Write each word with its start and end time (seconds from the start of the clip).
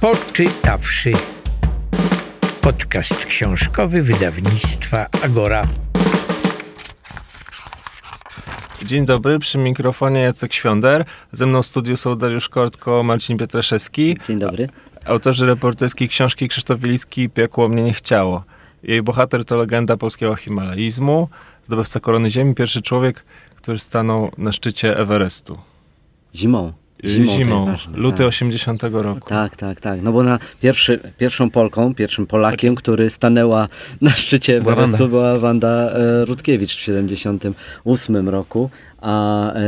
Poczytawszy. 0.00 1.12
Podcast 2.60 3.26
książkowy 3.26 4.02
wydawnictwa 4.02 5.06
Agora. 5.24 5.66
Dzień 8.84 9.04
dobry, 9.04 9.38
przy 9.38 9.58
mikrofonie 9.58 10.20
Jacek 10.20 10.52
Świąder. 10.54 11.04
Ze 11.32 11.46
mną 11.46 11.62
w 11.62 11.66
studiu 11.66 11.96
są 11.96 12.16
Dariusz 12.16 12.48
Kortko, 12.48 13.02
Marcin 13.02 13.38
Pietraszewski. 13.38 14.16
Dzień 14.28 14.38
dobry. 14.38 14.68
Autorzy 15.04 15.46
reporterskiej 15.46 16.08
książki 16.08 16.48
Krzysztof 16.48 16.80
Wilicki 16.80 17.30
Piekło 17.30 17.68
mnie 17.68 17.82
nie 17.82 17.92
chciało. 17.92 18.44
Jej 18.82 19.02
bohater 19.02 19.44
to 19.44 19.56
legenda 19.56 19.96
polskiego 19.96 20.36
himalaizmu, 20.36 21.28
zdobywca 21.64 22.00
korony 22.00 22.30
ziemi, 22.30 22.54
pierwszy 22.54 22.82
człowiek, 22.82 23.24
który 23.54 23.78
stanął 23.78 24.30
na 24.38 24.52
szczycie 24.52 24.98
Everestu. 24.98 25.58
Zimą. 26.34 26.87
Zimą, 27.04 27.36
Zimą 27.36 27.66
ważne, 27.66 27.96
luty 27.98 28.18
tak. 28.18 28.26
80 28.26 28.82
roku. 28.82 29.28
Tak, 29.28 29.56
tak, 29.56 29.80
tak. 29.80 30.02
No 30.02 30.12
bo 30.12 30.22
na 30.22 30.38
pierwszy, 30.60 31.00
pierwszą 31.18 31.50
Polką, 31.50 31.94
pierwszym 31.94 32.26
Polakiem, 32.26 32.74
który 32.74 33.10
stanęła 33.10 33.68
na 34.00 34.10
szczycie 34.10 34.60
Była 34.60 34.74
Wanda. 34.74 35.06
była 35.06 35.38
Wanda 35.38 35.68
e, 35.68 36.24
Rutkiewicz 36.24 36.76
w 36.76 36.80
78 36.80 38.28
roku, 38.28 38.70
a, 39.00 39.52
e, 39.52 39.60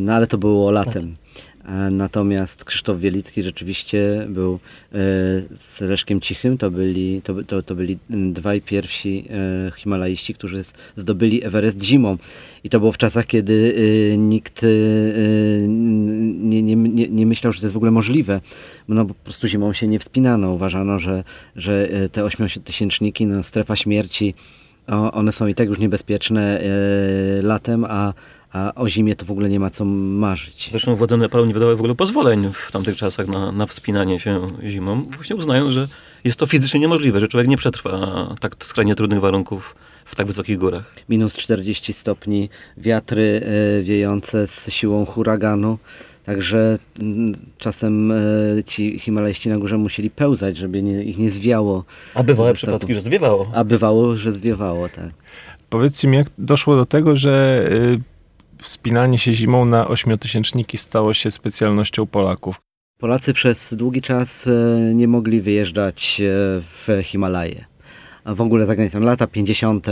no 0.00 0.12
ale 0.12 0.26
to 0.26 0.38
było 0.38 0.70
latem. 0.70 1.16
Natomiast 1.90 2.64
Krzysztof 2.64 3.00
Wielicki 3.00 3.42
rzeczywiście 3.42 4.26
był 4.28 4.54
e, 4.54 4.58
z 5.54 5.80
Leszkiem 5.80 6.20
Cichym, 6.20 6.58
to 6.58 6.70
byli, 6.70 7.22
to, 7.22 7.34
to, 7.42 7.62
to 7.62 7.74
byli 7.74 7.98
dwaj 8.10 8.60
pierwsi 8.60 9.28
e, 9.30 9.72
himalaiści, 9.76 10.34
którzy 10.34 10.62
zdobyli 10.96 11.44
Everest 11.44 11.82
zimą. 11.82 12.18
I 12.64 12.70
to 12.70 12.80
było 12.80 12.92
w 12.92 12.98
czasach, 12.98 13.26
kiedy 13.26 13.74
e, 14.12 14.16
nikt 14.16 14.66
nie, 15.68 16.62
nie, 16.62 16.76
nie, 16.76 17.08
nie 17.08 17.26
myślał, 17.26 17.52
że 17.52 17.60
to 17.60 17.66
jest 17.66 17.74
w 17.74 17.76
ogóle 17.76 17.90
możliwe. 17.90 18.40
No 18.88 19.04
po 19.04 19.14
prostu 19.14 19.48
zimą 19.48 19.72
się 19.72 19.88
nie 19.88 19.98
wspinano. 19.98 20.52
Uważano, 20.52 20.98
że, 20.98 21.24
że 21.56 21.88
te 22.12 22.24
ośmiotysięczniki, 22.24 23.26
no, 23.26 23.42
strefa 23.42 23.76
śmierci, 23.76 24.34
one 25.12 25.32
są 25.32 25.46
i 25.46 25.54
tak 25.54 25.68
już 25.68 25.78
niebezpieczne 25.78 26.60
latem, 27.42 27.84
a, 27.84 28.12
a 28.56 28.74
o 28.74 28.88
zimie 28.88 29.16
to 29.16 29.26
w 29.26 29.30
ogóle 29.30 29.48
nie 29.48 29.60
ma 29.60 29.70
co 29.70 29.84
marzyć. 29.84 30.68
Zresztą 30.70 30.94
władze 30.94 31.16
Nepalu 31.16 31.44
nie 31.44 31.54
wydały 31.54 31.76
w 31.76 31.78
ogóle 31.78 31.94
pozwoleń 31.94 32.50
w 32.52 32.72
tamtych 32.72 32.96
czasach 32.96 33.28
na, 33.28 33.52
na 33.52 33.66
wspinanie 33.66 34.20
się 34.20 34.46
zimą, 34.64 35.02
właśnie 35.02 35.36
uznając, 35.36 35.72
że 35.72 35.88
jest 36.24 36.38
to 36.38 36.46
fizycznie 36.46 36.80
niemożliwe, 36.80 37.20
że 37.20 37.28
człowiek 37.28 37.48
nie 37.48 37.56
przetrwa 37.56 38.34
tak 38.40 38.56
skrajnie 38.64 38.94
trudnych 38.94 39.20
warunków 39.20 39.76
w 40.04 40.16
tak 40.16 40.26
wysokich 40.26 40.58
górach. 40.58 40.94
minus 41.08 41.36
40 41.36 41.92
stopni, 41.92 42.48
wiatry 42.76 43.40
e, 43.78 43.82
wiejące 43.82 44.46
z 44.46 44.70
siłą 44.70 45.04
huraganu. 45.06 45.78
Także 46.26 46.78
mm, 46.98 47.34
czasem 47.58 48.12
e, 48.12 48.16
ci 48.66 48.98
himalajści 48.98 49.48
na 49.48 49.58
górze 49.58 49.78
musieli 49.78 50.10
pełzać, 50.10 50.56
żeby 50.56 50.82
nie, 50.82 51.02
ich 51.02 51.18
nie 51.18 51.30
zwiało. 51.30 51.84
A 52.14 52.22
bywały 52.22 52.54
przypadki, 52.54 52.94
że 52.94 53.00
zwiewało. 53.00 53.50
A 53.54 53.64
bywało, 53.64 54.16
że 54.16 54.32
zwiewało, 54.32 54.88
tak. 54.88 55.10
Powiedzcie 55.70 56.08
mi, 56.08 56.16
jak 56.16 56.26
doszło 56.38 56.76
do 56.76 56.86
tego, 56.86 57.16
że 57.16 57.64
y, 57.72 58.15
wspinanie 58.62 59.18
się 59.18 59.32
zimą 59.32 59.64
na 59.64 59.88
ośmiotysięczniki 59.88 60.78
stało 60.78 61.14
się 61.14 61.30
specjalnością 61.30 62.06
Polaków? 62.06 62.60
Polacy 62.98 63.32
przez 63.32 63.74
długi 63.74 64.02
czas 64.02 64.46
e, 64.46 64.94
nie 64.94 65.08
mogli 65.08 65.40
wyjeżdżać 65.40 66.20
e, 66.20 66.24
w 66.60 66.88
Himalaje. 67.02 67.64
W 68.26 68.40
ogóle 68.40 68.66
za 68.66 68.74
granicą 68.74 69.00
lata 69.00 69.26
50., 69.26 69.86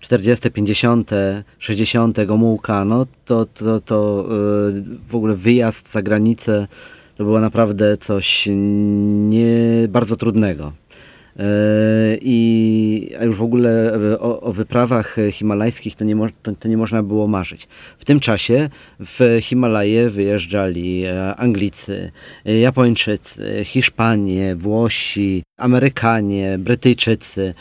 40., 0.00 0.50
50., 0.50 1.10
60. 1.58 2.24
Gomułka, 2.24 2.84
no 2.84 3.06
to, 3.24 3.46
to, 3.46 3.80
to 3.80 4.24
e, 4.24 4.30
w 5.08 5.14
ogóle 5.14 5.36
wyjazd 5.36 5.92
za 5.92 6.02
granicę 6.02 6.66
to 7.16 7.24
było 7.24 7.40
naprawdę 7.40 7.96
coś 7.96 8.48
nie 9.28 9.56
bardzo 9.88 10.16
trudnego. 10.16 10.72
E, 11.38 11.42
I 12.20 13.10
już 13.20 13.36
w 13.36 13.42
ogóle 13.42 13.94
e, 13.94 14.20
o, 14.20 14.40
o 14.40 14.52
wyprawach 14.52 15.18
e, 15.18 15.32
himalajskich 15.32 15.96
to 15.96 16.04
nie, 16.04 16.16
mo- 16.16 16.28
to, 16.42 16.52
to 16.52 16.68
nie 16.68 16.76
można 16.76 17.02
było 17.02 17.26
marzyć. 17.26 17.68
W 17.98 18.04
tym 18.04 18.20
czasie 18.20 18.68
w 19.00 19.38
Himalaje 19.40 20.10
wyjeżdżali 20.10 21.04
Anglicy, 21.36 22.12
Japończycy, 22.44 23.64
Hiszpanie, 23.64 24.56
Włosi, 24.56 25.42
Amerykanie, 25.58 26.58
Brytyjczycy 26.58 27.54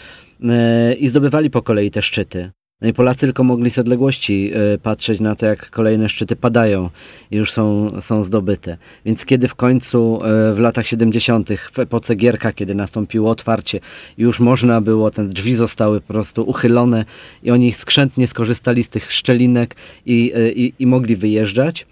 i 0.99 1.07
zdobywali 1.07 1.49
po 1.49 1.61
kolei 1.61 1.91
te 1.91 2.01
szczyty. 2.01 2.51
No 2.81 2.87
i 2.87 2.93
Polacy 2.93 3.19
tylko 3.19 3.43
mogli 3.43 3.71
z 3.71 3.77
odległości 3.77 4.51
e, 4.53 4.77
patrzeć 4.77 5.19
na 5.19 5.35
to, 5.35 5.45
jak 5.45 5.69
kolejne 5.69 6.09
szczyty 6.09 6.35
padają 6.35 6.89
i 7.31 7.37
już 7.37 7.51
są, 7.51 7.91
są 8.01 8.23
zdobyte. 8.23 8.77
Więc 9.05 9.25
kiedy 9.25 9.47
w 9.47 9.55
końcu 9.55 10.19
e, 10.23 10.53
w 10.53 10.59
latach 10.59 10.87
70., 10.87 11.49
w 11.71 11.79
epoce 11.79 12.15
Gierka, 12.15 12.51
kiedy 12.51 12.75
nastąpiło 12.75 13.31
otwarcie, 13.31 13.79
już 14.17 14.39
można 14.39 14.81
było, 14.81 15.11
te 15.11 15.27
drzwi 15.27 15.55
zostały 15.55 16.01
po 16.01 16.07
prostu 16.13 16.43
uchylone 16.49 17.05
i 17.43 17.51
oni 17.51 17.73
skrzętnie 17.73 18.27
skorzystali 18.27 18.83
z 18.83 18.89
tych 18.89 19.11
szczelinek 19.11 19.75
i, 20.05 20.31
e, 20.35 20.51
i, 20.51 20.73
i 20.79 20.87
mogli 20.87 21.15
wyjeżdżać, 21.15 21.87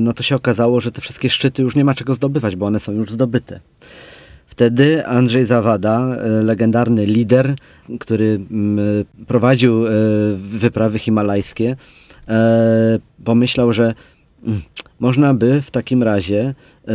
no 0.00 0.12
to 0.12 0.22
się 0.22 0.36
okazało, 0.36 0.80
że 0.80 0.92
te 0.92 1.00
wszystkie 1.00 1.30
szczyty 1.30 1.62
już 1.62 1.74
nie 1.76 1.84
ma 1.84 1.94
czego 1.94 2.14
zdobywać, 2.14 2.56
bo 2.56 2.66
one 2.66 2.80
są 2.80 2.92
już 2.92 3.12
zdobyte. 3.12 3.60
Wtedy 4.46 5.06
Andrzej 5.06 5.46
Zawada, 5.46 6.16
e, 6.16 6.28
legendarny 6.28 7.06
lider, 7.06 7.54
który 8.00 8.40
mm, 8.50 9.04
prowadził 9.26 9.86
e, 9.86 9.90
wyprawy 10.36 10.98
himalajskie, 10.98 11.76
e, 12.28 12.98
pomyślał, 13.24 13.72
że 13.72 13.94
mm, 14.44 14.62
można 15.00 15.34
by 15.34 15.62
w 15.62 15.70
takim 15.70 16.02
razie 16.02 16.54
e, 16.88 16.92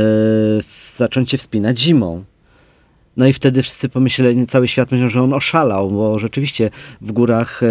zacząć 0.96 1.32
się 1.32 1.38
wspinać 1.38 1.80
zimą. 1.80 2.24
No 3.18 3.28
i 3.28 3.34
wtedy 3.34 3.64
wszyscy 3.64 3.90
pomyśleli, 3.90 4.48
cały 4.48 4.68
świat 4.68 4.92
myślał, 4.92 5.10
że 5.10 5.24
on 5.24 5.34
oszalał, 5.34 5.90
bo 5.90 6.20
rzeczywiście 6.20 6.70
w 7.02 7.12
górach 7.12 7.64
e, 7.64 7.68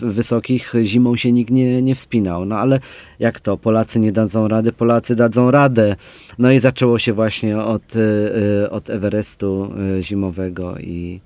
wysokich 0.00 0.74
zimą 0.82 1.16
się 1.16 1.32
nikt 1.32 1.50
nie, 1.50 1.82
nie 1.82 1.94
wspinał. 1.94 2.44
No 2.44 2.58
ale 2.58 2.80
jak 3.18 3.40
to? 3.40 3.56
Polacy 3.56 4.00
nie 4.00 4.12
dadzą 4.12 4.48
rady, 4.48 4.72
Polacy 4.72 5.16
dadzą 5.16 5.50
radę. 5.50 5.96
No 6.38 6.52
i 6.52 6.58
zaczęło 6.58 6.98
się 6.98 7.12
właśnie 7.12 7.58
od, 7.58 7.82
e, 7.96 8.00
e, 8.64 8.70
od 8.70 8.90
Everestu 8.90 9.72
zimowego 10.00 10.78
i, 10.78 11.20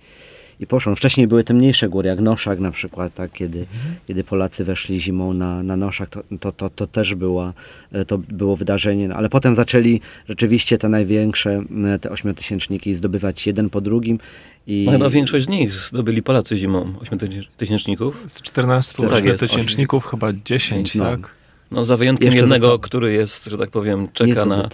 i 0.61 0.67
poszło. 0.67 0.95
Wcześniej 0.95 1.27
były 1.27 1.45
te 1.45 1.55
mniejsze 1.55 1.89
góry, 1.89 2.09
jak 2.09 2.21
Noszak 2.21 2.59
na 2.61 2.71
przykład, 2.71 3.15
tak? 3.15 3.33
kiedy, 3.33 3.67
kiedy 4.07 4.25
Polacy 4.25 4.65
weszli 4.65 5.01
zimą 5.01 5.33
na, 5.33 5.63
na 5.63 5.77
Noszak, 5.77 6.09
to, 6.11 6.23
to, 6.41 6.53
to, 6.53 6.71
to 6.71 6.87
też 6.87 7.15
była, 7.15 7.53
e, 7.93 8.05
to 8.05 8.19
było 8.19 8.57
wydarzenie. 8.57 9.09
No, 9.09 9.15
ale 9.15 9.29
potem 9.29 9.55
zaczęli 9.55 10.01
rzeczywiście 10.29 10.79
te 10.79 10.89
największe, 10.89 11.63
e, 11.95 11.99
te 11.99 12.11
ośmiotysięczniki 12.11 12.95
zdobywać 12.95 13.47
jeden 13.47 13.71
po 13.71 13.81
drugim. 13.81 14.19
I, 14.67 14.83
No 14.87 14.93
chyba 14.93 15.11
większość 15.11 15.45
z 15.45 15.49
nich 15.49 15.75
zdobyli 15.75 16.23
Polacy 16.23 16.57
zimą, 16.57 16.93
ośmiotysięczników. 17.01 18.23
Z 18.27 18.43
14 18.43 19.03
Tak 19.03 19.13
ośmiotysięczników 19.13 20.07
chyba 20.07 20.33
10, 20.45 20.95
No. 20.95 21.05
tak? 21.05 21.31
No 21.71 21.85
za 21.85 21.97
wyjątkiem 21.97 22.27
Jeszcze 22.27 22.41
jednego, 22.41 22.59
zostało. 22.67 22.79
który 22.79 23.13
jest, 23.13 23.45
że 23.45 23.59
tak 23.59 23.71
powiem, 23.71 24.09
czeka 24.13 24.45
na... 24.45 24.69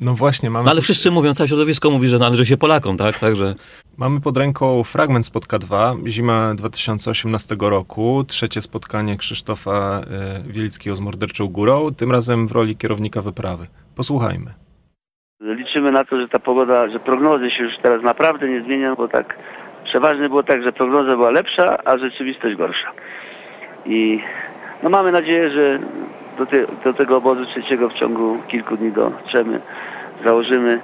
No 0.00 0.14
właśnie, 0.14 0.50
mamy, 0.50 0.64
No 0.64 0.70
ale 0.70 0.80
tu- 0.80 0.84
wszyscy 0.84 1.10
mówią, 1.10 1.34
całe 1.34 1.48
środowisko 1.48 1.90
mówi, 1.90 2.08
że 2.08 2.18
należy 2.18 2.46
się 2.46 2.56
Polakom, 2.56 2.96
tak? 2.96 3.18
Także 3.18 3.54
mamy 3.98 4.20
pod 4.20 4.36
ręką 4.36 4.82
fragment 4.82 5.26
z 5.26 5.30
K2, 5.30 5.96
zima 6.08 6.54
2018 6.54 7.56
roku, 7.60 8.24
trzecie 8.28 8.60
spotkanie 8.60 9.16
Krzysztofa 9.16 10.00
y, 10.48 10.52
Wielickiego 10.52 10.96
z 10.96 11.00
Morderczą 11.00 11.46
Górą, 11.48 11.90
tym 11.94 12.12
razem 12.12 12.48
w 12.48 12.52
roli 12.52 12.76
kierownika 12.76 13.22
wyprawy. 13.22 13.66
Posłuchajmy. 13.96 14.54
Liczymy 15.40 15.92
na 15.92 16.04
to, 16.04 16.20
że 16.20 16.28
ta 16.28 16.38
pogoda, 16.38 16.88
że 16.90 17.00
prognozy 17.00 17.50
się 17.50 17.62
już 17.64 17.72
teraz 17.82 18.02
naprawdę 18.02 18.48
nie 18.48 18.62
zmienią, 18.62 18.94
bo 18.94 19.08
tak 19.08 19.38
przeważnie 19.84 20.28
było 20.28 20.42
tak, 20.42 20.62
że 20.62 20.72
prognoza 20.72 21.16
była 21.16 21.30
lepsza, 21.30 21.78
a 21.84 21.98
rzeczywistość 21.98 22.56
gorsza. 22.56 22.92
I 23.86 24.20
no 24.82 24.90
mamy 24.90 25.12
nadzieję, 25.12 25.50
że 25.50 25.78
do, 26.38 26.46
te, 26.46 26.66
do 26.84 26.94
tego 26.94 27.16
obozu 27.16 27.46
trzeciego 27.46 27.88
w 27.88 27.94
ciągu 27.94 28.38
kilku 28.48 28.76
dni 28.76 28.92
dotrzemy, 28.92 29.60
założymy. 30.24 30.80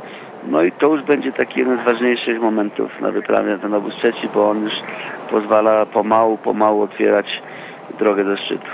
No 0.48 0.62
i 0.62 0.72
to 0.72 0.86
już 0.86 1.02
będzie 1.02 1.32
taki 1.32 1.60
jeden 1.60 1.78
z 1.82 1.84
ważniejszych 1.84 2.40
momentów 2.40 3.00
na 3.00 3.10
wyprawie 3.10 3.50
na 3.52 3.58
ten 3.58 3.74
obóz 3.74 3.94
trzeci, 3.94 4.28
bo 4.34 4.50
on 4.50 4.62
już 4.62 4.72
pozwala 5.30 5.86
pomału, 5.86 6.38
pomału 6.38 6.82
otwierać 6.82 7.26
drogę 7.98 8.24
do 8.24 8.36
szczytu. 8.36 8.66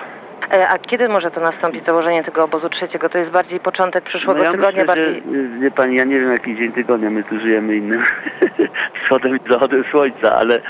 E, 0.53 0.69
A 0.69 0.79
kiedy 0.79 1.09
może 1.09 1.31
to 1.31 1.41
nastąpić, 1.41 1.85
założenie 1.85 2.23
tego 2.23 2.45
obozu 2.45 2.69
trzeciego? 2.69 3.09
To 3.09 3.19
jest 3.19 3.31
bardziej 3.31 3.61
początek 3.61 4.05
przyszłego 4.05 4.39
No 4.39 4.45
ja 4.45 4.51
tygodnia, 4.53 4.83
myślę, 4.83 4.87
bardziej... 4.87 5.23
że, 5.33 5.39
y, 5.39 5.59
wie 5.61 5.71
pani, 5.71 5.97
ja 5.97 6.05
nie 6.05 6.21
wiem 6.21 6.33
jaki 6.33 6.57
dzień 6.57 6.73
tygodnia, 6.73 7.11
my 7.11 7.25
tu 7.25 7.41
żyjemy 7.41 7.77
innym 7.77 8.03
wschodem 9.05 9.37
i 9.37 9.51
zachodem 9.53 9.85
słońca, 9.91 10.37
ale, 10.37 10.61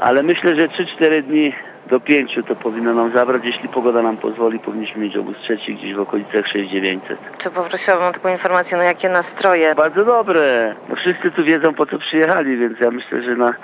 ale 0.00 0.22
myślę, 0.22 0.56
że 0.56 0.68
3-4 0.68 1.22
dni 1.22 1.52
do 1.90 2.00
5 2.00 2.38
to 2.48 2.56
powinno 2.56 2.94
nam 2.94 3.12
zabrać, 3.12 3.42
jeśli 3.44 3.68
pogoda 3.68 4.02
nam 4.02 4.16
pozwoli, 4.16 4.58
powinniśmy 4.58 5.02
mieć 5.02 5.16
obóz 5.16 5.36
trzeci 5.42 5.74
gdzieś 5.74 5.94
w 5.94 6.00
okolicach 6.00 6.46
6900. 6.46 7.18
Czy 7.38 7.50
poprosiłabym 7.50 8.06
o 8.06 8.12
taką 8.12 8.28
informację, 8.28 8.78
no 8.78 8.82
jakie 8.82 9.08
nastroje? 9.08 9.74
Bardzo 9.74 10.04
dobre, 10.04 10.74
no 10.88 10.96
wszyscy 10.96 11.30
tu 11.30 11.44
wiedzą 11.44 11.74
po 11.74 11.86
co 11.86 11.98
przyjechali, 11.98 12.56
więc 12.56 12.80
ja 12.80 12.90
myślę, 12.90 13.22
że 13.22 13.36
na, 13.36 13.54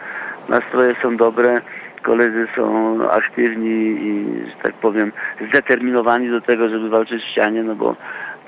nastroje 0.48 0.94
są 1.02 1.16
dobre. 1.16 1.60
Koledzy 2.02 2.46
są 2.56 2.98
aktywni 3.10 3.96
i, 4.00 4.26
że 4.46 4.62
tak 4.62 4.74
powiem, 4.74 5.12
zdeterminowani 5.48 6.30
do 6.30 6.40
tego, 6.40 6.68
żeby 6.68 6.88
walczyć 6.88 7.22
w 7.22 7.30
ścianie, 7.30 7.62
no 7.62 7.74
bo 7.74 7.96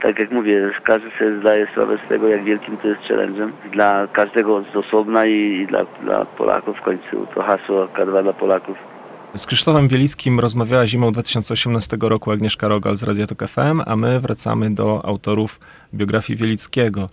tak 0.02 0.18
jak 0.18 0.30
mówię, 0.30 0.70
każdy 0.84 1.10
sobie 1.18 1.40
zdaje 1.40 1.66
sprawę 1.66 1.98
z 2.06 2.08
tego, 2.08 2.28
jak 2.28 2.44
wielkim 2.44 2.76
to 2.76 2.88
jest 2.88 3.00
challenge'em 3.00 3.50
dla 3.72 4.08
każdego 4.12 4.62
z 4.72 4.76
osobna 4.76 5.26
i, 5.26 5.60
i 5.62 5.66
dla, 5.66 5.84
dla 6.02 6.24
Polaków 6.24 6.76
w 6.76 6.82
końcu. 6.82 7.26
To 7.34 7.42
hasło 7.42 7.86
K2 7.86 8.22
dla 8.22 8.32
Polaków. 8.32 8.97
Z 9.36 9.46
Krzysztofem 9.46 9.88
Wielickim 9.88 10.40
rozmawiała 10.40 10.86
zimą 10.86 11.12
2018 11.12 11.96
roku 12.00 12.30
Agnieszka 12.30 12.68
Rogal 12.68 12.96
z 12.96 13.02
Radia 13.02 13.26
Tok 13.26 13.48
FM, 13.48 13.82
a 13.86 13.96
my 13.96 14.20
wracamy 14.20 14.74
do 14.74 15.04
autorów 15.04 15.60
biografii 15.94 16.36
Wielickiego. 16.36 17.10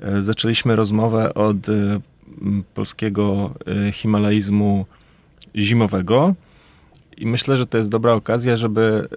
E, 0.00 0.22
Zaczęliśmy 0.22 0.76
rozmowę 0.76 1.34
od 1.34 1.68
e, 1.68 1.72
polskiego 2.74 3.54
e, 3.88 3.92
himalaizmu 3.92 4.86
zimowego 5.56 6.34
i 7.16 7.26
myślę, 7.26 7.56
że 7.56 7.66
to 7.66 7.78
jest 7.78 7.90
dobra 7.90 8.12
okazja, 8.12 8.56
żeby 8.56 9.08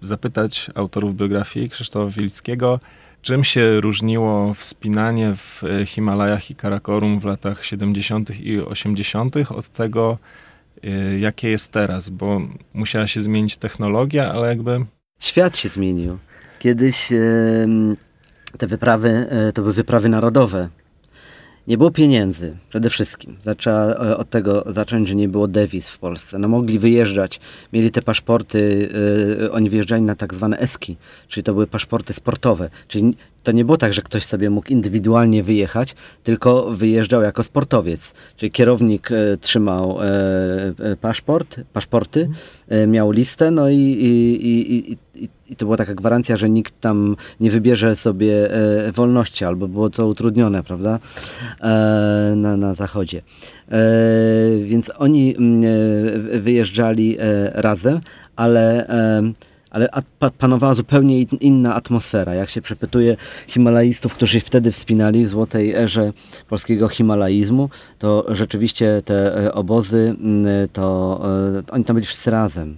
zapytać 0.00 0.70
autorów 0.74 1.16
biografii 1.16 1.70
Krzysztofa 1.70 2.10
Wielickiego, 2.10 2.80
czym 3.22 3.44
się 3.44 3.80
różniło 3.80 4.54
wspinanie 4.54 5.34
w 5.36 5.62
Himalajach 5.86 6.50
i 6.50 6.54
Karakorum 6.54 7.20
w 7.20 7.24
latach 7.24 7.64
70. 7.64 8.40
i 8.40 8.60
80. 8.60 9.36
od 9.50 9.68
tego, 9.68 10.18
jakie 11.20 11.50
jest 11.50 11.72
teraz, 11.72 12.08
bo 12.08 12.40
musiała 12.74 13.06
się 13.06 13.22
zmienić 13.22 13.56
technologia, 13.56 14.32
ale 14.32 14.48
jakby 14.48 14.84
Świat 15.18 15.56
się 15.56 15.68
zmienił. 15.68 16.18
Kiedyś 16.58 17.08
te 18.58 18.66
wyprawy 18.66 19.26
e, 19.30 19.52
to 19.52 19.62
były 19.62 19.74
wyprawy 19.74 20.08
narodowe. 20.08 20.68
Nie 21.66 21.78
było 21.78 21.90
pieniędzy, 21.90 22.56
przede 22.68 22.90
wszystkim. 22.90 23.36
Zaczęła 23.42 23.94
e, 23.94 24.16
od 24.16 24.30
tego 24.30 24.64
zacząć, 24.66 25.08
że 25.08 25.14
nie 25.14 25.28
było 25.28 25.48
dewiz 25.48 25.88
w 25.88 25.98
Polsce. 25.98 26.38
No 26.38 26.48
mogli 26.48 26.78
wyjeżdżać, 26.78 27.40
mieli 27.72 27.90
te 27.90 28.02
paszporty, 28.02 28.88
e, 29.44 29.52
oni 29.52 29.70
wyjeżdżali 29.70 30.02
na 30.02 30.14
tak 30.14 30.34
zwane 30.34 30.58
eski, 30.58 30.96
czyli 31.28 31.44
to 31.44 31.52
były 31.52 31.66
paszporty 31.66 32.12
sportowe. 32.12 32.70
Czyli 32.88 33.16
to 33.42 33.52
nie 33.52 33.64
było 33.64 33.76
tak, 33.76 33.92
że 33.94 34.02
ktoś 34.02 34.24
sobie 34.24 34.50
mógł 34.50 34.68
indywidualnie 34.68 35.42
wyjechać, 35.42 35.94
tylko 36.22 36.70
wyjeżdżał 36.70 37.22
jako 37.22 37.42
sportowiec. 37.42 38.14
Czyli 38.36 38.52
kierownik 38.52 39.10
e, 39.12 39.36
trzymał 39.36 39.98
paszport, 41.00 41.60
paszporty, 41.72 42.28
miał 42.86 43.10
listę, 43.10 43.50
no 43.50 43.68
i, 43.68 43.76
i, 43.76 44.46
i, 44.46 44.92
i, 44.92 45.28
i, 45.50 45.56
to 45.56 45.64
była 45.64 45.76
taka 45.76 45.94
gwarancja, 45.94 46.36
że 46.36 46.50
nikt 46.50 46.80
tam 46.80 47.16
nie 47.40 47.50
wybierze 47.50 47.96
sobie 47.96 48.50
e, 48.86 48.92
wolności, 48.92 49.44
albo 49.44 49.68
było 49.68 49.90
to 49.90 50.06
utrudnione, 50.06 50.62
prawda, 50.62 50.98
e, 51.60 52.32
na, 52.36 52.56
na 52.56 52.74
zachodzie. 52.74 53.22
E, 53.70 53.80
więc 54.64 54.90
oni 54.98 55.36
mm, 55.36 55.64
e, 56.34 56.38
wyjeżdżali 56.40 57.16
e, 57.18 57.50
razem, 57.54 58.00
ale, 58.36 58.88
e, 58.88 59.22
ale 59.70 59.88
panowała 60.38 60.74
zupełnie 60.74 61.20
in- 61.20 61.38
inna 61.40 61.74
atmosfera. 61.74 62.34
Jak 62.34 62.50
się 62.50 62.62
przepytuje 62.62 63.16
Himalajstów, 63.46 64.14
którzy 64.14 64.40
wtedy 64.40 64.72
wspinali 64.72 65.24
w 65.24 65.28
złotej 65.28 65.74
erze 65.74 66.12
polskiego 66.48 66.88
himalaizmu, 66.88 67.68
to 67.98 68.26
rzeczywiście 68.28 69.02
te 69.04 69.52
obozy, 69.54 70.16
mm, 70.20 70.68
to 70.72 71.20
oni 71.70 71.84
tam 71.84 71.94
byli 71.94 72.06
wszyscy 72.06 72.30
razem. 72.30 72.76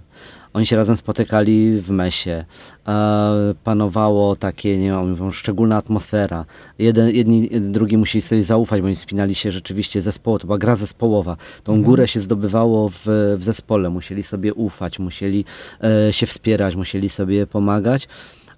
Oni 0.57 0.65
się 0.65 0.75
razem 0.75 0.97
spotykali 0.97 1.79
w 1.81 1.89
mesie. 1.89 2.45
E, 2.87 3.53
panowało 3.63 4.35
takie, 4.35 4.77
nie 4.77 4.89
wiem, 4.89 5.33
szczególna 5.33 5.77
atmosfera. 5.77 6.45
Jeden, 6.79 7.09
jedni, 7.09 7.49
drugi 7.61 7.97
musieli 7.97 8.21
sobie 8.21 8.43
zaufać, 8.43 8.81
bo 8.81 8.87
oni 8.87 8.95
wspinali 8.95 9.35
się 9.35 9.51
rzeczywiście 9.51 10.01
zespołowo. 10.01 10.39
To 10.39 10.47
była 10.47 10.57
gra 10.57 10.75
zespołowa. 10.75 11.37
Tą 11.63 11.83
górę 11.83 12.07
się 12.07 12.19
zdobywało 12.19 12.89
w, 12.89 13.05
w 13.37 13.43
zespole. 13.43 13.89
Musieli 13.89 14.23
sobie 14.23 14.53
ufać, 14.53 14.99
musieli 14.99 15.45
e, 15.83 16.13
się 16.13 16.25
wspierać, 16.25 16.75
musieli 16.75 17.09
sobie 17.09 17.47
pomagać. 17.47 18.07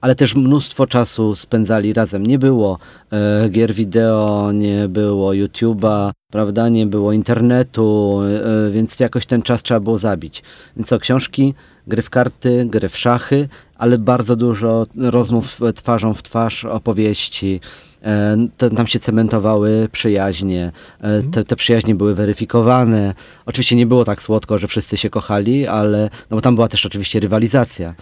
Ale 0.02 0.16
też 0.16 0.36
mnóstwo 0.36 0.88
czasu 0.88 1.36
spędzali 1.36 1.94
razem. 1.94 2.25
Nie 2.25 2.40
było 2.40 2.78
e, 3.12 3.50
gier 3.50 3.74
wideo, 3.74 4.52
nie 4.52 4.88
było 4.88 5.31
YouTube'a, 5.31 6.12
prawda, 6.31 6.69
nie 6.69 6.86
było 6.86 7.13
internetu, 7.13 8.19
e, 8.68 8.72
więc 8.72 9.00
jakoś 9.00 9.25
ten 9.25 9.42
czas 9.42 9.63
trzeba 9.63 9.80
było 9.80 9.98
zabić. 9.98 10.44
Więc 10.75 10.88
co, 10.88 11.00
książki, 11.00 11.54
gry 11.89 12.01
w 12.01 12.09
karty, 12.09 12.65
gry 12.65 12.89
w 12.89 12.97
szachy, 12.97 13.50
ale 13.77 13.97
bardzo 13.97 14.36
dużo 14.36 14.88
rozmów 14.95 15.59
twarzą 15.75 16.13
w 16.13 16.24
twarz, 16.24 16.65
opowieści. 16.65 17.59
E, 18.03 18.38
tam 18.75 18.88
się 18.88 19.00
cementowały 19.00 19.89
przyjaźnie. 19.91 20.71
E, 21.01 21.24
te, 21.24 21.44
te 21.44 21.56
przyjaźnie 21.56 21.95
były 21.95 22.15
weryfikowane. 22.15 23.13
Oczywiście 23.45 23.75
nie 23.75 23.86
było 23.86 24.06
tak 24.06 24.21
słodko, 24.21 24.57
że 24.57 24.68
wszyscy 24.68 24.97
się 24.97 25.09
kochali, 25.09 25.68
ale 25.68 26.09
no 26.30 26.38
bo 26.38 26.41
tam 26.41 26.56
była 26.56 26.68
też 26.68 26.86
oczywiście 26.86 27.19
rywalizacja. 27.19 27.95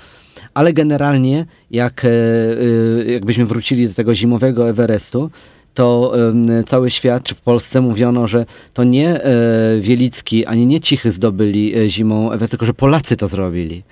Ale 0.53 0.73
generalnie, 0.73 1.45
jak, 1.71 2.05
e, 2.05 2.09
jakbyśmy 3.11 3.45
wrócili 3.45 3.87
do 3.87 3.93
tego 3.93 4.15
zimowego 4.15 4.69
Everestu, 4.69 5.29
to 5.77 6.13
cały 6.65 6.89
świat, 6.89 7.23
czy 7.23 7.35
w 7.35 7.41
Polsce 7.41 7.81
mówiono, 7.81 8.27
że 8.27 8.45
to 8.73 8.83
nie 8.83 9.23
e, 9.23 9.31
Wielicki, 9.79 10.45
ani 10.45 10.65
nie 10.65 10.79
Cichy 10.79 11.11
zdobyli 11.11 11.75
e, 11.75 11.89
zimą 11.89 12.31
Everest, 12.31 12.51
tylko 12.51 12.65
że 12.65 12.73
Polacy 12.73 13.17
to 13.17 13.27
zrobili. 13.27 13.83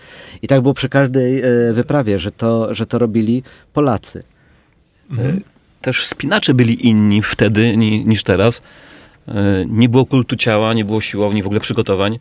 I 0.41 0.47
tak 0.47 0.61
było 0.61 0.73
przy 0.73 0.89
każdej 0.89 1.39
e, 1.39 1.73
wyprawie, 1.73 2.19
że 2.19 2.31
to, 2.31 2.75
że 2.75 2.85
to 2.85 2.99
robili 2.99 3.43
Polacy. 3.73 4.23
Też 5.81 6.05
spinacze 6.05 6.53
byli 6.53 6.87
inni 6.87 7.21
wtedy 7.21 7.77
ni, 7.77 8.05
niż 8.05 8.23
teraz. 8.23 8.61
E, 9.27 9.65
Nie 9.67 9.89
było 9.89 10.05
kultu 10.05 10.35
ciała, 10.35 10.73
nie 10.73 10.85
było 10.85 11.01
siłowni, 11.01 11.43
w 11.43 11.45
ogóle 11.45 11.59
przygotowań. 11.59 12.19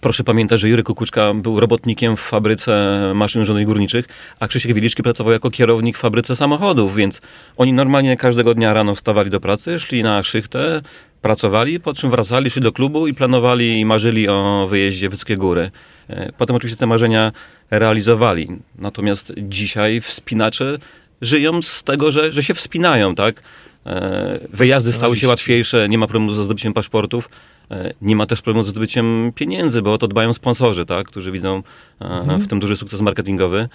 Proszę 0.00 0.24
pamiętać, 0.24 0.60
że 0.60 0.68
Jurek 0.68 0.86
Kukuczka 0.86 1.34
był 1.34 1.60
robotnikiem 1.60 2.16
w 2.16 2.20
fabryce 2.20 3.00
maszyn 3.14 3.42
urządzeń 3.42 3.64
górniczych, 3.64 4.04
a 4.40 4.48
Krzysiek 4.48 4.72
Wieliczki 4.72 5.02
pracował 5.02 5.32
jako 5.32 5.50
kierownik 5.50 5.96
w 5.96 6.00
fabryce 6.00 6.36
samochodów, 6.36 6.96
więc 6.96 7.20
oni 7.56 7.72
normalnie 7.72 8.16
każdego 8.16 8.54
dnia 8.54 8.72
rano 8.72 8.94
wstawali 8.94 9.30
do 9.30 9.40
pracy, 9.40 9.78
szli 9.78 10.02
na 10.02 10.24
szychtę, 10.24 10.82
pracowali, 11.22 11.80
po 11.80 11.94
czym 11.94 12.10
wracali, 12.10 12.50
szli 12.50 12.62
do 12.62 12.72
klubu 12.72 13.06
i 13.06 13.14
planowali 13.14 13.80
i 13.80 13.84
marzyli 13.84 14.28
o 14.28 14.66
wyjeździe 14.70 15.08
w 15.08 15.10
Wysokie 15.10 15.36
Góry. 15.36 15.70
E, 16.08 16.32
Potem 16.38 16.56
oczywiście 16.56 16.78
te 16.78 16.86
marzenia 16.86 17.32
realizowali. 17.70 18.48
Natomiast 18.78 19.32
dzisiaj 19.36 20.00
wspinacze 20.00 20.78
żyją 21.20 21.62
z 21.62 21.84
tego, 21.84 22.12
że, 22.12 22.32
że 22.32 22.42
się 22.42 22.54
wspinają, 22.54 23.14
tak? 23.14 23.42
E, 23.86 24.38
Wyjazdy 24.52 24.92
stały 24.92 25.16
się 25.16 25.28
łatwiejsze, 25.28 25.88
nie 25.88 25.98
ma 25.98 26.06
problemu 26.06 26.32
ze 26.32 26.44
zdobyciem 26.44 26.72
paszportów, 26.72 27.28
e, 27.70 27.94
nie 28.02 28.16
ma 28.16 28.26
też 28.26 28.42
problemu 28.42 28.64
ze 28.64 28.70
zdobyciem 28.70 29.32
pieniędzy, 29.34 29.82
bo 29.82 29.92
o 29.92 29.98
to 29.98 30.08
dbają 30.08 30.34
sponsorzy, 30.34 30.86
tak? 30.86 31.06
którzy 31.06 31.32
widzą 31.32 31.62
e, 32.00 32.38
w 32.38 32.48
tym 32.48 32.60
duży 32.60 32.76
sukces 32.76 33.00
marketingowy. 33.00 33.68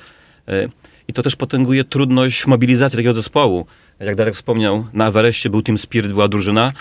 I 1.08 1.14
to 1.14 1.24
też 1.24 1.36
potęguje 1.36 1.84
trudność 1.84 2.48
mobilizacji 2.48 2.98
takiego 2.98 3.14
zespołu. 3.14 3.66
Jak 4.00 4.16
Darek 4.16 4.36
wspomniał, 4.36 4.86
na 4.94 5.08
Everestie 5.08 5.50
był 5.50 5.62
Team 5.62 5.78
Spirit, 5.78 6.12
była 6.12 6.28
drużyna, 6.28 6.74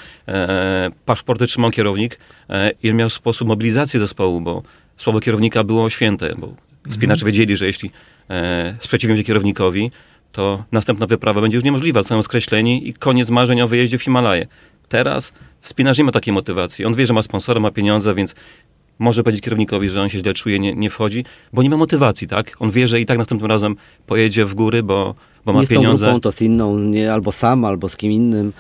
paszporty 1.05 1.47
trzymał 1.47 1.71
kierownik 1.71 2.19
i 2.83 2.95
miał 2.95 3.11
sposób 3.11 3.49
mobilizacji 3.49 4.01
zespołu, 4.01 4.41
bo 4.41 4.63
słowo 4.97 5.21
kierownika 5.21 5.65
było 5.65 5.91
święte, 5.91 6.35
bo 6.39 6.55
wspinacze 6.91 7.27
wiedzieli, 7.27 7.57
że 7.57 7.67
jeśli 7.67 7.91
sprzeciwią 8.81 9.17
się 9.17 9.25
kierownikowi, 9.25 9.91
to 10.37 10.65
następna 10.73 11.07
wyprawa 11.07 11.41
będzie 11.41 11.57
już 11.57 11.65
niemożliwa, 11.65 12.03
są 12.03 12.23
skreśleni 12.23 12.89
i 12.89 12.95
koniec 12.95 13.31
marzeń 13.31 13.61
o 13.61 13.69
wyjeździe 13.69 13.99
w 13.99 14.03
Himalaje. 14.03 14.47
Teraz 14.89 15.33
wspinacz 15.61 15.99
nie 15.99 16.05
ma 16.05 16.13
takiej 16.13 16.35
motywacji. 16.35 16.85
On 16.85 16.95
wie, 16.95 17.07
że 17.07 17.15
ma 17.15 17.23
sponsora, 17.23 17.61
ma 17.61 17.71
pieniądze, 17.71 18.15
więc 18.15 18.35
może 18.99 19.23
powiedzieć 19.23 19.45
kierownikowi, 19.45 19.89
że 19.89 20.03
on 20.03 20.09
się 20.09 20.19
źle 20.19 20.35
czuje, 20.35 20.59
nie, 20.59 20.75
nie 20.75 20.91
wchodzi, 20.91 21.25
bo 21.53 21.63
nie 21.63 21.71
ma 21.71 21.77
motywacji, 21.77 22.27
tak? 22.29 22.57
On 22.59 22.71
wie, 22.71 22.89
że 22.89 23.01
i 23.01 23.07
tak 23.07 23.19
następnym 23.19 23.51
razem 23.51 23.77
pojedzie 24.07 24.45
w 24.45 24.55
góry, 24.55 24.83
bo, 24.83 25.15
bo 25.45 25.53
ma 25.53 25.61
nie 25.61 25.67
z 25.67 25.69
tą 25.69 25.75
pieniądze. 25.75 26.07
grupą, 26.07 26.21
to 26.21 26.33
z 26.33 26.43
inną, 26.43 26.79
nie, 26.79 27.13
albo 27.13 27.33
sam, 27.33 27.65
albo 27.65 27.89
z 27.89 27.97
kim 27.97 28.13
innym. 28.13 28.53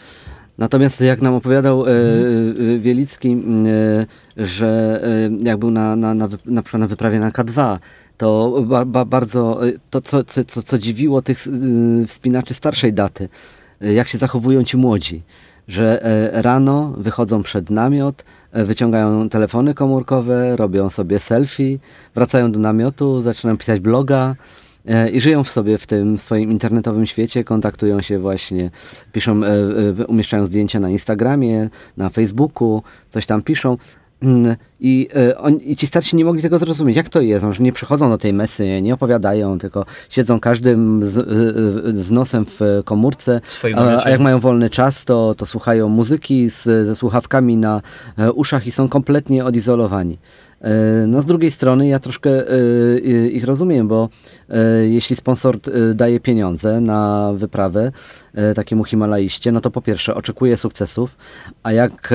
Natomiast 0.59 1.01
jak 1.01 1.23
nam 1.23 1.35
opowiadał 1.35 1.87
e, 1.87 1.91
e, 1.91 2.79
Wielicki, 2.79 3.37
e, 3.37 3.37
że 4.47 5.01
e, 5.05 5.45
jak 5.45 5.59
był 5.59 5.71
na, 5.71 5.97
na, 5.97 6.15
na, 6.15 6.29
na 6.47 6.63
na 6.79 6.87
wyprawie 6.87 7.19
na 7.19 7.31
K2, 7.31 7.79
to 8.17 8.63
ba, 8.67 8.85
ba, 8.85 9.05
bardzo 9.05 9.69
e, 9.69 9.73
to, 9.91 10.01
co, 10.01 10.25
co, 10.25 10.63
co, 10.63 10.79
dziwiło 10.79 11.23
tych 11.23 11.39
e, 11.47 12.07
wspinaczy 12.07 12.55
starszej 12.55 12.93
daty, 12.93 13.29
e, 13.81 13.93
jak 13.93 14.09
się 14.09 14.19
zachowują 14.19 14.65
ci 14.65 14.77
młodzi. 14.77 15.23
Że 15.69 16.05
e, 16.05 16.43
rano 16.43 16.93
wychodzą 16.97 17.43
przed 17.43 17.71
namiot, 17.71 18.25
e, 18.53 18.65
wyciągają 18.65 19.29
telefony 19.29 19.75
komórkowe, 19.75 20.57
robią 20.57 20.91
sobie 20.91 21.19
selfie, 21.19 21.79
wracają 22.15 22.53
do 22.53 22.59
namiotu, 22.59 23.21
zaczynają 23.21 23.57
pisać 23.57 23.81
bloga, 23.81 24.37
E, 24.87 25.11
i 25.11 25.21
żyją 25.21 25.45
w 25.45 25.51
sobie 25.51 25.79
w 25.79 25.87
tym 25.87 26.19
swoim 26.19 26.51
internetowym 26.51 27.07
świecie, 27.07 27.45
kontaktują 27.45 28.01
się 28.01 28.19
właśnie, 28.19 28.71
piszą, 29.13 29.41
umieszczają 30.09 30.45
zdjęcia 30.45 30.81
na 30.81 30.91
Instagramie, 30.91 31.71
na 31.97 32.09
Facebooku, 32.09 32.83
coś 33.11 33.27
tam 33.27 33.43
piszą. 33.43 33.77
Mm, 34.27 34.57
I, 34.81 35.09
e, 35.17 35.39
on, 35.39 35.57
I 35.57 35.77
ci 35.77 35.87
starsi 35.87 36.17
nie 36.17 36.25
mogli 36.25 36.43
tego 36.43 36.59
zrozumieć. 36.59 36.97
Jak 36.97 37.09
to 37.09 37.21
jest? 37.21 37.47
Że 37.51 37.63
nie 37.63 37.73
przychodzą 37.73 38.11
do 38.11 38.19
tej 38.19 38.33
mesy, 38.33 38.83
nie 38.83 38.95
opowiadają, 38.95 39.59
tylko 39.59 39.85
siedzą 40.11 40.41
każdym 40.41 41.03
z, 41.03 41.19
e, 41.19 42.01
z 42.01 42.11
nosem 42.11 42.47
w 42.47 42.61
komórce, 42.85 43.41
a, 43.77 44.05
a 44.05 44.11
jak 44.11 44.21
mają 44.21 44.39
wolny 44.39 44.71
czas, 44.71 45.05
to, 45.05 45.35
to 45.35 45.47
słuchają 45.47 45.89
muzyki 45.89 46.51
z, 46.51 46.63
ze 46.63 46.97
słuchawkami 46.97 47.57
na 47.57 47.81
e, 48.19 48.33
uszach 48.33 48.67
i 48.67 48.73
są 48.73 48.89
kompletnie 48.89 49.45
odizolowani. 49.45 50.19
E, 50.61 51.07
no 51.07 51.23
z 51.23 51.25
drugiej 51.25 51.51
strony 51.51 51.89
ja 51.89 51.99
troszkę 51.99 52.31
e, 52.31 53.29
ich 53.29 53.45
rozumiem, 53.45 53.89
bo 53.89 54.09
e, 54.49 54.87
jeśli 54.87 55.17
sponsor 55.17 55.59
daje 55.95 56.21
pieniądze 56.21 56.81
na 56.81 57.33
wyprawę 57.35 57.93
takiemu 58.55 58.85
Himalaiście, 58.85 59.53
no 59.53 59.61
to 59.61 59.71
po 59.71 59.83
pierwsze 59.83 60.15
oczekuje 60.15 60.57
sukcesów, 60.57 61.17
a 61.63 61.73
jak 61.73 62.15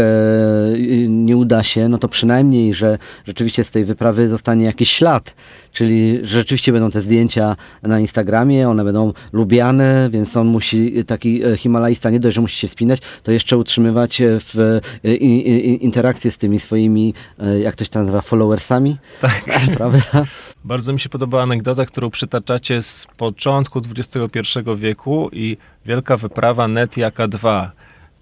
nie 1.08 1.38
uda 1.38 1.63
się, 1.63 1.90
no 1.90 1.98
to 1.98 2.08
przynajmniej, 2.08 2.74
że 2.74 2.98
rzeczywiście 3.25 3.63
z 3.63 3.72
tej 3.72 3.86
wyprawy 3.86 4.30
zostanie 4.30 4.66
jakiś 4.66 4.92
ślad, 4.92 5.36
czyli 5.72 6.20
rzeczywiście 6.24 6.72
będą 6.72 6.92
te 6.92 7.01
zdjęcia 7.01 7.56
na 7.84 8.00
Instagramie, 8.00 8.70
one 8.70 8.84
będą 8.84 9.13
lubiane, 9.34 10.10
więc 10.12 10.38
on 10.38 10.48
musi, 10.48 11.04
taki 11.04 11.42
Himalajista 11.58 12.10
nie 12.10 12.20
dość, 12.20 12.36
że 12.36 12.42
musi 12.42 12.58
się 12.58 12.68
wspinać, 12.68 13.01
to 13.24 13.32
jeszcze 13.32 13.58
utrzymywać 13.58 14.22
w 14.25 14.80
interakcję 15.82 16.32
z 16.32 16.38
tymi 16.38 16.60
swoimi, 16.60 17.13
jak 17.63 17.75
ktoś 17.75 17.90
tam 17.90 18.01
nazywa, 18.01 18.22
followersami. 18.22 18.98
Tak. 19.22 19.46
Prawda? 19.78 20.25
Bardzo 20.63 20.94
mi 20.94 21.00
się 21.00 21.10
podoba 21.10 21.44
anegdota, 21.44 21.86
którą 21.86 22.10
przytaczacie 22.10 22.82
z 22.82 23.08
początku 23.18 23.82
XXI 23.96 24.60
wieku 24.78 25.30
i 25.34 25.58
wielka 25.86 26.11
wyprawa 26.18 26.68
Netiaka 26.68 27.27
2, 27.27 27.72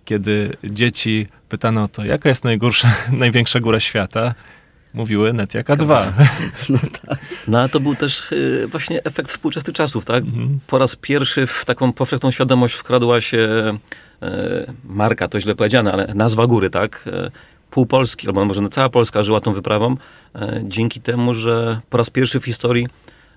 kiedy 0.05 0.58
dzieci 0.63 1.27
pytano 1.50 1.84
o 1.84 1.88
to, 1.88 2.05
jaka 2.05 2.29
jest 2.29 2.43
najgorsza, 2.43 2.91
największa 3.12 3.60
góra 3.60 3.79
świata 3.79 4.36
mówiły 4.93 5.34
Netiaka 5.34 5.75
2. 5.75 6.05
No, 6.69 6.79
tak. 7.08 7.19
no 7.48 7.60
ale 7.60 7.69
to 7.69 7.79
był 7.79 7.96
też 7.96 8.31
y, 8.31 8.67
właśnie 8.67 9.03
efekt 9.03 9.29
współczesnych 9.29 9.75
czasów, 9.75 10.05
tak? 10.05 10.24
Mhm. 10.24 10.60
Po 10.67 10.77
raz 10.77 10.96
pierwszy 10.96 11.48
w 11.48 11.65
taką 11.65 11.93
powszechną 11.93 12.31
świadomość 12.31 12.75
wkradła 12.75 13.22
się 13.22 13.74
y, 14.24 14.27
marka, 14.84 15.27
to 15.27 15.39
źle 15.39 15.55
powiedziane, 15.55 15.93
ale 15.93 16.13
nazwa 16.15 16.48
góry, 16.48 16.69
tak? 16.69 17.08
Y, 17.08 17.31
pół 17.69 17.86
Polski, 17.86 18.27
albo 18.27 18.46
może 18.46 18.69
cała 18.69 18.89
Polska 18.89 19.24
żyła 19.24 19.41
tą 19.41 19.53
wyprawą, 19.53 19.96
e, 20.36 20.62
dzięki 20.63 21.01
temu, 21.01 21.34
że 21.34 21.81
po 21.89 21.98
raz 21.98 22.10
pierwszy 22.10 22.39
w 22.39 22.46
historii 22.46 22.88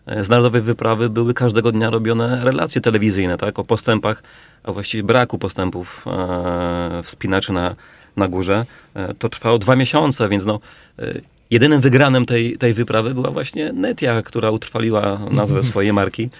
z 0.06 0.28
narodowej 0.28 0.62
wyprawy 0.62 1.10
były 1.10 1.34
każdego 1.34 1.72
dnia 1.72 1.90
robione 1.90 2.44
relacje 2.44 2.80
telewizyjne, 2.80 3.38
tak, 3.38 3.58
o 3.58 3.64
postępach, 3.64 4.22
a 4.62 4.72
właściwie 4.72 5.02
braku 5.02 5.38
postępów 5.38 6.04
e, 6.06 7.02
wspinaczy 7.02 7.52
na, 7.52 7.74
na 8.16 8.28
górze. 8.28 8.66
E, 8.94 9.14
to 9.14 9.28
trwało 9.28 9.58
dwa 9.58 9.76
miesiące, 9.76 10.28
więc 10.28 10.44
no, 10.44 10.60
e, 10.98 11.20
jedynym 11.50 11.80
wygranym 11.80 12.26
tej, 12.26 12.58
tej 12.58 12.74
wyprawy 12.74 13.14
była 13.14 13.30
właśnie 13.30 13.72
Netia, 13.72 14.22
która 14.22 14.50
utrwaliła 14.50 15.20
nazwę 15.30 15.62
swojej 15.70 15.92
marki. 15.92 16.30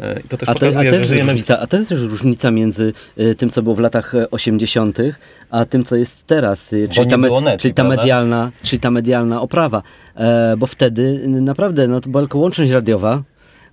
E, 0.00 0.20
to 0.28 0.36
też 0.36 0.48
a, 0.48 0.54
te, 0.54 0.68
a, 0.68 0.72
też 0.72 1.06
żyjemy... 1.06 1.32
różnica, 1.32 1.60
a 1.60 1.66
to 1.66 1.76
jest 1.76 1.88
też 1.88 2.00
różnica 2.00 2.50
między 2.50 2.92
y, 3.18 3.34
tym, 3.34 3.50
co 3.50 3.62
było 3.62 3.74
w 3.74 3.80
latach 3.80 4.14
80., 4.30 5.00
e, 5.00 5.14
a 5.50 5.64
tym, 5.64 5.84
co 5.84 5.96
jest 5.96 6.26
teraz, 6.26 6.70
czyli, 6.90 7.10
ta, 7.10 7.16
me, 7.16 7.58
czyli 7.58 7.74
ta, 7.74 7.84
medialna, 7.84 8.50
czyli 8.62 8.80
ta 8.80 8.90
medialna 8.90 9.40
oprawa. 9.42 9.82
E, 10.16 10.54
bo 10.58 10.66
wtedy 10.66 11.28
naprawdę 11.28 11.88
no, 11.88 12.00
to 12.00 12.10
była 12.10 12.22
tylko 12.22 12.38
łączność 12.38 12.70
radiowa, 12.70 13.22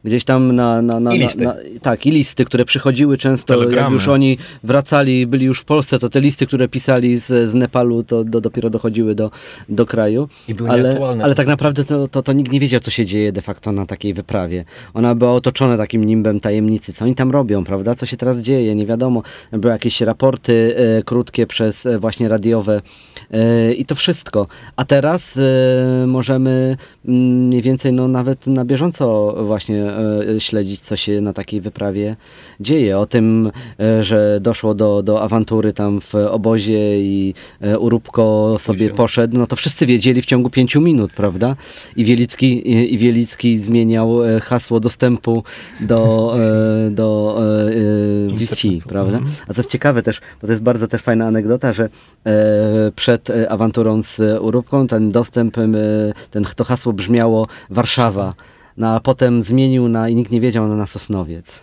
gdzieś 0.05 0.23
tam 0.23 0.55
na, 0.55 0.81
na, 0.81 0.99
na, 0.99 1.13
I 1.13 1.19
listy. 1.19 1.43
na, 1.43 1.55
tak, 1.81 2.05
i 2.05 2.11
listy, 2.11 2.45
które 2.45 2.65
przychodziły 2.65 3.17
często, 3.17 3.53
Telegramy. 3.53 3.81
jak 3.81 3.91
już 3.91 4.07
oni 4.07 4.37
wracali, 4.63 5.27
byli 5.27 5.45
już 5.45 5.59
w 5.59 5.65
Polsce, 5.65 5.99
to 5.99 6.09
te 6.09 6.21
listy, 6.21 6.47
które 6.47 6.67
pisali 6.67 7.19
z, 7.19 7.49
z 7.49 7.53
Nepalu, 7.53 8.03
to 8.03 8.23
do, 8.23 8.41
dopiero 8.41 8.69
dochodziły 8.69 9.15
do, 9.15 9.31
do 9.69 9.85
kraju. 9.85 10.29
I 10.47 10.53
były 10.53 10.69
ale, 10.69 10.99
ale 11.23 11.35
tak 11.35 11.47
naprawdę 11.47 11.85
to, 11.85 12.07
to, 12.07 12.21
to 12.21 12.33
nikt 12.33 12.51
nie 12.51 12.59
wiedział, 12.59 12.79
co 12.79 12.91
się 12.91 13.05
dzieje 13.05 13.31
de 13.31 13.41
facto 13.41 13.71
na 13.71 13.85
takiej 13.85 14.13
wyprawie. 14.13 14.65
Ona 14.93 15.15
była 15.15 15.31
otoczona 15.31 15.77
takim 15.77 16.03
nimbem 16.03 16.39
tajemnicy, 16.39 16.93
co 16.93 17.05
oni 17.05 17.15
tam 17.15 17.31
robią, 17.31 17.63
prawda, 17.63 17.95
co 17.95 18.05
się 18.05 18.17
teraz 18.17 18.39
dzieje, 18.39 18.75
nie 18.75 18.85
wiadomo. 18.85 19.23
Były 19.51 19.71
jakieś 19.71 20.01
raporty 20.01 20.75
e, 20.77 21.03
krótkie 21.03 21.47
przez 21.47 21.85
e, 21.85 21.99
właśnie 21.99 22.29
radiowe 22.29 22.81
e, 23.31 23.73
i 23.73 23.85
to 23.85 23.95
wszystko. 23.95 24.47
A 24.75 24.85
teraz 24.85 25.37
e, 25.37 26.07
możemy 26.07 26.77
mm, 27.05 27.47
mniej 27.47 27.61
więcej, 27.61 27.93
no 27.93 28.07
nawet 28.07 28.47
na 28.47 28.65
bieżąco 28.65 29.35
właśnie 29.45 29.94
śledzić, 30.39 30.81
co 30.81 30.95
się 30.95 31.21
na 31.21 31.33
takiej 31.33 31.61
wyprawie 31.61 32.15
dzieje. 32.59 32.99
O 32.99 33.05
tym, 33.05 33.51
e, 33.79 34.03
że 34.03 34.39
doszło 34.41 34.73
do, 34.73 35.03
do 35.03 35.21
awantury 35.21 35.73
tam 35.73 36.01
w 36.01 36.15
obozie 36.15 37.01
i 37.01 37.33
e, 37.61 37.79
Urubko 37.79 38.55
sobie 38.59 38.89
poszedł, 38.89 39.37
no 39.37 39.47
to 39.47 39.55
wszyscy 39.55 39.85
wiedzieli 39.85 40.21
w 40.21 40.25
ciągu 40.25 40.49
pięciu 40.49 40.81
minut, 40.81 41.13
prawda? 41.13 41.55
I 41.95 42.05
Wielicki, 42.05 42.71
i 42.93 42.97
Wielicki 42.97 43.57
zmieniał 43.57 44.17
hasło 44.41 44.79
dostępu 44.79 45.43
do, 45.79 46.35
do 46.91 47.41
Wi-Fi, 48.27 48.81
prawda? 48.87 49.17
Mhm. 49.17 49.35
A 49.47 49.53
co 49.53 49.59
jest 49.59 49.69
ciekawe 49.69 50.01
też, 50.01 50.21
bo 50.41 50.47
to 50.47 50.53
jest 50.53 50.63
bardzo 50.63 50.87
też 50.87 51.01
fajna 51.01 51.27
anegdota, 51.27 51.73
że 51.73 51.89
przed 52.95 53.29
awanturą 53.49 54.01
z 54.01 54.41
Urubką 54.41 54.87
ten 54.87 55.11
dostęp, 55.11 55.55
ten, 56.31 56.45
to 56.55 56.63
hasło 56.63 56.93
brzmiało 56.93 57.47
Warszawa 57.69 58.33
no 58.77 58.95
a 58.95 58.99
potem 58.99 59.41
zmienił 59.41 59.89
na, 59.89 60.09
i 60.09 60.15
nikt 60.15 60.31
nie 60.31 60.41
wiedział, 60.41 60.67
na 60.67 60.85
Sosnowiec. 60.85 61.61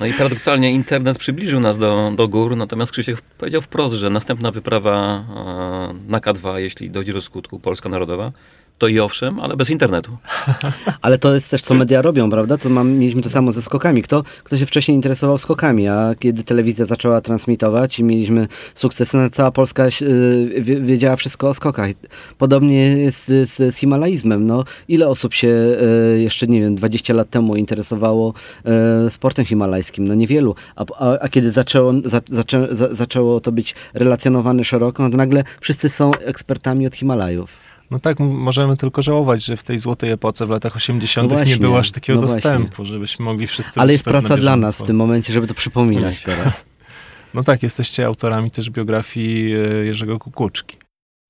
No 0.00 0.06
i 0.06 0.12
paradoksalnie 0.12 0.72
internet 0.72 1.18
przybliżył 1.18 1.60
nas 1.60 1.78
do, 1.78 2.12
do 2.16 2.28
gór, 2.28 2.56
natomiast 2.56 2.92
Krzysiek 2.92 3.20
powiedział 3.20 3.62
wprost, 3.62 3.94
że 3.94 4.10
następna 4.10 4.50
wyprawa 4.50 4.94
e, 4.94 6.10
na 6.10 6.18
K2, 6.18 6.56
jeśli 6.56 6.90
dojdzie 6.90 7.12
do 7.12 7.20
skutku, 7.20 7.60
Polska 7.60 7.88
Narodowa, 7.88 8.32
to 8.78 8.88
i 8.88 9.00
owszem, 9.00 9.40
ale 9.40 9.56
bez 9.56 9.70
internetu. 9.70 10.16
Ale 11.02 11.18
to 11.18 11.34
jest 11.34 11.50
też, 11.50 11.62
co 11.62 11.74
media 11.74 12.02
robią, 12.02 12.30
prawda? 12.30 12.58
To 12.58 12.68
mam, 12.68 12.92
mieliśmy 12.92 13.22
to 13.22 13.30
samo 13.30 13.52
ze 13.52 13.62
skokami. 13.62 14.02
Kto, 14.02 14.22
kto 14.44 14.58
się 14.58 14.66
wcześniej 14.66 14.94
interesował 14.94 15.38
skokami, 15.38 15.88
a 15.88 16.14
kiedy 16.18 16.42
telewizja 16.42 16.86
zaczęła 16.86 17.20
transmitować 17.20 17.98
i 17.98 18.04
mieliśmy 18.04 18.48
sukcesy, 18.74 19.16
no 19.16 19.30
cała 19.30 19.50
Polska 19.50 19.84
yy, 20.00 20.80
wiedziała 20.80 21.16
wszystko 21.16 21.48
o 21.48 21.54
skokach. 21.54 21.90
Podobnie 22.38 22.96
jest 22.96 23.26
z, 23.26 23.74
z 23.74 23.76
himalaizmem. 23.76 24.46
No, 24.46 24.64
ile 24.88 25.08
osób 25.08 25.34
się 25.34 25.48
yy, 25.48 26.20
jeszcze, 26.20 26.46
nie 26.46 26.60
wiem, 26.60 26.74
20 26.74 27.14
lat 27.14 27.30
temu 27.30 27.56
interesowało 27.56 28.34
yy, 28.64 29.10
sportem 29.10 29.44
himalajskim? 29.44 30.08
No 30.08 30.14
niewielu. 30.14 30.54
A, 30.76 30.84
a, 30.98 31.18
a 31.18 31.28
kiedy 31.28 31.50
zaczęło, 31.50 31.92
za, 32.04 32.20
zaczę, 32.28 32.68
za, 32.70 32.94
zaczęło 32.94 33.40
to 33.40 33.52
być 33.52 33.74
relacjonowane 33.94 34.64
szeroko, 34.64 35.02
no 35.02 35.10
to 35.10 35.16
nagle 35.16 35.44
wszyscy 35.60 35.88
są 35.88 36.14
ekspertami 36.14 36.86
od 36.86 36.94
Himalajów. 36.94 37.65
No 37.90 37.98
tak, 37.98 38.20
możemy 38.20 38.76
tylko 38.76 39.02
żałować, 39.02 39.44
że 39.44 39.56
w 39.56 39.62
tej 39.62 39.78
złotej 39.78 40.10
epoce 40.10 40.46
w 40.46 40.50
latach 40.50 40.76
80. 40.76 41.32
No 41.32 41.44
nie 41.44 41.56
było 41.56 41.78
aż 41.78 41.90
takiego 41.90 42.20
no 42.20 42.26
dostępu, 42.26 42.84
żebyśmy 42.84 43.24
mogli 43.24 43.46
wszyscy... 43.46 43.80
Ale 43.80 43.92
jest 43.92 44.04
praca 44.04 44.36
dla 44.36 44.56
nas 44.56 44.78
w 44.78 44.82
tym 44.82 44.96
momencie, 44.96 45.32
żeby 45.32 45.46
to 45.46 45.54
przypominać 45.54 46.22
teraz. 46.22 46.64
No 47.34 47.42
tak, 47.42 47.62
jesteście 47.62 48.06
autorami 48.06 48.50
też 48.50 48.70
biografii 48.70 49.54
e, 49.54 49.84
Jerzego 49.84 50.18
Kukuczki. 50.18 50.76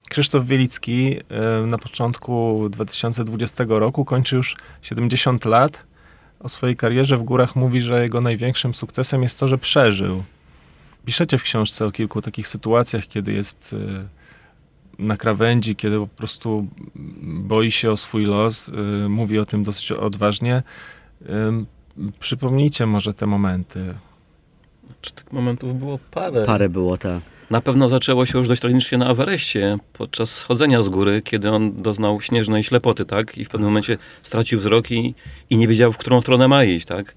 Krzysztof 0.09 0.47
Wielicki 0.47 1.17
e, 1.29 1.67
na 1.67 1.79
początku 1.79 2.67
2020 2.71 3.65
roku 3.69 4.05
kończy 4.05 4.37
już 4.37 4.57
70 4.83 5.45
lat. 5.45 5.85
O 6.41 6.49
swojej 6.49 6.77
karierze 6.77 7.17
w 7.17 7.23
górach 7.23 7.57
mówi, 7.57 7.81
że 7.81 8.03
jego 8.03 8.21
największym 8.21 8.75
sukcesem 8.75 9.23
jest 9.23 9.41
to, 9.41 9.49
że 9.49 9.59
przeżył. 9.59 10.25
Piszecie 11.05 11.39
w 11.39 11.43
książce 11.43 11.87
o 11.87 11.93
kilku 11.93 12.23
takich 12.23 12.49
sytuacjach, 12.49 13.07
kiedy 13.07 13.33
jest 13.33 13.77
e, 13.79 14.09
na 14.99 15.17
krawędzi, 15.17 15.76
kiedy 15.76 15.99
po 15.99 16.07
prostu 16.07 16.67
boi 17.23 17.71
się 17.71 17.91
o 17.91 17.97
swój 17.97 18.25
los, 18.25 18.69
y, 18.69 18.73
mówi 19.09 19.38
o 19.38 19.47
tym 19.47 19.65
dosyć 19.65 19.93
odważnie. 19.93 20.62
Y, 21.23 21.26
przypomnijcie 22.21 22.87
może 22.87 23.15
te 23.15 23.26
momenty. 23.26 23.95
Czy 25.00 25.12
tych 25.12 25.33
momentów 25.33 25.79
było 25.79 25.99
parę? 26.11 26.47
Parę 26.47 26.69
było, 26.69 26.97
tak. 26.97 27.21
Na 27.50 27.61
pewno 27.61 27.88
zaczęło 27.88 28.26
się 28.26 28.38
już 28.38 28.49
dość 28.49 28.61
tragicznie 28.61 28.99
na 28.99 29.07
Awereście, 29.07 29.79
podczas 29.93 30.37
schodzenia 30.37 30.83
z 30.83 30.88
góry, 30.88 31.23
kiedy 31.23 31.50
on 31.50 31.83
doznał 31.83 32.21
śnieżnej 32.21 32.65
ślepoty, 32.65 33.05
tak? 33.05 33.38
I 33.38 33.45
w 33.45 33.49
pewnym 33.49 33.71
momencie 33.71 33.99
stracił 34.23 34.61
wzrok 34.61 34.91
i, 34.91 35.15
i 35.50 35.57
nie 35.57 35.69
wiedział, 35.69 35.93
w 35.93 35.99
którą 35.99 36.21
stronę 36.21 36.49
ma 36.49 36.65
iść, 36.65 36.87
tak? 36.87 37.15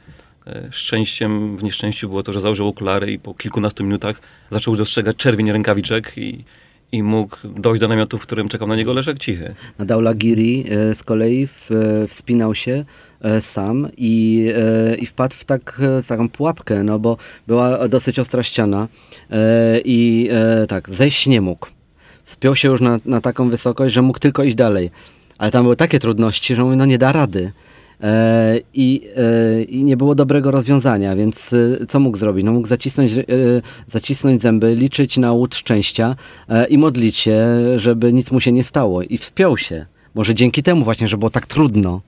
E, 0.47 0.67
szczęściem 0.71 1.57
w 1.57 1.63
nieszczęściu 1.63 2.09
było 2.09 2.23
to, 2.23 2.33
że 2.33 2.39
założył 2.39 2.67
okulary 2.67 3.11
i 3.11 3.19
po 3.19 3.33
kilkunastu 3.33 3.83
minutach 3.83 4.21
zaczął 4.51 4.75
dostrzegać 4.75 5.15
czerwień 5.15 5.51
rękawiczek 5.51 6.13
i, 6.17 6.43
i 6.91 7.03
mógł 7.03 7.37
dojść 7.55 7.81
do 7.81 7.87
namiotu, 7.87 8.17
w 8.17 8.21
którym 8.21 8.49
czekał 8.49 8.67
na 8.67 8.75
niego 8.75 8.93
Leszek 8.93 9.19
Cichy. 9.19 9.55
Na 9.77 9.85
Daulagiri 9.85 10.65
e, 10.69 10.95
z 10.95 11.03
kolei 11.03 11.47
w, 11.47 11.71
e, 11.71 12.07
wspinał 12.07 12.55
się 12.55 12.85
e, 13.21 13.41
sam 13.41 13.87
i, 13.97 14.47
i 14.99 15.05
wpadł 15.05 15.35
w 15.35 15.45
tak, 15.45 15.81
taką 16.07 16.29
pułapkę, 16.29 16.83
no 16.83 16.99
bo 16.99 17.17
była 17.47 17.87
dosyć 17.87 18.19
ostra 18.19 18.43
ściana 18.43 18.87
i 19.85 20.29
tak, 20.67 20.89
zejść 20.89 21.27
nie 21.27 21.41
mógł. 21.41 21.67
Wspiął 22.25 22.55
się 22.55 22.67
już 22.67 22.81
na, 22.81 22.99
na 23.05 23.21
taką 23.21 23.49
wysokość, 23.49 23.93
że 23.93 24.01
mógł 24.01 24.19
tylko 24.19 24.43
iść 24.43 24.55
dalej. 24.55 24.91
Ale 25.37 25.51
tam 25.51 25.63
były 25.63 25.75
takie 25.75 25.99
trudności, 25.99 26.55
że 26.55 26.63
mówię, 26.63 26.75
no 26.75 26.85
nie 26.85 26.97
da 26.97 27.11
rady. 27.11 27.51
E, 28.03 28.59
i, 28.73 29.01
e, 29.15 29.63
i 29.63 29.83
nie 29.83 29.97
było 29.97 30.15
dobrego 30.15 30.51
rozwiązania, 30.51 31.15
więc 31.15 31.53
e, 31.53 31.85
co 31.85 31.99
mógł 31.99 32.17
zrobić? 32.17 32.45
No 32.45 32.51
mógł 32.51 32.67
zacisnąć, 32.67 33.11
zacisnąć 33.87 34.41
zęby, 34.41 34.75
liczyć 34.75 35.17
na 35.17 35.31
łód 35.31 35.55
szczęścia 35.55 36.15
i 36.69 36.77
modlić 36.77 37.17
się, 37.17 37.47
żeby 37.75 38.13
nic 38.13 38.31
mu 38.31 38.41
się 38.41 38.51
nie 38.51 38.63
stało 38.63 39.03
i 39.03 39.17
wspiął 39.17 39.57
się. 39.57 39.85
Może 40.15 40.35
dzięki 40.35 40.63
temu 40.63 40.83
właśnie, 40.83 41.07
że 41.07 41.17
było 41.17 41.29
tak 41.29 41.45
trudno. 41.45 42.01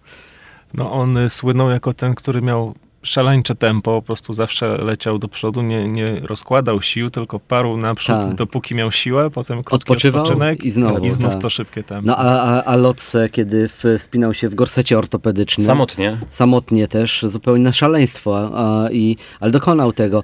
No 0.73 0.91
on 0.91 1.17
słynął 1.29 1.69
jako 1.69 1.93
ten, 1.93 2.15
który 2.15 2.41
miał 2.41 2.75
szaleńcze 3.03 3.55
tempo, 3.55 3.91
po 3.91 4.01
prostu 4.01 4.33
zawsze 4.33 4.77
leciał 4.77 5.19
do 5.19 5.27
przodu, 5.27 5.61
nie, 5.61 5.87
nie 5.87 6.19
rozkładał 6.19 6.81
sił, 6.81 7.09
tylko 7.09 7.39
parł 7.39 7.77
naprzód, 7.77 8.15
Tak. 8.15 8.35
dopóki 8.35 8.75
miał 8.75 8.91
siłę, 8.91 9.29
potem 9.29 9.63
krótki 9.63 9.75
Odpoczywał 9.91 10.21
odpoczynek 10.21 10.65
i 10.65 10.71
znowu, 10.71 11.05
i 11.05 11.09
znów 11.09 11.33
tak. 11.33 11.41
to 11.41 11.49
szybkie 11.49 11.83
tempo. 11.83 12.07
No 12.07 12.17
a, 12.17 12.41
a, 12.41 12.63
a 12.63 12.75
Lotse, 12.75 13.29
kiedy 13.29 13.67
w, 13.67 13.83
wspinał 13.97 14.33
się 14.33 14.49
w 14.49 14.55
gorsecie 14.55 14.97
ortopedycznym, 14.97 15.67
Samotnie. 15.67 16.17
samotnie 16.29 16.87
też, 16.87 17.25
zupełnie 17.27 17.63
na 17.63 17.73
szaleństwo, 17.73 18.51
a, 18.53 18.89
i, 18.91 19.17
ale 19.39 19.51
dokonał 19.51 19.93
tego. 19.93 20.23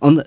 On 0.00 0.18
e, 0.18 0.24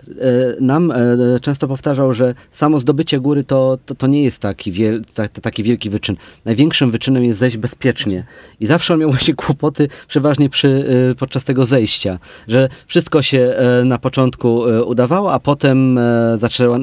nam 0.62 0.92
e, 0.92 0.96
często 1.42 1.68
powtarzał, 1.68 2.14
że 2.14 2.36
samo 2.52 2.80
zdobycie 2.80 3.20
góry 3.20 3.44
to, 3.44 3.78
to, 3.86 3.96
to 3.96 4.08
nie 4.08 4.24
jest 4.24 4.40
taki, 4.40 4.72
wiel, 4.72 5.02
ta, 5.16 5.28
taki 5.28 5.64
wielki 5.64 5.90
wyczyn. 5.90 6.16
Największym 6.46 6.92
wyczynem 6.92 7.24
jest 7.24 7.40
zejść 7.40 7.58
bezpiecznie. 7.58 8.26
I 8.60 8.66
zawsze 8.66 8.94
on 8.94 9.00
miał 9.00 9.10
właśnie 9.10 9.34
kłopoty 9.34 9.88
przeważnie 10.08 10.50
przy, 10.50 10.86
e, 11.12 11.16
podczas 11.16 11.44
tego 11.44 11.66
zejścia, 11.66 12.20
że 12.48 12.70
wszystko 12.88 13.22
się 13.22 13.54
na 13.86 13.98
początku 13.98 14.62
udawało, 14.86 15.34
a 15.34 15.40
potem 15.40 16.00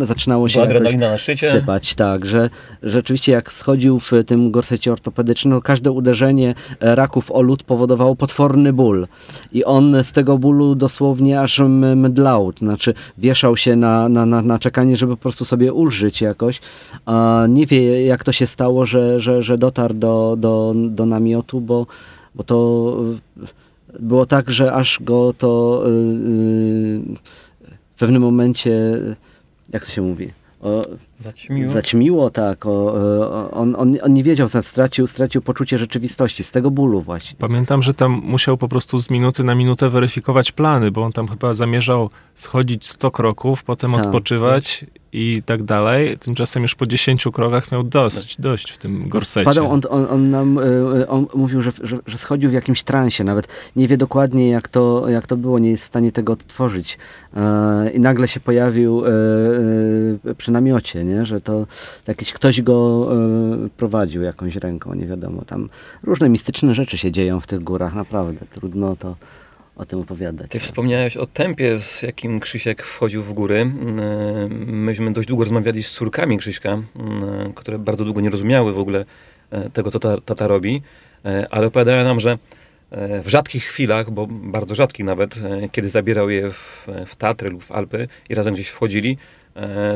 zaczynało 0.06 0.48
się 0.48 0.52
Była 0.52 0.64
jakoś 0.64 0.76
adrenalina 0.76 1.10
na 1.10 1.16
szczycie. 1.16 1.52
sypać, 1.52 1.94
tak, 1.94 2.26
że 2.26 2.50
rzeczywiście 2.82 3.32
jak 3.32 3.52
schodził 3.52 3.98
w 3.98 4.10
tym 4.26 4.50
gorsecie 4.50 4.92
ortopedycznym, 4.92 5.54
no 5.54 5.60
każde 5.60 5.90
uderzenie 5.90 6.54
raków 6.80 7.30
o 7.30 7.42
lód 7.42 7.62
powodowało 7.62 8.16
potworny 8.16 8.72
ból. 8.72 9.06
I 9.52 9.64
on 9.64 10.04
z 10.04 10.12
tego 10.12 10.38
bólu 10.38 10.74
dosłownie 10.74 11.40
aż 11.40 11.60
mdlał, 11.96 12.52
to 12.52 12.58
znaczy 12.58 12.79
wieszał 13.18 13.56
się 13.56 13.76
na, 13.76 14.08
na, 14.08 14.26
na, 14.26 14.42
na 14.42 14.58
czekanie, 14.58 14.96
żeby 14.96 15.16
po 15.16 15.22
prostu 15.22 15.44
sobie 15.44 15.72
ulżyć 15.72 16.20
jakoś. 16.20 16.60
A 17.06 17.46
nie 17.48 17.66
wie 17.66 18.04
jak 18.04 18.24
to 18.24 18.32
się 18.32 18.46
stało, 18.46 18.86
że, 18.86 19.20
że, 19.20 19.42
że 19.42 19.58
dotarł 19.58 19.94
do, 19.94 20.36
do, 20.38 20.74
do 20.76 21.06
namiotu, 21.06 21.60
bo, 21.60 21.86
bo 22.34 22.44
to 22.44 22.96
e, 23.42 23.46
było 23.98 24.26
tak, 24.26 24.50
że 24.50 24.72
aż 24.72 24.98
go 25.02 25.34
to 25.38 25.82
e, 25.84 25.88
e, 25.88 25.92
w 27.96 27.98
pewnym 27.98 28.22
momencie, 28.22 28.98
jak 29.72 29.86
to 29.86 29.92
się 29.92 30.02
mówi, 30.02 30.32
o, 30.60 30.84
Zaćmiło. 31.18 31.72
Zaćmiło, 31.72 32.30
tak. 32.30 32.66
O, 32.66 32.70
o, 32.70 33.50
on, 33.50 33.76
on, 33.78 33.96
on 34.02 34.14
nie 34.14 34.22
wiedział, 34.22 34.48
stracił, 34.62 35.06
stracił 35.06 35.42
poczucie 35.42 35.78
rzeczywistości 35.78 36.44
z 36.44 36.50
tego 36.50 36.70
bólu 36.70 37.00
właśnie. 37.00 37.36
Pamiętam, 37.38 37.82
że 37.82 37.94
tam 37.94 38.12
musiał 38.24 38.56
po 38.56 38.68
prostu 38.68 38.98
z 38.98 39.10
minuty 39.10 39.44
na 39.44 39.54
minutę 39.54 39.88
weryfikować 39.88 40.52
plany, 40.52 40.90
bo 40.90 41.02
on 41.02 41.12
tam 41.12 41.28
chyba 41.28 41.54
zamierzał 41.54 42.10
schodzić 42.34 42.86
100 42.86 43.10
kroków, 43.10 43.64
potem 43.64 43.92
Tak. 43.92 44.06
odpoczywać 44.06 44.84
i 45.12 45.42
tak 45.46 45.62
dalej. 45.62 46.18
Tymczasem 46.18 46.62
już 46.62 46.74
po 46.74 46.86
10 46.86 47.24
krokach 47.32 47.72
miał 47.72 47.82
dość, 47.82 48.40
dość 48.40 48.70
w 48.70 48.78
tym 48.78 49.08
gorsecie. 49.08 49.44
Padał, 49.44 49.70
on, 49.70 49.80
on, 49.88 50.06
on 50.10 50.30
nam 50.30 50.58
y, 50.58 51.08
on 51.08 51.26
mówił, 51.34 51.62
że, 51.62 51.72
że, 51.82 51.98
że 52.06 52.18
schodził 52.18 52.50
w 52.50 52.52
jakimś 52.52 52.82
transie, 52.82 53.24
nawet 53.24 53.48
nie 53.76 53.88
wie 53.88 53.96
dokładnie 53.96 54.50
jak 54.50 54.68
to, 54.68 55.08
jak 55.08 55.26
to 55.26 55.36
było, 55.36 55.58
nie 55.58 55.70
jest 55.70 55.82
w 55.82 55.86
stanie 55.86 56.12
tego 56.12 56.32
odtworzyć. 56.32 56.98
E, 57.36 57.90
I 57.90 58.00
nagle 58.00 58.28
się 58.28 58.40
pojawił 58.40 59.06
e, 59.06 59.10
e, 60.30 60.34
przy 60.34 60.52
namiocie, 60.52 61.04
nie? 61.04 61.26
że 61.26 61.40
to 61.40 61.66
jakiś 62.06 62.32
ktoś 62.32 62.62
go 62.62 63.08
e, 63.12 63.68
prowadził 63.76 64.22
jakąś 64.22 64.56
ręką, 64.56 64.94
nie 64.94 65.06
wiadomo. 65.06 65.42
Tam 65.42 65.68
różne 66.02 66.28
mistyczne 66.28 66.74
rzeczy 66.74 66.98
się 66.98 67.12
dzieją 67.12 67.40
w 67.40 67.46
tych 67.46 67.62
górach, 67.62 67.94
naprawdę. 67.94 68.46
Trudno 68.52 68.96
to 68.96 69.16
o 69.80 69.86
tym 69.86 69.98
opowiadać. 69.98 70.50
Ty 70.50 70.60
wspomniałeś 70.60 71.16
o 71.16 71.26
tempie, 71.26 71.80
z 71.80 72.02
jakim 72.02 72.40
Krzysiek 72.40 72.82
wchodził 72.82 73.22
w 73.22 73.32
góry. 73.32 73.58
Yy, 73.58 74.48
Myśmy 74.66 75.12
dość 75.12 75.28
długo 75.28 75.44
rozmawiali 75.44 75.82
z 75.82 75.90
córkami 75.92 76.38
Krzyśka, 76.38 76.70
yy, 77.46 77.52
które 77.54 77.78
bardzo 77.78 78.04
długo 78.04 78.20
nie 78.20 78.30
rozumiały 78.30 78.72
w 78.72 78.78
ogóle 78.78 79.04
yy, 79.52 79.70
tego, 79.70 79.90
co 79.90 79.98
ta, 79.98 80.20
tata 80.20 80.46
robi, 80.46 80.82
Yy, 81.24 81.46
ale 81.50 81.66
opowiadają 81.66 82.04
nam, 82.04 82.20
że 82.20 82.38
yy, 82.90 83.22
w 83.22 83.28
rzadkich 83.28 83.64
chwilach, 83.64 84.10
bo 84.10 84.26
bardzo 84.30 84.74
rzadkich 84.74 85.06
nawet, 85.06 85.34
kiedy 85.72 85.88
zabierał 85.88 86.30
je 86.30 86.50
w, 86.50 86.88
w 87.06 87.16
Tatry 87.16 87.50
lub 87.50 87.64
w 87.64 87.72
Alpy 87.72 88.08
i 88.28 88.34
razem 88.34 88.54
gdzieś 88.54 88.68
wchodzili, 88.68 89.18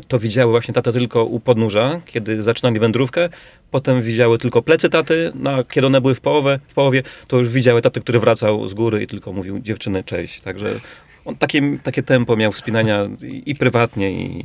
to 0.09 0.19
widziały 0.19 0.51
właśnie 0.51 0.75
tatę 0.75 0.93
tylko 0.93 1.25
u 1.25 1.41
podnóża, 1.41 2.01
kiedy 2.05 2.43
zaczynali 2.43 2.79
wędrówkę, 2.79 3.29
potem 3.71 4.03
widziały 4.03 4.39
tylko 4.39 4.63
plecy 4.63 4.91
taty, 4.91 5.33
no, 5.35 5.51
a 5.51 5.65
kiedy 5.65 5.87
one 5.87 6.01
były 6.01 6.15
w 6.15 6.21
połowie, 6.21 6.61
w 6.69 6.75
połowie, 6.75 7.03
to 7.29 7.39
już 7.39 7.49
widziały 7.49 7.83
tatę, 7.83 8.01
który 8.01 8.21
wracał 8.21 8.69
z 8.69 8.75
góry 8.75 9.03
i 9.03 9.07
tylko 9.07 9.33
mówił 9.33 9.59
dziewczyny 9.59 10.05
cześć. 10.05 10.41
Także 10.41 10.81
on 11.25 11.37
takie, 11.37 11.79
takie 11.83 12.03
tempo 12.03 12.37
miał 12.37 12.53
wspinania 12.53 13.09
i, 13.47 13.55
prywatnie, 13.55 14.13
i, 14.13 14.39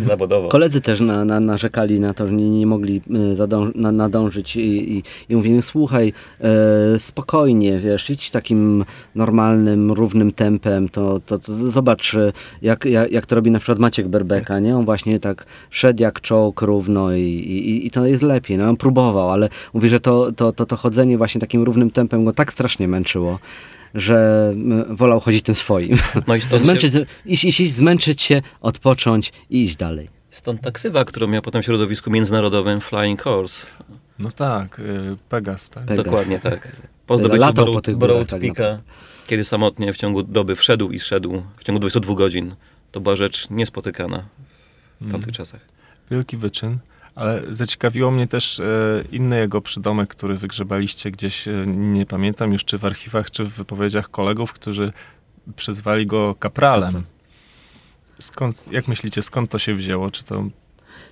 i 0.00 0.04
zawodowo. 0.04 0.48
Koledzy 0.48 0.80
też 0.80 1.00
na, 1.00 1.24
na, 1.24 1.40
narzekali 1.40 2.00
na 2.00 2.14
to, 2.14 2.26
że 2.26 2.32
nie, 2.32 2.50
nie 2.50 2.66
mogli 2.66 3.02
y, 3.32 3.36
zadąż, 3.36 3.70
na, 3.74 3.92
nadążyć 3.92 4.56
i, 4.56 4.92
i, 4.92 5.02
i 5.28 5.36
mówili, 5.36 5.62
słuchaj, 5.62 6.12
e, 6.40 6.98
spokojnie, 6.98 7.78
wiesz, 7.78 8.10
idź 8.10 8.30
takim 8.30 8.84
normalnym, 9.14 9.92
równym 9.92 10.32
tempem, 10.32 10.88
to, 10.88 11.20
to, 11.26 11.38
to 11.38 11.54
zobacz, 11.54 12.14
e, 12.14 12.32
jak, 12.62 12.84
jak, 12.84 13.12
jak 13.12 13.26
to 13.26 13.34
robi 13.34 13.50
na 13.50 13.58
przykład 13.58 13.78
Maciek 13.78 14.08
Berbeka, 14.08 14.60
nie? 14.60 14.76
On 14.76 14.84
właśnie 14.84 15.20
tak 15.20 15.46
szedł 15.70 16.02
jak 16.02 16.20
czołg 16.20 16.62
równo 16.62 17.12
i, 17.12 17.22
i, 17.22 17.86
i 17.86 17.90
to 17.90 18.06
jest 18.06 18.22
lepiej, 18.22 18.58
no 18.58 18.68
on 18.68 18.76
próbował, 18.76 19.30
ale 19.30 19.48
mówi, 19.74 19.88
że 19.88 20.00
to, 20.00 20.32
to, 20.32 20.52
to, 20.52 20.66
to 20.66 20.76
chodzenie 20.76 21.18
właśnie 21.18 21.40
takim 21.40 21.62
równym 21.62 21.90
tempem 21.90 22.24
go 22.24 22.32
tak 22.32 22.52
strasznie 22.52 22.88
męczyło, 22.88 23.38
że 23.94 24.48
m, 24.54 24.96
wolał 24.96 25.20
chodzić 25.20 25.44
tym 25.44 25.54
swoim. 25.54 25.96
No 26.26 26.34
i 26.36 26.40
stąd, 26.40 26.62
Zmęczyć, 26.62 26.92
się, 26.92 27.06
iść, 27.26 27.44
iść, 27.44 27.60
iść, 27.60 27.74
zmęczyć 27.74 28.22
się, 28.22 28.42
odpocząć 28.60 29.32
i 29.50 29.64
iść 29.64 29.76
dalej. 29.76 30.08
stąd 30.30 30.60
ta 30.60 30.70
ksywa, 30.70 31.04
którą 31.04 31.26
miał 31.26 31.42
potem 31.42 31.62
w 31.62 31.64
środowisku 31.64 32.10
międzynarodowym 32.10 32.80
Flying 32.80 33.22
Horse. 33.22 33.66
No 34.18 34.30
tak, 34.30 34.78
y, 34.78 35.16
Pegas, 35.28 35.70
tak. 35.70 35.84
Pegas. 35.84 36.04
Dokładnie 36.04 36.38
tak. 36.40 36.68
Po 37.06 37.18
zdobyciu 37.18 37.40
Latał 37.40 37.66
po 37.74 37.80
tak 38.24 38.40
Peaka, 38.40 38.80
kiedy 39.26 39.44
samotnie 39.44 39.92
w 39.92 39.96
ciągu 39.96 40.22
doby 40.22 40.56
wszedł 40.56 40.90
i 40.90 41.00
zszedł 41.00 41.42
w 41.56 41.64
ciągu 41.64 41.80
22 41.80 42.14
godzin. 42.14 42.54
To 42.92 43.00
była 43.00 43.16
rzecz 43.16 43.50
niespotykana 43.50 44.24
w 45.00 45.10
tamtych 45.10 45.32
czasach. 45.32 45.60
Wielki 46.10 46.36
wyczyn. 46.36 46.78
Ale 47.14 47.42
zaciekawiło 47.50 48.10
mnie 48.10 48.28
też 48.28 48.60
e, 48.60 48.64
inny 49.12 49.38
jego 49.38 49.60
przydomek, 49.60 50.08
który 50.08 50.34
wygrzebaliście 50.36 51.10
gdzieś, 51.10 51.48
e, 51.48 51.64
nie 51.66 52.06
pamiętam 52.06 52.52
już 52.52 52.64
czy 52.64 52.78
w 52.78 52.84
archiwach, 52.84 53.30
czy 53.30 53.44
w 53.44 53.52
wypowiedziach 53.52 54.10
kolegów, 54.10 54.52
którzy 54.52 54.92
przyzwali 55.56 56.06
go 56.06 56.34
kapralem. 56.34 57.04
Skąd, 58.18 58.72
jak 58.72 58.88
myślicie, 58.88 59.22
skąd 59.22 59.50
to 59.50 59.58
się 59.58 59.74
wzięło? 59.74 60.10
Czy 60.10 60.24
to 60.24 60.44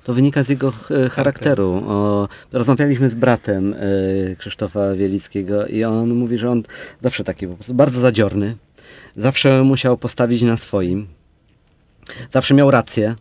To 0.05 0.15
wynika 0.15 0.45
z 0.45 0.49
jego 0.49 0.73
e, 0.91 1.09
charakteru. 1.09 1.85
O, 1.87 2.29
rozmawialiśmy 2.53 3.11
z 3.11 3.15
bratem 3.15 3.75
e, 3.75 4.37
Krzysztofa 4.37 4.95
Wielickiego 4.95 5.67
i 5.67 5.85
on 5.85 6.15
mówi, 6.15 6.39
że 6.39 6.51
on 6.51 6.63
zawsze 7.01 7.25
taki 7.25 7.47
po 7.47 7.55
prostu 7.55 7.75
bardzo 7.75 8.01
zadziorny. 8.01 8.57
Zawsze 9.17 9.63
musiał 9.63 9.99
postawić 9.99 10.43
na 10.43 10.57
swoim. 10.57 11.07
Zawsze 12.31 12.55
miał 12.55 12.71
rację. 12.71 13.15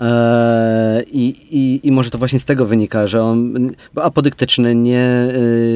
E, 0.00 1.02
I, 1.12 1.34
i, 1.50 1.80
I 1.88 1.92
może 1.92 2.10
to 2.10 2.18
właśnie 2.18 2.40
z 2.40 2.44
tego 2.44 2.66
wynika, 2.66 3.06
że 3.06 3.22
on 3.22 3.52
był 3.94 4.02
apodyktyczny, 4.02 4.74
nie, 4.74 5.00
e, 5.00 5.30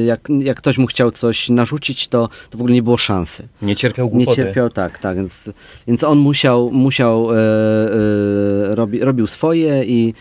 jak, 0.05 0.27
jak 0.39 0.57
ktoś 0.57 0.77
mu 0.77 0.87
chciał 0.87 1.11
coś 1.11 1.49
narzucić, 1.49 2.07
to, 2.07 2.29
to 2.49 2.57
w 2.57 2.61
ogóle 2.61 2.73
nie 2.73 2.83
było 2.83 2.97
szansy. 2.97 3.47
Nie 3.61 3.75
cierpiał 3.75 4.05
Nie 4.05 4.11
głupoty. 4.11 4.35
cierpiał, 4.35 4.69
tak, 4.69 4.99
tak. 4.99 5.17
Więc, 5.17 5.51
więc 5.87 6.03
on 6.03 6.17
musiał, 6.17 6.71
musiał 6.71 7.31
e, 7.31 7.35
e, 7.35 8.75
robi, 8.75 8.99
robił 8.99 9.27
swoje 9.27 9.83
i 9.85 10.13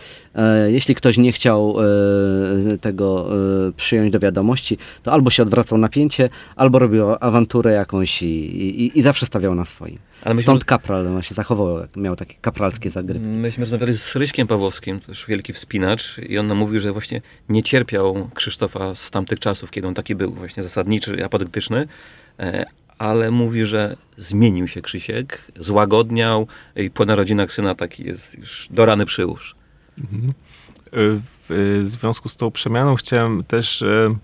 jeśli 0.68 0.94
ktoś 0.94 1.16
nie 1.16 1.32
chciał 1.32 1.76
e, 2.72 2.78
tego 2.78 3.28
e, 3.68 3.72
przyjąć 3.72 4.12
do 4.12 4.18
wiadomości, 4.18 4.78
to 5.02 5.12
albo 5.12 5.30
się 5.30 5.42
odwracał 5.42 5.78
napięcie, 5.78 6.28
albo 6.56 6.78
robił 6.78 7.04
awanturę 7.20 7.72
jakąś 7.72 8.22
i, 8.22 8.26
i, 8.26 8.98
i 8.98 9.02
zawsze 9.02 9.26
stawiał 9.26 9.54
na 9.54 9.64
swoim. 9.64 9.98
Ale 10.24 10.34
myśmy, 10.34 10.42
Stąd 10.42 10.64
kapral 10.64 11.08
właśnie 11.08 11.34
zachował, 11.34 11.76
miał 11.96 12.16
takie 12.16 12.34
kapralskie 12.40 12.90
zagrywki. 12.90 13.28
myśmy 13.28 13.60
rozmawiali 13.60 13.98
z 13.98 14.16
Ryśkiem 14.16 14.46
Pawłowskim, 14.46 15.00
też 15.00 15.26
wielki 15.26 15.52
wspinacz, 15.52 16.18
i 16.18 16.38
on 16.38 16.46
nam 16.46 16.58
mówił, 16.58 16.80
że 16.80 16.92
właśnie 16.92 17.22
nie 17.48 17.62
cierpiał 17.62 18.30
Krzysztofa 18.34 18.94
z 18.94 19.10
tamtych 19.10 19.38
czasów, 19.38 19.70
kiedy 19.70 19.88
on 19.88 19.94
taki 19.94 20.14
był 20.14 20.32
właśnie 20.32 20.62
zasadniczy 20.62 21.24
apodyktyczny, 21.24 21.86
e, 22.38 22.64
ale 22.98 23.30
mówi, 23.30 23.66
że 23.66 23.96
zmienił 24.16 24.68
się 24.68 24.82
Krzysiek, 24.82 25.38
złagodniał 25.56 26.46
i 26.76 26.90
po 26.90 27.04
narodzinach 27.04 27.52
syna 27.52 27.74
taki 27.74 28.04
jest 28.04 28.38
już 28.38 28.68
do 28.70 28.86
rany 28.86 29.06
przyłóż. 29.06 29.54
Y, 29.98 31.20
W 31.48 31.50
y, 31.50 31.84
związku 31.84 32.28
z 32.28 32.36
tą 32.36 32.50
przemianą 32.50 32.94
chciałem 32.94 33.44
też 33.44 33.82
y, 33.82 34.16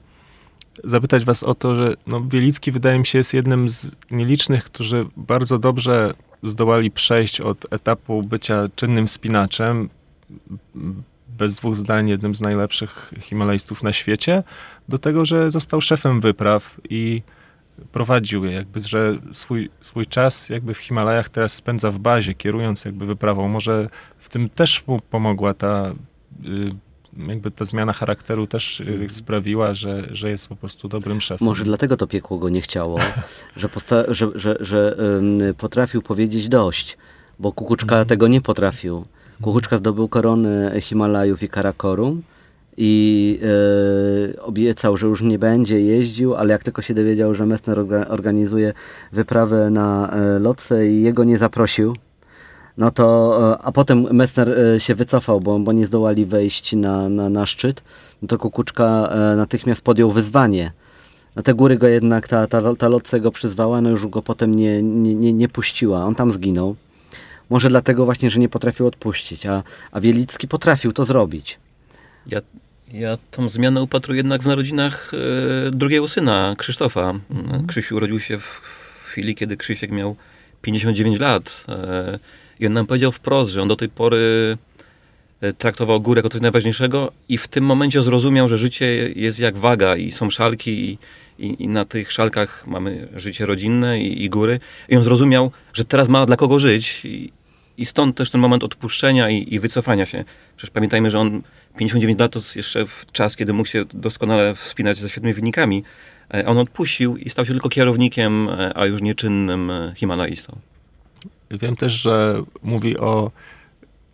zapytać 0.85 1.25
was 1.25 1.43
o 1.43 1.55
to, 1.55 1.77
że 1.77 1.95
no, 2.07 2.25
Wielicki 2.29 2.73
wydaje 2.73 2.99
mi 2.99 3.07
się 3.07 3.19
jest 3.19 3.35
jednym 3.35 3.69
z 3.69 3.97
nielicznych, 4.11 4.65
którzy 4.65 5.07
bardzo 5.17 5.59
dobrze 5.59 6.15
zdołali 6.43 6.91
przejść 6.91 7.41
od 7.41 7.73
etapu 7.73 8.23
bycia 8.23 8.69
czynnym 8.77 9.07
wspinaczem, 9.07 9.89
bez 11.39 11.55
dwóch 11.55 11.77
zdań 11.77 12.09
jednym 12.09 12.35
z 12.35 12.41
najlepszych 12.41 13.15
himalajstów 13.21 13.83
na 13.83 13.93
świecie, 13.93 14.43
do 14.89 14.99
tego, 14.99 15.25
że 15.25 15.51
został 15.51 15.81
szefem 15.81 16.21
wypraw 16.21 16.81
i 16.91 17.23
prowadził 17.93 18.45
je, 18.45 18.53
jakby, 18.53 18.81
że 18.81 19.19
swój, 19.33 19.71
swój 19.81 20.07
czas 20.07 20.49
jakby 20.49 20.75
w 20.75 20.79
Himalajach 20.79 21.29
teraz 21.29 21.53
spędza 21.53 21.91
w 21.91 21.99
bazie, 21.99 22.35
kierując 22.35 22.85
jakby 22.85 23.07
wyprawą. 23.07 23.49
Może 23.49 23.89
w 24.19 24.29
tym 24.29 24.49
też 24.49 24.87
mu 24.87 25.01
pomogła 25.01 25.55
ta 25.55 25.93
y, 26.45 26.71
jakby 27.29 27.51
ta 27.51 27.65
zmiana 27.65 27.93
charakteru 27.93 28.47
też 28.47 28.81
y, 28.81 29.07
sprawiła, 29.09 29.75
że, 29.75 30.09
że 30.11 30.31
jest 30.31 30.49
po 30.49 30.57
prostu 30.57 30.89
dobrym 30.89 31.21
szefem. 31.21 31.47
Może 31.47 31.65
dlatego 31.65 31.97
to 31.97 32.07
piekło 32.07 32.39
go 32.39 32.49
nie 32.49 32.61
chciało, 32.61 32.99
że, 33.57 33.69
że, 34.09 34.29
że, 34.35 34.57
że 34.61 34.97
ym, 35.19 35.41
potrafił 35.55 36.03
powiedzieć 36.03 36.49
dość, 36.49 36.97
bo 37.39 37.53
Kukuczka 37.53 38.05
tego 38.05 38.29
nie 38.29 38.41
potrafił. 38.41 39.05
Kukuczka 39.43 39.77
zdobył 39.77 40.09
koronę 40.09 40.81
Himalajów 40.81 41.43
i 41.43 41.49
Karakorum 41.49 42.23
i 42.81 43.41
e, 44.37 44.43
obiecał, 44.43 44.97
że 44.97 45.07
już 45.07 45.23
nie 45.23 45.39
będzie 45.39 45.81
jeździł, 45.81 46.35
ale 46.35 46.53
jak 46.53 46.65
tylko 46.65 46.83
się 46.83 46.95
dowiedział, 46.95 47.35
że 47.35 47.47
Messner 47.47 47.79
orga- 47.79 48.07
organizuje 48.09 48.73
wyprawę 49.13 49.71
na 49.71 50.11
e, 50.11 50.39
Lotse 50.39 50.89
i 50.89 51.03
jego 51.03 51.25
nie 51.25 51.39
zaprosił, 51.39 51.97
no 52.77 52.91
to, 52.91 53.39
e, 53.53 53.63
a 53.63 53.73
potem 53.73 54.07
Messner 54.13 54.57
się 54.79 54.95
wycofał, 54.95 55.41
bo, 55.41 55.59
bo 55.59 55.73
nie 55.73 55.87
zdołali 55.87 56.27
wejść 56.27 56.73
na, 56.73 57.09
na, 57.09 57.29
na 57.29 57.47
szczyt, 57.47 57.83
no 58.23 58.29
to 58.29 58.39
Kukuczka 58.39 59.11
natychmiast 59.37 59.81
podjął 59.81 60.11
wyzwanie. 60.11 60.73
Na 61.37 61.43
te 61.43 61.55
góry 61.55 61.79
go 61.79 61.87
jednak 61.87 62.29
ta, 62.29 62.47
ta, 62.47 62.75
ta 62.75 62.89
Lotse 62.89 63.21
go 63.21 63.31
przyzwała, 63.31 63.81
no 63.81 63.91
już 63.91 64.07
go 64.07 64.23
potem 64.23 64.55
nie, 64.55 64.83
nie, 64.83 65.15
nie, 65.15 65.33
nie 65.33 65.49
puściła. 65.49 66.05
On 66.05 66.15
tam 66.15 66.31
zginął. 66.31 66.77
Może 67.51 67.69
dlatego 67.69 68.05
właśnie, 68.05 68.31
że 68.31 68.41
nie 68.41 68.49
potrafił 68.49 68.87
odpuścić, 68.87 69.47
a, 69.47 69.63
a 69.93 70.01
Wielicki 70.01 70.49
potrafił 70.49 70.93
to 70.93 71.05
zrobić. 71.05 71.59
Ja, 72.27 72.41
ja 72.93 73.19
tą 73.31 73.49
zmianę 73.49 73.83
upatruję 73.83 74.19
jednak 74.19 74.43
w 74.43 74.47
narodzinach 74.47 75.13
e, 75.15 75.71
drugiego 75.71 76.09
syna, 76.09 76.55
Krzysztofa. 76.59 77.15
Krzysiu 77.69 77.97
urodził 77.97 78.21
się 78.21 78.39
w, 78.39 78.45
w 78.45 79.05
chwili, 79.05 79.35
kiedy 79.35 79.57
Krzysiek 79.57 79.91
miał 79.91 80.17
59 80.63 81.21
lat. 81.21 81.65
E, 81.69 82.19
I 82.61 82.67
on 82.67 82.73
nam 82.73 82.87
powiedział 82.87 83.13
wprost, 83.13 83.51
że 83.51 83.63
on 83.63 83.69
do 83.69 83.77
tej 83.77 83.89
pory 83.89 84.57
e, 85.41 85.53
traktował 85.53 86.01
górę 86.01 86.19
jako 86.19 86.29
coś 86.29 86.41
najważniejszego 86.41 87.13
i 87.29 87.39
w 87.39 87.49
tym 87.49 87.65
momencie 87.65 88.03
zrozumiał, 88.03 88.49
że 88.49 88.59
życie 88.59 88.87
jest 89.17 89.41
jak 89.41 89.57
waga 89.57 89.97
i 89.97 90.13
są 90.13 90.31
szalki 90.31 90.71
i, 90.71 90.99
i, 91.39 91.63
i 91.63 91.69
na 91.69 91.85
tych 91.85 92.13
szalkach 92.13 92.67
mamy 92.67 93.09
życie 93.17 93.47
rodzinne 93.47 94.01
i, 94.01 94.25
i 94.25 94.31
góry. 94.31 94.61
I 94.89 94.97
on 94.97 95.03
zrozumiał, 95.03 95.51
że 95.73 95.85
teraz 95.85 96.09
ma 96.09 96.27
dla 96.27 96.37
kogo 96.37 96.61
żyć 96.61 97.05
i, 97.05 97.33
i 97.79 97.87
stąd 97.87 98.17
też 98.17 98.31
ten 98.31 98.41
moment 98.41 98.65
odpuszczenia 98.65 99.31
i, 99.31 99.55
i 99.55 99.61
wycofania 99.61 100.07
się. 100.07 100.25
Przecież 100.57 100.71
pamiętajmy, 100.71 101.11
że 101.11 101.19
on 101.19 101.43
59 101.77 102.21
lat 102.21 102.33
to 102.33 102.41
jeszcze 102.57 102.87
w 102.87 103.07
czas, 103.13 103.37
kiedy 103.37 103.53
mógł 103.53 103.69
się 103.69 103.85
doskonale 103.95 104.55
wspinać 104.55 104.99
ze 104.99 105.09
świetnymi 105.09 105.35
wynikami. 105.35 105.83
E, 106.35 106.47
On 106.47 106.59
odpuścił 106.59 107.17
i 107.17 107.31
stał 107.31 107.47
się 107.47 107.53
tylko 107.53 107.69
kierownikiem, 107.69 108.49
e, 108.49 108.79
a 108.79 108.87
już 108.87 109.03
nieczynnym 109.03 109.71
e, 109.71 109.93
Himalajstą. 109.97 110.59
Wiem 111.51 111.77
też, 111.77 111.93
że 111.93 112.43
mówi 112.63 112.99
o, 112.99 113.31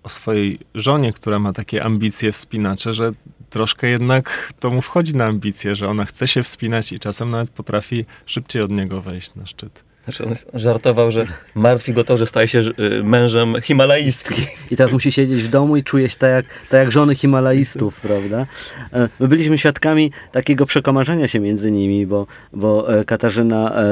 o 0.03 0.09
swojej 0.09 0.59
żonie, 0.75 1.13
która 1.13 1.39
ma 1.39 1.53
takie 1.53 1.85
ambicje 1.85 2.33
wspinacze, 2.33 2.93
że 2.93 3.13
troszkę 3.51 3.89
jednak 3.89 4.53
to 4.61 4.71
mu 4.71 4.83
wchodzi 4.83 5.17
na 5.17 5.25
ambicje, 5.25 5.77
że 5.77 5.89
ona 5.89 6.05
chce 6.05 6.29
się 6.29 6.43
wspinać 6.43 6.93
i 6.93 6.99
czasem 6.99 7.31
nawet 7.31 7.51
potrafi 7.51 8.05
szybciej 8.27 8.63
od 8.63 8.71
niego 8.71 9.01
wejść 9.01 9.35
na 9.35 9.47
szczyt. 9.47 9.85
Znaczy 10.05 10.25
on 10.25 10.35
żartował, 10.55 11.11
że 11.11 11.27
martwi 11.55 11.93
go 11.93 12.05
to, 12.05 12.17
że 12.17 12.27
staje 12.27 12.49
się 12.49 12.59
e, 12.61 13.03
mężem 13.03 13.55
Himalajstki. 13.63 14.47
I 14.71 14.77
teraz 14.77 14.93
musi 14.93 15.13
siedzieć 15.13 15.43
w 15.43 15.49
domu 15.49 15.77
i 15.77 15.83
czuje 15.83 16.09
się 16.09 16.17
tak 16.17 16.31
jak, 16.31 16.47
tak 16.69 16.81
jak 16.81 16.93
żony 16.93 17.15
Himalajstów, 17.15 18.01
prawda? 18.01 18.47
E, 18.93 19.09
My 19.21 19.29
byliśmy 19.29 19.59
świadkami 19.59 20.11
takiego 20.33 20.67
przekomarzenia 20.67 21.29
się 21.29 21.41
między 21.41 21.71
nimi, 21.71 22.07
bo, 22.07 22.27
bo 22.53 22.99
e, 22.99 23.05
Katarzyna 23.05 23.75
e, 23.75 23.85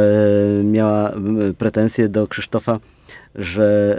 miała 0.64 1.12
pretensje 1.58 2.08
do 2.08 2.26
Krzysztofa, 2.26 2.80
że 3.34 3.96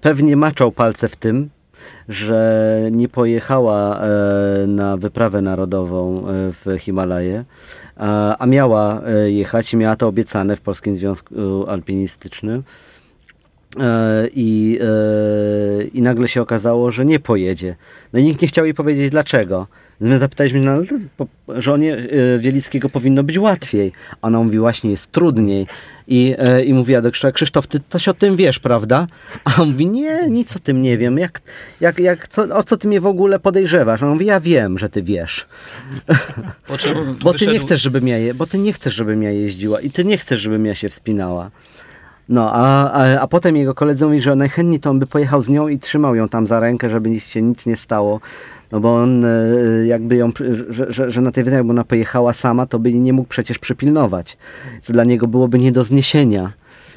pewnie 0.00 0.36
maczał 0.36 0.72
palce 0.72 1.08
w 1.08 1.16
tym, 1.16 1.50
że 2.08 2.78
nie 2.90 3.08
pojechała 3.08 4.00
e, 4.00 4.66
na 4.66 4.96
wyprawę 4.96 5.42
narodową 5.42 6.14
e, 6.14 6.22
w 6.52 6.78
Himalaje, 6.78 7.44
a, 7.96 8.46
miała 8.46 9.02
e, 9.04 9.30
jechać 9.30 9.72
i 9.72 9.76
miała 9.76 9.96
to 9.96 10.08
obiecane 10.08 10.56
w 10.56 10.60
Polskim 10.60 10.96
Związku 10.96 11.34
Alpinistycznym. 11.68 12.62
I, 14.34 14.78
I 15.92 16.02
nagle 16.02 16.28
się 16.28 16.42
okazało, 16.42 16.90
że 16.90 17.04
nie 17.04 17.20
pojedzie. 17.20 17.76
No 18.12 18.18
i 18.18 18.24
nikt 18.24 18.42
nie 18.42 18.48
chciał 18.48 18.64
jej 18.64 18.74
powiedzieć 18.74 19.10
dlaczego. 19.10 19.66
My 20.02 20.18
zapytaliśmy, 20.18 20.60
no, 20.60 20.82
żonie 21.48 21.96
e, 21.96 22.38
Wielickiego 22.38 22.88
powinno 22.88 23.22
być 23.22 23.38
łatwiej. 23.38 23.92
Ona 24.22 24.42
mówi, 24.42 24.58
właśnie 24.58 24.90
jest 24.90 25.12
trudniej. 25.12 25.66
I, 26.08 26.34
e, 26.38 26.64
i 26.64 26.74
mówiła 26.74 27.00
do 27.00 27.10
Krzysztofa, 27.10 27.32
Krzysztof, 27.32 27.66
ty 27.66 27.80
coś 27.88 28.08
o 28.08 28.14
tym 28.14 28.36
wiesz, 28.36 28.58
prawda? 28.58 29.06
A 29.44 29.62
on 29.62 29.70
mówi, 29.70 29.86
nie, 29.86 30.30
nic 30.30 30.56
o 30.56 30.58
tym 30.58 30.82
nie 30.82 30.98
wiem. 30.98 31.18
Jak, 31.18 31.40
jak, 31.80 31.98
jak, 31.98 32.28
co, 32.28 32.42
o 32.42 32.64
co 32.64 32.76
ty 32.76 32.88
mnie 32.88 33.00
w 33.00 33.06
ogóle 33.06 33.38
podejrzewasz? 33.38 34.02
A 34.02 34.06
on 34.06 34.12
mówi, 34.12 34.26
ja 34.26 34.40
wiem, 34.40 34.78
że 34.78 34.88
ty 34.88 35.02
wiesz. 35.02 35.46
Bo 37.24 37.34
ty 37.34 37.46
nie 37.46 37.58
chcesz, 37.58 37.82
żebym 37.82 38.08
ja, 38.08 38.18
je, 38.18 38.34
bo 38.34 38.46
ty 38.46 38.58
nie 38.58 38.72
chcesz, 38.72 38.94
żebym 38.94 39.22
ja 39.22 39.30
jeździła 39.30 39.80
i 39.80 39.90
ty 39.90 40.04
nie 40.04 40.18
chcesz, 40.18 40.40
żebym 40.40 40.66
ja 40.66 40.74
się 40.74 40.88
wspinała. 40.88 41.50
No, 42.28 42.52
a, 42.52 42.92
a, 42.92 43.20
a 43.20 43.26
potem 43.26 43.56
jego 43.56 43.74
koledzy 43.74 44.04
mówi, 44.04 44.22
że 44.22 44.36
najchętniej 44.36 44.80
to 44.80 44.90
on 44.90 44.98
by 44.98 45.06
pojechał 45.06 45.42
z 45.42 45.48
nią 45.48 45.68
i 45.68 45.78
trzymał 45.78 46.14
ją 46.14 46.28
tam 46.28 46.46
za 46.46 46.60
rękę, 46.60 46.90
żeby 46.90 47.20
się 47.20 47.42
nic 47.42 47.66
nie 47.66 47.76
stało. 47.76 48.20
No 48.72 48.80
bo 48.80 48.96
on 48.96 49.24
e, 49.24 49.28
jakby 49.86 50.16
ją, 50.16 50.30
że, 50.68 50.92
że, 50.92 51.10
że 51.10 51.20
na 51.20 51.32
tej 51.32 51.44
wydaje, 51.44 51.58
jakby 51.58 51.70
ona 51.70 51.84
pojechała 51.84 52.32
sama, 52.32 52.66
to 52.66 52.78
by 52.78 52.92
nie 52.92 53.12
mógł 53.12 53.28
przecież 53.28 53.58
przypilnować. 53.58 54.36
Co 54.82 54.92
dla 54.92 55.04
niego 55.04 55.26
byłoby 55.26 55.58
nie 55.58 55.72
do 55.72 55.84
zniesienia. 55.84 56.52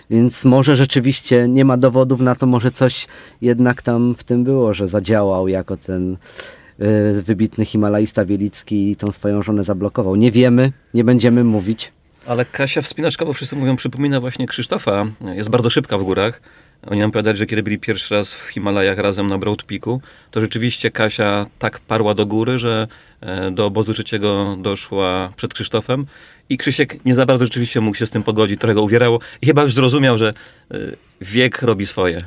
Więc 0.09 0.45
może 0.45 0.75
rzeczywiście 0.75 1.47
nie 1.47 1.65
ma 1.65 1.77
dowodów 1.77 2.19
na 2.19 2.35
to, 2.35 2.45
może 2.45 2.71
coś 2.71 3.07
jednak 3.41 3.81
tam 3.81 4.15
w 4.15 4.23
tym 4.23 4.43
było, 4.43 4.73
że 4.73 4.87
zadziałał 4.87 5.47
jako 5.47 5.77
ten 5.77 6.17
e, 6.79 7.21
wybitny 7.21 7.65
Himalajista 7.65 8.25
Wielicki 8.25 8.91
i 8.91 8.95
tą 8.95 9.11
swoją 9.11 9.43
żonę 9.43 9.63
zablokował. 9.63 10.15
Nie 10.15 10.31
wiemy, 10.31 10.71
nie 10.93 11.03
będziemy 11.03 11.43
mówić. 11.43 11.91
Ale 12.27 12.45
Kasia 12.45 12.81
wspinaczka, 12.81 13.25
bo 13.25 13.33
wszyscy 13.33 13.55
mówią, 13.55 13.75
przypomina 13.75 14.19
właśnie 14.19 14.47
Krzysztofa. 14.47 15.05
Jest 15.33 15.49
bardzo 15.49 15.69
szybka 15.69 15.97
w 15.97 16.03
górach. 16.03 16.41
Oni 16.87 16.99
nam 16.99 17.11
powiadali, 17.11 17.37
że 17.37 17.45
kiedy 17.45 17.63
byli 17.63 17.79
pierwszy 17.79 18.15
raz 18.15 18.33
w 18.33 18.47
Himalajach 18.47 18.97
razem 18.97 19.27
na 19.27 19.37
Broad 19.37 19.63
Peaku, 19.63 20.01
to 20.31 20.41
rzeczywiście 20.41 20.91
Kasia 20.91 21.45
tak 21.59 21.79
parła 21.79 22.13
do 22.13 22.25
góry, 22.25 22.59
że 22.59 22.87
e, 23.21 23.51
do 23.51 23.65
obozu 23.65 23.93
trzeciego 23.93 24.53
doszła 24.57 25.33
przed 25.35 25.53
Krzysztofem 25.53 26.05
i 26.49 26.57
Krzysiek 26.57 27.05
nie 27.05 27.15
za 27.15 27.25
bardzo 27.25 27.45
rzeczywiście 27.45 27.81
mógł 27.81 27.97
się 27.97 28.05
z 28.05 28.09
tym 28.09 28.23
pogodzić, 28.23 28.59
trochę 28.59 28.73
go 28.73 28.83
uwierało 28.83 29.19
i 29.41 29.45
chyba 29.45 29.63
już 29.63 29.73
zrozumiał, 29.73 30.17
że 30.17 30.33
e, 30.71 30.77
wiek 31.21 31.61
robi 31.61 31.85
swoje. 31.85 32.25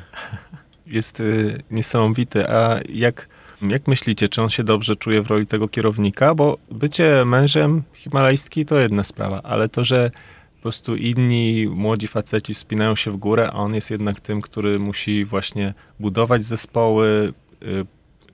Jest 0.87 1.19
y, 1.19 1.63
niesamowity. 1.71 2.49
A 2.49 2.79
jak, 2.89 3.27
jak 3.61 3.87
myślicie, 3.87 4.29
czy 4.29 4.41
on 4.41 4.49
się 4.49 4.63
dobrze 4.63 4.95
czuje 4.95 5.21
w 5.21 5.27
roli 5.27 5.47
tego 5.47 5.67
kierownika? 5.67 6.35
Bo 6.35 6.57
bycie 6.71 7.25
mężem 7.25 7.83
himalajski 7.93 8.65
to 8.65 8.79
jedna 8.79 9.03
sprawa, 9.03 9.41
ale 9.43 9.69
to, 9.69 9.83
że 9.83 10.11
po 10.59 10.63
prostu 10.63 10.95
inni 10.95 11.67
młodzi 11.67 12.07
faceci 12.07 12.53
wspinają 12.53 12.95
się 12.95 13.11
w 13.11 13.17
górę, 13.17 13.49
a 13.53 13.53
on 13.53 13.75
jest 13.75 13.91
jednak 13.91 14.19
tym, 14.19 14.41
który 14.41 14.79
musi 14.79 15.25
właśnie 15.25 15.73
budować 15.99 16.43
zespoły, 16.43 17.33
y, 17.63 17.85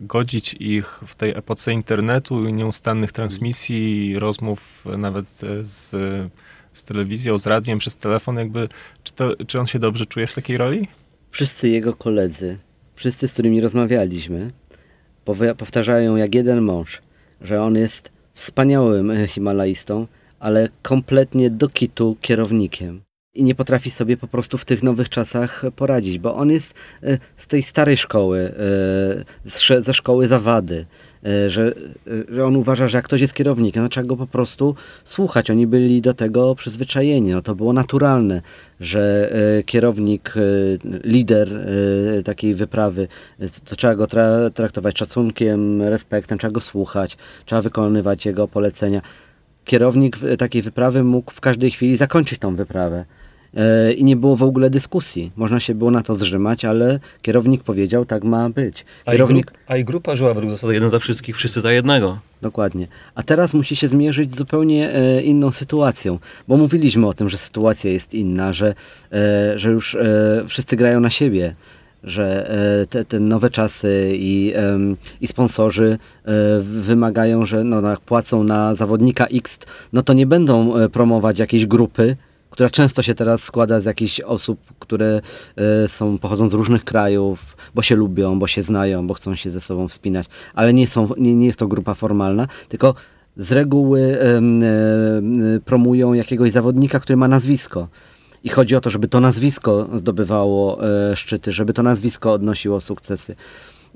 godzić 0.02 0.56
ich 0.60 1.02
w 1.08 1.16
tej 1.16 1.32
epoce 1.32 1.74
internetu 1.74 2.48
i 2.48 2.54
nieustannych 2.54 3.12
transmisji, 3.12 4.20
rozmów 4.20 4.86
nawet 4.98 5.30
z, 5.62 5.92
z 6.74 6.84
telewizją, 6.84 7.40
z 7.40 7.48
radiem, 7.48 7.80
przez 7.80 7.98
telefon, 7.98 8.38
jakby, 8.38 8.70
czy, 9.04 9.14
to, 9.14 9.36
czy 9.48 9.60
on 9.60 9.66
się 9.66 9.80
dobrze 9.80 10.06
czuje 10.06 10.28
w 10.28 10.34
takiej 10.34 10.58
roli? 10.58 10.88
Wszyscy 11.32 11.70
jego 11.70 11.94
koledzy, 11.94 12.58
wszyscy, 12.96 13.28
z 13.28 13.34
którymi 13.34 13.62
rozmawialiśmy, 13.62 14.52
powtarzają 15.58 16.16
jak 16.16 16.36
jeden 16.36 16.62
mąż, 16.62 17.02
że 17.42 17.62
on 17.62 17.76
jest 17.76 18.12
wspaniałym 18.34 19.28
Himalajstą, 19.28 20.08
ale 20.46 20.70
kompletnie 20.82 21.50
do 21.50 21.70
kitu 21.70 22.18
kierownikiem. 22.22 23.02
I 23.34 23.44
nie 23.44 23.56
potrafi 23.56 23.92
sobie 23.92 24.18
po 24.18 24.28
prostu 24.28 24.58
w 24.58 24.66
tych 24.66 24.84
nowych 24.84 25.10
czasach 25.10 25.64
poradzić, 25.76 26.20
bo 26.20 26.36
on 26.36 26.50
jest 26.52 26.74
e, 27.04 27.18
z 27.38 27.48
tej 27.48 27.64
starej 27.64 27.98
szkoły, 27.98 28.54
e, 29.46 29.82
ze 29.82 29.94
szkoły 29.94 30.28
zawady, 30.28 30.86
e, 31.26 31.50
że, 31.50 31.74
że 32.30 32.46
on 32.46 32.56
uważa, 32.56 32.88
że 32.88 32.98
jak 32.98 33.06
ktoś 33.06 33.22
jest 33.22 33.34
kierownikiem, 33.34 33.84
to 33.84 33.90
trzeba 33.90 34.08
go 34.08 34.18
po 34.18 34.28
prostu 34.28 34.76
słuchać. 35.04 35.50
Oni 35.50 35.68
byli 35.68 36.02
do 36.02 36.14
tego 36.14 36.56
przyzwyczajeni, 36.56 37.32
no 37.32 37.42
to 37.42 37.56
było 37.56 37.74
naturalne, 37.74 38.42
że 38.80 39.32
kierownik, 39.66 40.34
lider 41.04 41.50
takiej 42.26 42.56
wyprawy, 42.56 43.08
to 43.66 43.76
trzeba 43.76 43.96
go 43.96 44.06
tra- 44.06 44.52
traktować 44.52 45.00
szacunkiem, 45.00 45.82
respektem, 45.82 46.38
trzeba 46.38 46.52
go 46.52 46.62
słuchać, 46.62 47.18
trzeba 47.46 47.62
wykonywać 47.62 48.26
jego 48.26 48.48
polecenia. 48.48 49.02
Kierownik 49.66 50.18
takiej 50.38 50.62
wyprawy 50.62 51.04
mógł 51.04 51.32
w 51.32 51.42
każdej 51.42 51.72
chwili 51.72 51.98
zakończyć 51.98 52.40
tą 52.40 52.56
wyprawę. 52.56 53.06
E, 53.56 53.94
I 53.94 54.04
nie 54.04 54.16
było 54.16 54.36
w 54.36 54.44
ogóle 54.44 54.70
dyskusji. 54.70 55.32
Można 55.36 55.60
się 55.60 55.76
było 55.76 55.92
na 55.92 56.02
to 56.02 56.16
zrzymać, 56.16 56.66
ale 56.66 57.00
kierownik 57.22 57.64
powiedział, 57.64 58.06
tak 58.06 58.24
ma 58.24 58.50
być. 58.50 58.86
A 59.06 59.12
i, 59.12 59.16
Kierownik, 59.16 59.46
grup, 59.46 59.58
a 59.68 59.78
i 59.78 59.86
grupa 59.86 60.16
żyła 60.16 60.34
według 60.34 60.54
zasady 60.54 60.74
jeden 60.74 60.90
za 60.90 61.00
wszystkich, 61.00 61.36
wszyscy 61.36 61.62
za 61.62 61.72
jednego. 61.72 62.20
Dokładnie. 62.42 62.88
A 63.16 63.24
teraz 63.24 63.54
musi 63.54 63.76
się 63.76 63.88
zmierzyć 63.88 64.34
z 64.34 64.38
zupełnie 64.38 64.94
e, 64.94 65.22
inną 65.22 65.52
sytuacją, 65.52 66.20
bo 66.48 66.58
mówiliśmy 66.58 67.08
o 67.08 67.14
tym, 67.14 67.30
że 67.30 67.38
sytuacja 67.38 67.92
jest 67.92 68.14
inna, 68.14 68.54
że, 68.54 68.76
e, 69.12 69.60
że 69.60 69.72
już 69.72 69.96
e, 69.96 70.44
wszyscy 70.48 70.76
grają 70.76 71.00
na 71.00 71.10
siebie, 71.10 71.56
że 72.06 72.50
e, 72.82 72.88
te, 72.88 73.06
te 73.06 73.20
nowe 73.20 73.50
czasy 73.50 74.12
i, 74.14 74.54
i 75.22 75.28
sponsorzy 75.28 75.98
e, 76.26 76.32
wymagają, 76.60 77.46
że 77.46 77.64
no, 77.64 77.90
jak 77.90 78.00
płacą 78.00 78.44
na 78.44 78.76
zawodnika 78.76 79.26
X, 79.26 79.60
no 79.94 80.02
to 80.02 80.14
nie 80.14 80.26
będą 80.26 80.76
e, 80.76 80.90
promować 80.90 81.40
jakiejś 81.40 81.66
grupy, 81.66 82.18
która 82.50 82.70
często 82.70 83.04
się 83.04 83.16
teraz 83.16 83.44
składa 83.44 83.82
z 83.82 83.86
jakichś 83.86 84.20
osób, 84.20 84.60
które 84.80 85.22
są, 85.88 86.18
pochodzą 86.18 86.48
z 86.48 86.54
różnych 86.54 86.84
krajów, 86.84 87.58
bo 87.76 87.82
się 87.82 87.96
lubią, 87.96 88.40
bo 88.40 88.48
się 88.48 88.64
znają, 88.64 89.08
bo 89.08 89.14
chcą 89.14 89.36
się 89.36 89.52
ze 89.52 89.62
sobą 89.62 89.88
wspinać, 89.88 90.28
ale 90.54 90.74
nie, 90.74 90.88
są, 90.88 91.10
nie, 91.18 91.36
nie 91.36 91.46
jest 91.46 91.60
to 91.60 91.68
grupa 91.68 91.94
formalna, 91.94 92.48
tylko 92.70 92.96
z 93.38 93.52
reguły 93.52 94.18
promują 95.66 96.14
jakiegoś 96.14 96.52
zawodnika, 96.52 97.00
który 97.00 97.18
ma 97.18 97.28
nazwisko. 97.28 97.88
I 98.46 98.50
chodzi 98.50 98.76
o 98.76 98.82
to, 98.82 98.90
żeby 98.90 99.08
to 99.08 99.20
nazwisko 99.20 99.90
zdobywało 99.94 100.88
e, 101.12 101.16
szczyty, 101.16 101.52
żeby 101.52 101.74
to 101.74 101.84
nazwisko 101.84 102.34
odnosiło 102.34 102.82
sukcesy. 102.82 103.36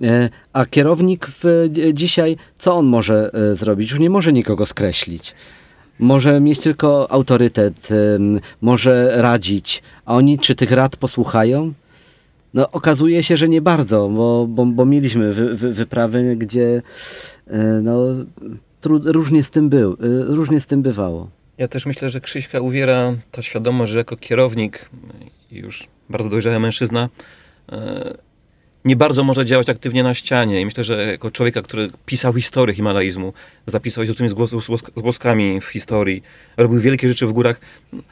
E, 0.01 0.29
a 0.53 0.65
kierownik 0.65 1.27
w, 1.27 1.45
e, 1.45 1.93
dzisiaj, 1.93 2.37
co 2.57 2.75
on 2.75 2.85
może 2.85 3.31
zrobić? 3.53 3.91
Już 3.91 3.99
nie 3.99 4.09
może 4.09 4.33
nikogo 4.33 4.65
skreślić. 4.65 5.35
Może 5.99 6.39
mieć 6.41 6.59
tylko 6.59 7.11
autorytet, 7.11 7.89
może 8.61 9.21
radzić, 9.21 9.83
a 10.05 10.15
oni 10.15 10.39
czy 10.39 10.55
tych 10.55 10.71
rad 10.71 10.95
posłuchają? 10.95 11.73
No 12.53 12.71
okazuje 12.71 13.23
się, 13.23 13.37
że 13.37 13.49
nie 13.49 13.61
bardzo, 13.61 14.09
bo, 14.09 14.47
bo, 14.49 14.65
bo 14.65 14.85
mieliśmy 14.85 15.31
wy, 15.31 15.55
wy, 15.55 15.73
wyprawy, 15.73 16.35
gdzie 16.35 16.81
no, 17.83 17.97
tru, 18.81 19.01
różnie, 19.05 19.43
z 19.43 19.49
tym 19.49 19.69
był, 19.69 19.97
różnie 20.27 20.59
z 20.61 20.65
tym 20.65 20.81
bywało. 20.81 21.29
Ja 21.59 21.67
też 21.67 21.85
myślę, 21.85 22.09
że 22.09 22.21
Krzyśka 22.21 22.59
uwiera 22.59 23.15
ta 23.31 23.41
świadomość, 23.41 23.91
że 23.91 23.97
jako 23.97 24.17
kierownik 24.17 24.89
i 25.51 25.57
już 25.57 25.87
bardzo 26.09 26.29
dojrzały 26.29 26.59
mężczyzna 26.59 27.09
e, 27.71 28.17
nie 28.85 28.95
bardzo 28.95 29.23
może 29.23 29.45
działać 29.45 29.69
aktywnie 29.69 30.03
na 30.03 30.13
ścianie. 30.13 30.61
I 30.61 30.65
myślę, 30.65 30.83
że 30.83 31.05
jako 31.11 31.31
człowieka, 31.31 31.61
który 31.61 31.89
pisał 32.05 32.33
historię 32.33 32.75
himalaizmu, 32.75 33.33
zapisał 33.65 34.05
się 34.05 34.13
z 34.13 34.17
tymi 34.17 34.29
zgłos- 34.29 34.91
zgłoskami 34.97 35.61
w 35.61 35.65
historii, 35.65 36.23
robił 36.57 36.79
wielkie 36.79 37.09
rzeczy 37.09 37.27
w 37.27 37.31
górach, 37.31 37.61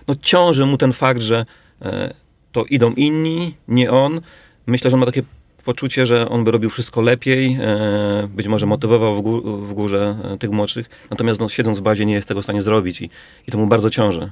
no 0.07 0.15
ciąży 0.21 0.65
mu 0.65 0.77
ten 0.77 0.93
fakt, 0.93 1.21
że 1.21 1.45
e, 1.81 2.13
to 2.51 2.65
idą 2.65 2.93
inni, 2.93 3.55
nie 3.67 3.91
on. 3.91 4.21
Myślę, 4.65 4.89
że 4.89 4.95
on 4.95 4.99
ma 4.99 5.05
takie 5.05 5.23
poczucie, 5.67 6.05
że 6.05 6.29
on 6.29 6.43
by 6.43 6.51
robił 6.51 6.69
wszystko 6.69 7.01
lepiej, 7.01 7.57
e, 7.61 8.27
być 8.35 8.47
może 8.47 8.65
motywował 8.65 9.15
w, 9.15 9.25
gó- 9.25 9.67
w 9.67 9.73
górze 9.73 10.17
e, 10.23 10.37
tych 10.37 10.51
młodszych, 10.51 10.89
natomiast 11.09 11.39
no, 11.39 11.49
siedząc 11.49 11.79
w 11.79 11.81
bazie 11.81 12.05
nie 12.05 12.13
jest 12.13 12.27
tego 12.27 12.41
w 12.41 12.43
stanie 12.43 12.63
zrobić 12.63 13.01
i, 13.01 13.09
i 13.47 13.51
to 13.51 13.57
mu 13.57 13.67
bardzo 13.67 13.89
ciąży. 13.89 14.31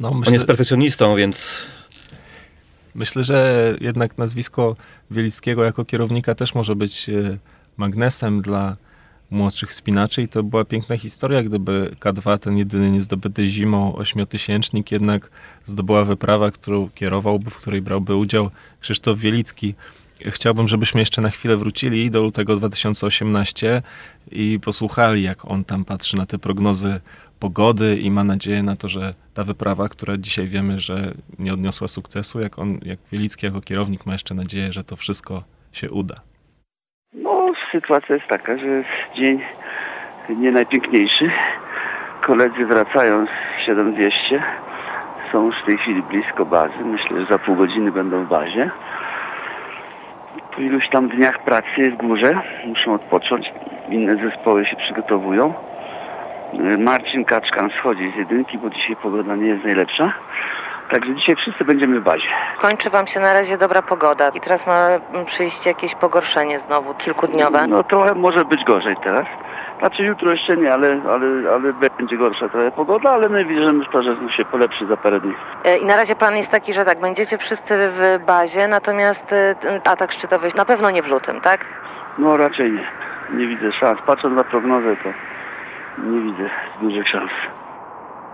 No, 0.00 0.10
On 0.10 0.18
myślę, 0.18 0.32
jest 0.32 0.46
perfekcjonistą, 0.46 1.16
więc 1.16 1.66
myślę, 2.94 3.24
że 3.24 3.76
jednak 3.80 4.18
nazwisko 4.18 4.76
Wielickiego 5.10 5.64
jako 5.64 5.84
kierownika 5.84 6.34
też 6.34 6.54
może 6.54 6.76
być 6.76 7.08
e, 7.08 7.38
magnesem 7.76 8.42
dla 8.42 8.76
młodszych 9.30 9.70
wspinaczy 9.70 10.22
i 10.22 10.28
to 10.28 10.42
była 10.42 10.64
piękna 10.64 10.96
historia, 10.96 11.42
gdyby 11.42 11.96
K2, 12.00 12.38
ten 12.38 12.58
jedyny 12.58 12.90
niezdobyty 12.90 13.46
zimą 13.46 13.94
ośmiotysięcznik, 13.96 14.92
jednak 14.92 15.30
zdobyła 15.64 16.04
wyprawa, 16.04 16.50
którą 16.50 16.88
kierowałby, 16.94 17.50
w 17.50 17.56
której 17.56 17.82
brałby 17.82 18.16
udział 18.16 18.50
Krzysztof 18.80 19.18
Wielicki. 19.18 19.74
Chciałbym, 20.26 20.68
żebyśmy 20.68 21.00
jeszcze 21.00 21.22
na 21.22 21.30
chwilę 21.30 21.56
wrócili 21.56 22.10
do 22.10 22.22
lutego 22.22 22.56
2018 22.56 23.82
i 24.32 24.58
posłuchali, 24.64 25.22
jak 25.22 25.44
on 25.44 25.64
tam 25.64 25.84
patrzy 25.84 26.16
na 26.16 26.26
te 26.26 26.38
prognozy 26.38 27.00
pogody 27.40 27.96
i 27.96 28.10
ma 28.10 28.24
nadzieję 28.24 28.62
na 28.62 28.76
to, 28.76 28.88
że 28.88 29.14
ta 29.34 29.44
wyprawa, 29.44 29.88
która 29.88 30.16
dzisiaj 30.16 30.46
wiemy, 30.46 30.78
że 30.78 30.94
nie 31.38 31.52
odniosła 31.52 31.88
sukcesu, 31.88 32.40
jak 32.40 32.58
on, 32.58 32.78
jak 32.82 32.98
Wielicki 33.12 33.46
jako 33.46 33.60
kierownik 33.60 34.06
ma 34.06 34.12
jeszcze 34.12 34.34
nadzieję, 34.34 34.72
że 34.72 34.84
to 34.84 34.96
wszystko 34.96 35.42
się 35.72 35.90
uda. 35.90 36.14
No, 37.12 37.52
sytuacja 37.72 38.14
jest 38.14 38.28
taka, 38.28 38.58
że 38.58 38.84
dzień 39.16 39.40
nie 40.28 40.52
najpiękniejszy. 40.52 41.30
Koledzy 42.26 42.66
wracają 42.66 43.26
z 43.26 43.66
7200. 43.66 44.42
Są 45.32 45.46
już 45.46 45.54
w 45.62 45.66
tej 45.66 45.78
chwili 45.78 46.02
blisko 46.02 46.46
bazy. 46.46 46.84
Myślę, 46.84 47.20
że 47.20 47.26
za 47.26 47.38
pół 47.38 47.56
godziny 47.56 47.92
będą 47.92 48.24
w 48.24 48.28
bazie. 48.28 48.70
Po 50.54 50.60
iluś 50.60 50.88
tam 50.88 51.08
dniach 51.08 51.38
pracy 51.38 51.90
w 51.90 51.96
górze 51.96 52.40
muszą 52.66 52.94
odpocząć. 52.94 53.52
Inne 53.88 54.16
zespoły 54.16 54.66
się 54.66 54.76
przygotowują. 54.76 55.54
Marcin 56.78 57.24
Kaczkan 57.24 57.70
schodzi 57.78 58.12
z 58.14 58.16
jedynki, 58.16 58.58
bo 58.58 58.70
dzisiaj 58.70 58.96
pogoda 58.96 59.36
nie 59.36 59.46
jest 59.46 59.64
najlepsza. 59.64 60.12
Także 60.90 61.14
dzisiaj 61.14 61.36
wszyscy 61.36 61.64
będziemy 61.64 62.00
w 62.00 62.04
bazie. 62.04 62.28
Kończy 62.58 62.90
Wam 62.90 63.06
się 63.06 63.20
na 63.20 63.32
razie 63.32 63.58
dobra 63.58 63.82
pogoda 63.82 64.28
i 64.28 64.40
teraz 64.40 64.66
ma 64.66 64.88
przyjść 65.26 65.66
jakieś 65.66 65.94
pogorszenie 65.94 66.58
znowu, 66.58 66.94
kilkudniowe. 66.94 67.66
No 67.66 67.84
trochę 67.84 68.14
może 68.14 68.44
być 68.44 68.64
gorzej 68.64 68.96
teraz. 69.04 69.26
Znaczy 69.82 70.02
jutro 70.02 70.30
jeszcze 70.32 70.56
nie, 70.56 70.72
ale, 70.72 71.02
ale, 71.10 71.50
ale 71.54 71.72
będzie 71.98 72.16
gorsza 72.16 72.48
trochę 72.48 72.70
pogoda, 72.70 73.10
ale 73.10 73.28
my 73.28 73.44
wierzymy 73.44 73.84
w 73.84 73.92
to, 73.92 74.02
że 74.02 74.16
się 74.36 74.44
polepszy 74.44 74.86
za 74.86 74.96
parę 74.96 75.20
dni. 75.20 75.34
E, 75.64 75.78
I 75.78 75.86
na 75.86 75.96
razie 75.96 76.16
plan 76.16 76.36
jest 76.36 76.50
taki, 76.50 76.74
że 76.74 76.84
tak, 76.84 77.00
będziecie 77.00 77.38
wszyscy 77.38 77.74
w 77.78 78.24
bazie, 78.26 78.68
natomiast 78.68 79.32
e, 79.32 79.54
ten 79.54 79.80
atak 79.84 80.12
szczytowy 80.12 80.48
na 80.56 80.64
pewno 80.64 80.90
nie 80.90 81.02
w 81.02 81.06
lutym, 81.06 81.40
tak? 81.40 81.66
No 82.18 82.36
raczej 82.36 82.72
nie. 82.72 82.86
Nie 83.38 83.46
widzę 83.46 83.72
szans. 83.80 83.98
Patrząc 84.06 84.36
na 84.36 84.44
prognozę, 84.44 84.96
to 85.02 85.08
nie 86.02 86.32
widzę 86.32 86.50
dużych 86.82 87.08
szans. 87.08 87.30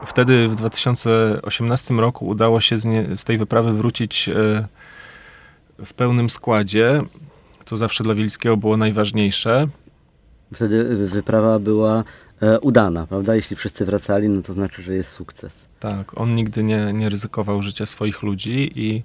Wtedy 0.06 0.48
w 0.48 0.54
2018 0.54 1.94
roku 1.94 2.26
udało 2.26 2.60
się 2.60 2.76
z, 2.76 2.86
nie, 2.86 3.16
z 3.16 3.24
tej 3.24 3.38
wyprawy 3.38 3.72
wrócić 3.72 4.28
e, 4.28 4.32
w 5.84 5.94
pełnym 5.94 6.30
składzie. 6.30 7.00
To 7.64 7.76
zawsze 7.76 8.04
dla 8.04 8.14
Wielickiego 8.14 8.56
było 8.56 8.76
najważniejsze. 8.76 9.66
Wtedy 10.54 10.84
wyprawa 10.96 11.58
była 11.58 12.04
e, 12.42 12.60
udana, 12.60 13.06
prawda? 13.06 13.36
Jeśli 13.36 13.56
wszyscy 13.56 13.84
wracali, 13.84 14.28
no 14.28 14.42
to 14.42 14.52
znaczy, 14.52 14.82
że 14.82 14.94
jest 14.94 15.12
sukces. 15.12 15.68
Tak, 15.80 16.18
on 16.18 16.34
nigdy 16.34 16.62
nie, 16.62 16.92
nie 16.92 17.08
ryzykował 17.08 17.62
życia 17.62 17.86
swoich 17.86 18.22
ludzi 18.22 18.72
i 18.74 19.02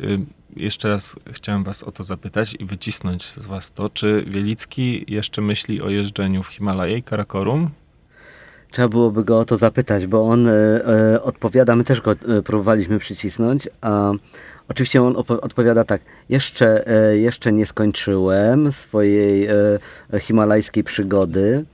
y, 0.00 0.18
jeszcze 0.56 0.88
raz 0.88 1.16
chciałem 1.32 1.64
was 1.64 1.82
o 1.82 1.92
to 1.92 2.04
zapytać 2.04 2.56
i 2.60 2.64
wycisnąć 2.64 3.24
z 3.24 3.46
was 3.46 3.72
to, 3.72 3.88
czy 3.88 4.24
Wielicki 4.26 5.04
jeszcze 5.08 5.42
myśli 5.42 5.82
o 5.82 5.90
jeżdżeniu 5.90 6.42
w 6.42 6.48
Himalaje 6.48 6.98
i 6.98 7.02
Karakorum? 7.02 7.70
Trzeba 8.76 8.88
byłoby 8.88 9.24
go 9.24 9.38
o 9.38 9.44
to 9.44 9.56
zapytać, 9.56 10.06
bo 10.06 10.28
on 10.28 10.48
e, 10.48 10.52
e, 10.52 11.22
odpowiada, 11.22 11.76
my 11.76 11.84
też 11.84 12.00
go 12.00 12.12
e, 12.12 12.42
próbowaliśmy 12.42 12.98
przycisnąć, 12.98 13.68
a 13.80 14.12
oczywiście 14.68 15.02
on 15.02 15.16
odpowiada 15.16 15.84
tak, 15.84 16.00
jeszcze, 16.28 16.84
jeszcze 17.12 17.52
nie 17.52 17.66
skończyłem 17.66 18.72
swojej 18.72 19.48
himalajskiej 20.20 20.84
przygody, 20.84 21.64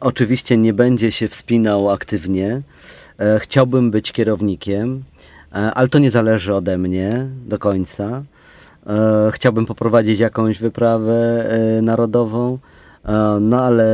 oczywiście 0.00 0.56
nie 0.56 0.72
będzie 0.72 1.12
się 1.12 1.28
wspinał 1.28 1.90
aktywnie, 1.90 2.62
chciałbym 3.38 3.90
być 3.90 4.12
kierownikiem, 4.12 5.04
ale 5.50 5.88
to 5.88 5.98
nie 5.98 6.10
zależy 6.10 6.54
ode 6.54 6.78
mnie 6.78 7.26
do 7.46 7.58
końca. 7.58 8.22
Chciałbym 9.30 9.66
poprowadzić 9.66 10.20
jakąś 10.20 10.58
wyprawę 10.58 11.44
narodową, 11.82 12.58
no 13.40 13.64
ale 13.64 13.84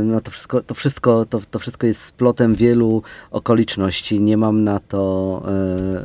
e, 0.00 0.02
no 0.04 0.20
to, 0.20 0.30
wszystko, 0.30 0.62
to, 0.62 0.74
wszystko, 0.74 1.24
to, 1.24 1.40
to 1.50 1.58
wszystko 1.58 1.86
jest 1.86 2.00
splotem 2.00 2.54
wielu 2.54 3.02
okoliczności. 3.30 4.20
Nie 4.20 4.36
mam 4.36 4.64
na 4.64 4.80
to 4.80 5.42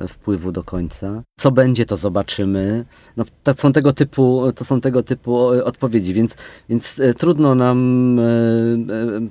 e, 0.04 0.08
wpływu 0.08 0.52
do 0.52 0.64
końca. 0.64 1.24
Co 1.40 1.52
będzie, 1.52 1.86
to 1.86 1.98
zobaczymy. 1.98 2.86
No, 3.18 3.26
to, 3.44 3.54
są 3.54 3.74
tego 3.74 3.94
typu, 3.94 4.44
to 4.56 4.66
są 4.66 4.82
tego 4.82 5.04
typu 5.04 5.54
e, 5.54 5.66
odpowiedzi, 5.66 6.14
więc, 6.14 6.36
więc 6.70 7.00
e, 7.00 7.14
trudno 7.14 7.56
nam 7.56 8.20
e, 8.20 8.24
e, 8.24 8.28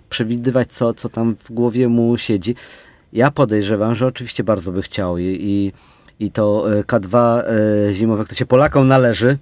przewidywać, 0.08 0.72
co, 0.72 0.94
co 0.94 1.08
tam 1.08 1.36
w 1.36 1.52
głowie 1.52 1.88
mu 1.88 2.18
siedzi. 2.18 2.54
Ja 3.12 3.30
podejrzewam, 3.30 3.94
że 3.94 4.06
oczywiście 4.06 4.44
bardzo 4.44 4.72
by 4.72 4.82
chciał 4.82 5.18
i, 5.18 5.38
i, 5.40 5.72
i 6.26 6.30
to 6.30 6.72
e, 6.78 6.82
K2 6.82 7.42
e, 7.88 7.92
zimowe, 7.92 8.24
które 8.24 8.38
się 8.38 8.46
Polakom 8.46 8.88
należy, 8.88 9.28
e, 9.28 9.38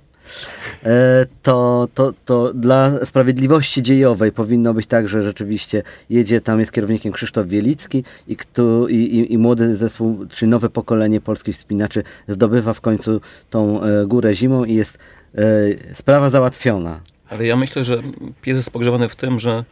to, 1.43 1.89
to, 1.95 2.13
to 2.25 2.53
dla 2.55 3.07
sprawiedliwości 3.07 3.83
dziejowej 3.83 4.33
powinno 4.33 4.75
być 4.75 4.87
tak, 4.87 5.09
że 5.09 5.23
rzeczywiście 5.23 5.83
jedzie 6.11 6.41
tam, 6.41 6.61
jest 6.61 6.73
kierownikiem 6.73 7.13
Krzysztof 7.13 7.47
Wielicki 7.47 8.05
i, 8.29 8.37
kto, 8.37 8.89
i, 8.89 8.95
i, 8.97 9.33
i 9.33 9.39
młody 9.39 9.77
zespół, 9.77 10.27
czy 10.27 10.47
nowe 10.47 10.71
pokolenie 10.71 11.21
polskich 11.21 11.55
wspinaczy 11.55 12.03
zdobywa 12.29 12.75
w 12.75 12.81
końcu 12.81 13.21
tą 13.51 13.83
e, 13.83 14.07
górę 14.07 14.35
zimą 14.35 14.65
i 14.65 14.75
jest 14.75 14.99
e, 15.35 15.95
sprawa 15.95 16.31
załatwiona. 16.31 17.01
Ale 17.31 17.47
ja 17.47 17.57
myślę, 17.57 17.85
że 17.85 18.03
pies 18.43 18.57
jest 18.57 18.71
pogrzebany 18.71 19.09
w 19.09 19.17
tym, 19.17 19.41
że 19.41 19.65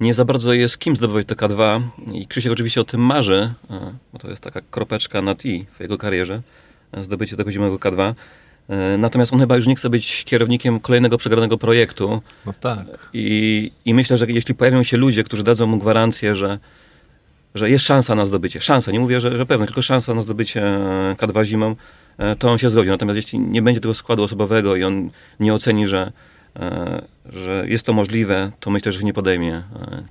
nie 0.00 0.14
za 0.14 0.24
bardzo 0.24 0.52
jest 0.52 0.78
kim 0.78 0.96
zdobywać 0.96 1.26
to 1.26 1.34
K2 1.34 1.82
i 2.12 2.26
Krzysiek 2.26 2.52
oczywiście 2.52 2.80
o 2.80 2.84
tym 2.84 3.00
marzy, 3.00 3.54
e, 3.70 3.94
bo 4.12 4.18
to 4.18 4.30
jest 4.30 4.44
taka 4.44 4.60
kropeczka 4.70 5.22
nad 5.22 5.44
i 5.44 5.66
w 5.72 5.80
jego 5.80 5.98
karierze, 5.98 6.42
e, 6.92 7.04
zdobycie 7.04 7.36
tego 7.36 7.52
zimowego 7.52 7.90
K2. 7.90 8.14
E, 8.68 8.98
Natomiast 8.98 9.32
on 9.32 9.40
chyba 9.40 9.56
już 9.56 9.66
nie 9.66 9.74
chce 9.74 9.90
być 9.90 10.24
kierownikiem 10.24 10.80
kolejnego 10.80 11.18
przegranego 11.18 11.58
projektu 11.58 12.22
No 12.46 12.52
tak. 12.60 13.08
i, 13.12 13.70
i 13.84 13.94
myślę, 13.94 14.16
że 14.16 14.26
jeśli 14.28 14.54
pojawią 14.54 14.82
się 14.82 14.96
ludzie, 14.96 15.24
którzy 15.24 15.42
dadzą 15.44 15.66
mu 15.66 15.78
gwarancję, 15.78 16.34
że, 16.34 16.58
że 17.54 17.70
jest 17.70 17.84
szansa 17.84 18.14
na 18.14 18.26
zdobycie, 18.26 18.60
szansa, 18.60 18.92
nie 18.92 19.00
mówię, 19.00 19.20
że, 19.20 19.36
że 19.36 19.46
pewne, 19.46 19.66
tylko 19.66 19.82
szansa 19.82 20.14
na 20.14 20.22
zdobycie 20.22 20.62
e, 20.62 21.14
K2 21.18 21.44
zimą, 21.44 21.76
e, 22.18 22.36
to 22.36 22.50
on 22.50 22.58
się 22.58 22.70
zgodzi. 22.70 22.90
Natomiast 22.90 23.16
jeśli 23.16 23.38
nie 23.38 23.62
będzie 23.62 23.80
tego 23.80 23.94
składu 23.94 24.22
osobowego 24.22 24.76
i 24.76 24.84
on 24.84 25.10
nie 25.40 25.54
oceni, 25.54 25.86
że, 25.86 26.12
że 27.32 27.64
jest 27.68 27.86
to 27.86 27.92
możliwe, 27.92 28.52
to 28.60 28.70
myślę, 28.70 28.92
że 28.92 28.98
się 28.98 29.04
nie 29.04 29.12
podejmie 29.12 29.54
e, 29.54 29.62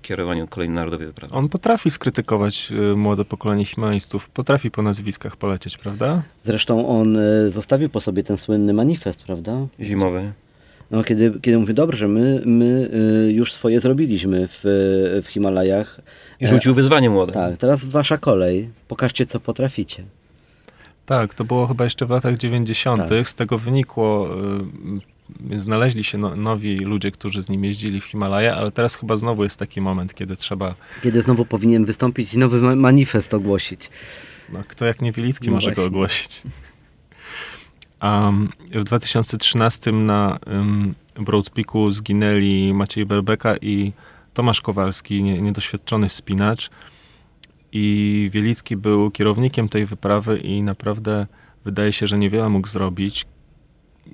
kierowania 0.02 0.48
kolejnej 0.48 0.76
narodowej 0.76 1.08
wyprawy. 1.08 1.34
On 1.34 1.50
potrafi 1.50 1.92
skrytykować 1.92 2.72
y, 2.72 2.96
młode 2.96 3.26
pokolenie 3.26 3.66
himalistów, 3.66 4.30
potrafi 4.30 4.72
po 4.72 4.82
nazwiskach 4.82 5.36
polecieć, 5.36 5.78
prawda? 5.78 6.24
Zresztą 6.44 6.88
on 6.88 7.18
e, 7.18 7.50
zostawił 7.50 7.90
po 7.90 8.02
sobie 8.02 8.24
ten 8.24 8.38
słynny 8.38 8.74
manifest, 8.74 9.24
prawda? 9.24 9.68
Zimowy. 9.80 10.32
No, 10.92 11.04
kiedy, 11.04 11.40
kiedy 11.42 11.58
mówi, 11.58 11.74
dobrze, 11.74 12.08
my, 12.08 12.42
my 12.46 12.90
już 13.34 13.54
swoje 13.54 13.80
zrobiliśmy 13.80 14.48
w, 14.48 14.60
w 15.24 15.28
Himalajach. 15.28 16.02
I 16.40 16.48
rzucił 16.48 16.74
wyzwanie 16.74 17.10
młode. 17.10 17.34
Tak, 17.34 17.58
teraz 17.58 17.86
wasza 17.86 18.18
kolej. 18.18 18.70
Pokażcie, 18.88 19.26
co 19.26 19.40
potraficie. 19.40 20.04
Tak, 21.06 21.34
to 21.34 21.44
było 21.44 21.68
chyba 21.68 21.84
jeszcze 21.84 22.06
w 22.06 22.10
latach 22.10 22.38
90. 22.38 23.10
Tak. 23.10 23.30
Z 23.30 23.36
tego 23.36 23.58
wynikło, 23.58 24.30
znaleźli 25.56 26.04
się 26.04 26.18
no, 26.18 26.36
nowi 26.36 26.76
ludzie, 26.78 27.12
którzy 27.12 27.44
z 27.44 27.50
nim 27.50 27.64
jeździli 27.66 28.02
w 28.02 28.06
Himalaje, 28.06 28.56
ale 28.56 28.72
teraz 28.72 28.96
chyba 28.96 29.16
znowu 29.16 29.44
jest 29.44 29.60
taki 29.60 29.82
moment, 29.82 30.14
kiedy 30.14 30.36
trzeba, 30.36 30.76
Kiedy 31.04 31.22
znowu 31.22 31.46
powinien 31.46 31.86
wystąpić 31.86 32.34
i 32.34 32.38
nowy 32.38 32.62
ma- 32.62 32.76
manifest 32.76 33.34
ogłosić. 33.34 33.90
no, 34.54 34.64
kto 34.68 34.86
jak 34.86 35.02
nie 35.02 35.12
Wielicki 35.12 35.48
No 35.48 35.54
może 35.54 35.70
go 35.72 35.76
właśnie. 35.76 35.88
ogłosić. 35.88 36.42
Um, 38.04 38.50
w 38.72 38.84
2013 38.84 39.92
na 39.92 40.40
um, 40.48 40.96
Broad 41.16 41.50
Peaku 41.50 41.92
zginęli 41.92 42.74
Maciej 42.74 43.06
Berbeka 43.06 43.58
i 43.58 43.94
Tomasz 44.34 44.62
Kowalski, 44.62 45.24
nie, 45.24 45.42
niedoświadczony 45.42 46.10
wspinacz. 46.10 46.70
I 47.72 48.30
Wielicki 48.34 48.78
był 48.78 49.12
kierownikiem 49.12 49.70
tej 49.70 49.86
wyprawy 49.86 50.38
i 50.38 50.62
naprawdę 50.64 51.28
wydaje 51.66 51.92
się, 51.94 52.08
że 52.08 52.18
niewiele 52.18 52.50
mógł 52.50 52.68
zrobić. 52.68 53.26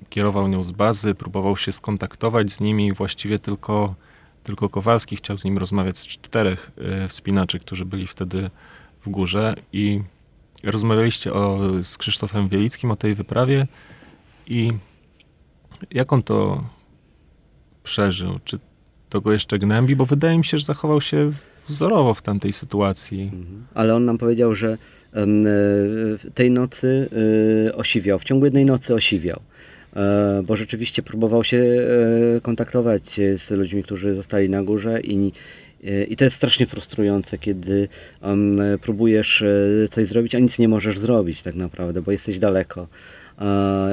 Kierował 0.09 0.47
nią 0.47 0.63
z 0.63 0.71
bazy, 0.71 1.15
próbował 1.15 1.57
się 1.57 1.71
skontaktować 1.71 2.51
z 2.51 2.59
nimi. 2.59 2.93
Właściwie 2.93 3.39
tylko, 3.39 3.95
tylko 4.43 4.69
Kowalski 4.69 5.15
chciał 5.15 5.37
z 5.37 5.43
nim 5.43 5.57
rozmawiać 5.57 5.97
z 5.97 6.07
czterech 6.07 6.71
e, 6.77 7.07
wspinaczy, 7.07 7.59
którzy 7.59 7.85
byli 7.85 8.07
wtedy 8.07 8.49
w 9.05 9.09
górze. 9.09 9.55
I 9.73 10.01
rozmawialiście 10.63 11.33
o, 11.33 11.59
z 11.83 11.97
Krzysztofem 11.97 12.49
Wielickim 12.49 12.91
o 12.91 12.95
tej 12.95 13.15
wyprawie 13.15 13.67
i 14.47 14.71
jak 15.91 16.13
on 16.13 16.23
to 16.23 16.63
przeżył? 17.83 18.39
Czy 18.43 18.59
to 19.09 19.21
go 19.21 19.31
jeszcze 19.31 19.59
gnębi? 19.59 19.95
Bo 19.95 20.05
wydaje 20.05 20.37
mi 20.37 20.45
się, 20.45 20.57
że 20.57 20.65
zachował 20.65 21.01
się 21.01 21.31
wzorowo 21.69 22.13
w 22.13 22.21
tamtej 22.21 22.53
sytuacji. 22.53 23.31
Ale 23.73 23.95
on 23.95 24.05
nam 24.05 24.17
powiedział, 24.17 24.55
że 24.55 24.77
e, 25.13 25.25
tej 26.33 26.51
nocy 26.51 27.09
e, 27.67 27.75
osiwiał, 27.75 28.19
w 28.19 28.23
ciągu 28.23 28.45
jednej 28.45 28.65
nocy 28.65 28.95
osiwiał. 28.95 29.39
E, 29.95 30.43
Bo 30.43 30.55
rzeczywiście 30.55 31.03
próbował 31.03 31.43
się 31.43 31.57
e, 31.57 32.41
kontaktować 32.41 33.19
z 33.35 33.51
ludźmi, 33.51 33.83
którzy 33.83 34.15
zostali 34.15 34.49
na 34.49 34.63
górze 34.63 35.01
i, 35.01 35.31
e, 35.83 36.03
i 36.03 36.15
to 36.15 36.23
jest 36.23 36.35
strasznie 36.35 36.65
frustrujące, 36.65 37.37
kiedy 37.37 37.87
próbujesz 38.81 39.43
coś 39.89 40.07
zrobić, 40.07 40.35
a 40.35 40.39
nic 40.39 40.59
nie 40.59 40.67
możesz 40.67 40.99
zrobić 40.99 41.43
tak 41.43 41.55
naprawdę, 41.55 42.01
bo 42.01 42.11
jesteś 42.11 42.39
daleko. 42.39 42.87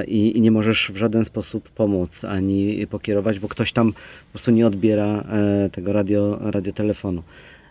I, 0.06 0.38
I 0.38 0.40
nie 0.40 0.50
możesz 0.50 0.90
w 0.92 0.96
żaden 0.96 1.24
sposób 1.24 1.70
pomóc 1.70 2.24
ani 2.24 2.86
pokierować, 2.86 3.38
bo 3.38 3.48
ktoś 3.48 3.72
tam 3.72 3.92
po 3.92 4.30
prostu 4.32 4.50
nie 4.50 4.66
odbiera 4.66 5.24
tego 5.72 5.92
radio, 5.92 6.38
radiotelefonu. 6.42 7.22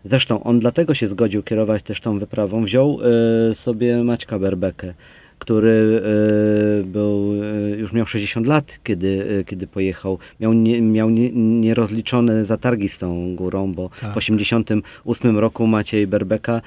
Zresztą 0.05 0.43
on 0.43 0.59
dlatego 0.59 0.93
się 0.93 1.07
zgodził 1.07 1.43
kierować 1.43 1.83
też 1.83 2.01
tą 2.01 2.19
wyprawą. 2.19 2.63
Wziął 2.63 2.99
sobie 3.53 4.03
Maćka 4.03 4.39
Berbekę, 4.39 4.93
który 5.39 6.01
e, 6.79 6.83
był, 6.83 7.33
e, 7.73 7.77
już 7.77 7.93
miał 7.93 8.05
60 8.05 8.47
lat, 8.47 8.79
kiedy, 8.83 9.27
e, 9.39 9.43
kiedy 9.43 9.67
pojechał. 9.67 10.17
Miał, 10.39 10.53
nie, 10.53 10.81
miał 10.81 11.09
nie, 11.09 11.31
nierozliczone 11.33 12.45
zatargi 12.45 12.89
z 12.89 12.97
tą 12.97 13.35
górą, 13.35 13.73
bo 13.73 13.89
Tak. 14.01 14.13
w 14.13 14.17
88 14.17 15.37
roku 15.37 15.67
Maciej 15.67 16.07
Berbeka 16.07 16.61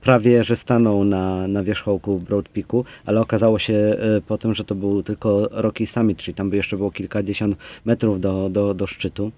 prawie, 0.00 0.44
że 0.44 0.56
stanął 0.56 1.04
na, 1.04 1.48
na 1.48 1.64
wierzchołku 1.64 2.18
Broad 2.18 2.48
Peaku, 2.48 2.84
ale 3.06 3.20
okazało 3.20 3.58
się 3.58 3.96
potem, 4.26 4.54
że 4.54 4.64
to 4.64 4.74
był 4.74 5.02
tylko 5.02 5.48
Rocky 5.50 5.86
Summit, 5.86 6.18
czyli 6.18 6.34
tam 6.34 6.50
by 6.50 6.56
jeszcze 6.56 6.76
było 6.76 6.90
kilkadziesiąt 6.90 7.56
metrów 7.84 8.20
do, 8.20 8.48
do, 8.48 8.74
do 8.74 8.86
szczytu. 8.86 9.32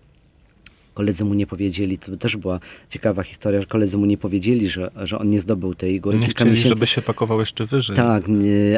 Koledzy 0.97 1.25
mu 1.25 1.35
nie 1.35 1.47
powiedzieli, 1.47 1.99
to 1.99 2.17
też 2.17 2.37
była 2.37 2.61
ciekawa 2.91 3.23
historia, 3.23 3.61
że 3.61 3.67
koledzy 3.67 3.97
mu 3.99 4.07
nie 4.07 4.19
powiedzieli, 4.19 4.69
że, 4.69 4.91
że 5.05 5.19
on 5.19 5.29
nie 5.29 5.41
zdobył 5.41 5.75
tej 5.75 6.01
góry. 6.01 6.17
Nie 6.19 6.27
Kilka 6.27 6.41
chcieli, 6.45 6.51
miesięcy- 6.57 6.69
żeby 6.69 6.87
się 6.87 7.03
pakował 7.03 7.41
jeszcze 7.41 7.65
wyżej. 7.65 7.97
tak, 7.97 8.25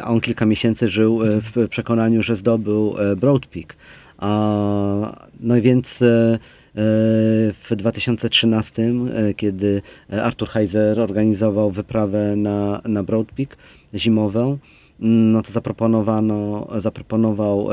a 0.03 0.09
on 0.11 0.21
kilka 0.21 0.47
miesięcy 0.47 0.89
żył 0.89 1.23
e, 1.23 1.41
w 1.41 1.69
przekonaniu, 1.69 2.23
że 2.23 2.37
zdobył 2.37 2.95
e, 2.99 3.17
Broad 3.17 3.47
Peak. 3.47 3.77
A, 4.19 5.29
no 5.41 5.57
i 5.57 5.61
więc 5.63 6.03
e, 6.03 6.39
w 7.55 7.69
2013, 7.77 8.83
e, 8.83 9.35
kiedy 9.35 9.83
Arthur 10.11 10.49
Heiser 10.49 11.01
organizował 11.01 11.71
wyprawę 11.71 12.37
na, 12.37 12.81
na 12.85 13.03
Broad 13.03 13.29
Peak 13.33 13.57
zimową, 13.95 14.59
no 15.01 15.43
to 15.43 15.53
zaproponowano, 15.53 16.69
zaproponował 16.79 17.69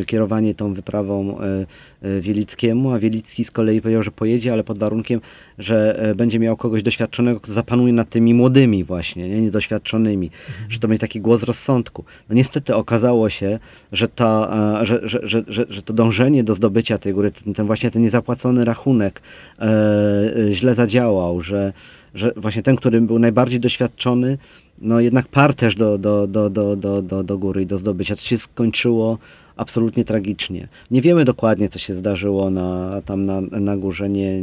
e, 0.00 0.04
kierowanie 0.04 0.54
tą 0.54 0.72
wyprawą 0.72 1.40
e, 1.40 1.66
e, 2.02 2.20
Wielickiemu, 2.20 2.90
a 2.90 2.98
Wielicki 2.98 3.44
z 3.44 3.50
kolei 3.50 3.80
powiedział, 3.80 4.02
że 4.02 4.10
pojedzie, 4.10 4.52
ale 4.52 4.64
pod 4.64 4.78
warunkiem, 4.78 5.20
że 5.58 6.00
będzie 6.16 6.38
miał 6.38 6.56
kogoś 6.56 6.82
doświadczonego, 6.82 7.40
kto 7.40 7.52
zapanuje 7.52 7.92
nad 7.92 8.08
tymi 8.08 8.34
młodymi 8.34 8.84
właśnie, 8.84 9.28
nie? 9.28 9.40
niedoświadczonymi, 9.40 10.30
że 10.68 10.78
to 10.78 10.88
będzie 10.88 11.00
taki 11.00 11.20
głos 11.20 11.42
rozsądku. 11.42 12.04
No 12.28 12.34
niestety 12.34 12.74
okazało 12.74 13.30
się, 13.30 13.58
że, 13.92 14.08
ta, 14.08 14.50
że, 14.82 15.00
że, 15.08 15.20
że, 15.22 15.44
że, 15.48 15.66
że 15.68 15.82
to 15.82 15.92
dążenie 15.92 16.44
do 16.44 16.54
zdobycia 16.54 16.98
tej 16.98 17.14
góry, 17.14 17.30
ten, 17.30 17.54
ten 17.54 17.66
właśnie 17.66 17.90
ten 17.90 18.02
niezapłacony 18.02 18.64
rachunek 18.64 19.22
e, 19.58 19.66
źle 20.52 20.74
zadziałał, 20.74 21.40
że, 21.40 21.72
że 22.14 22.32
właśnie 22.36 22.62
ten, 22.62 22.76
który 22.76 23.00
był 23.00 23.18
najbardziej 23.18 23.60
doświadczony, 23.60 24.38
no 24.80 25.00
jednak 25.00 25.28
parł 25.28 25.54
też 25.54 25.74
do, 25.74 25.98
do, 25.98 26.26
do, 26.26 26.50
do, 26.50 26.76
do, 26.76 27.02
do, 27.02 27.22
do 27.22 27.38
góry 27.38 27.62
i 27.62 27.66
do 27.66 27.78
zdobycia. 27.78 28.16
To 28.16 28.22
się 28.22 28.38
skończyło 28.38 29.18
absolutnie 29.56 30.04
tragicznie. 30.04 30.68
Nie 30.90 31.02
wiemy 31.02 31.24
dokładnie, 31.24 31.68
co 31.68 31.78
się 31.78 31.94
zdarzyło 31.94 32.50
na, 32.50 33.00
tam 33.04 33.26
na, 33.26 33.40
na 33.40 33.76
górze. 33.76 34.08
Nie, 34.08 34.42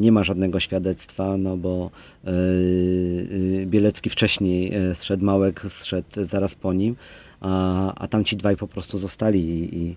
nie 0.00 0.12
ma 0.12 0.24
żadnego 0.24 0.60
świadectwa, 0.60 1.36
no 1.36 1.56
bo 1.56 1.90
yy, 2.24 3.66
Bielecki 3.66 4.10
wcześniej 4.10 4.70
yy, 4.70 4.94
zszedł, 4.94 5.24
Małek 5.24 5.62
zszedł 5.68 6.24
zaraz 6.24 6.54
po 6.54 6.72
nim, 6.72 6.96
a, 7.40 7.94
a 7.94 8.08
tamci 8.08 8.36
dwaj 8.36 8.56
po 8.56 8.68
prostu 8.68 8.98
zostali 8.98 9.40
i, 9.40 9.78
i, 9.78 9.96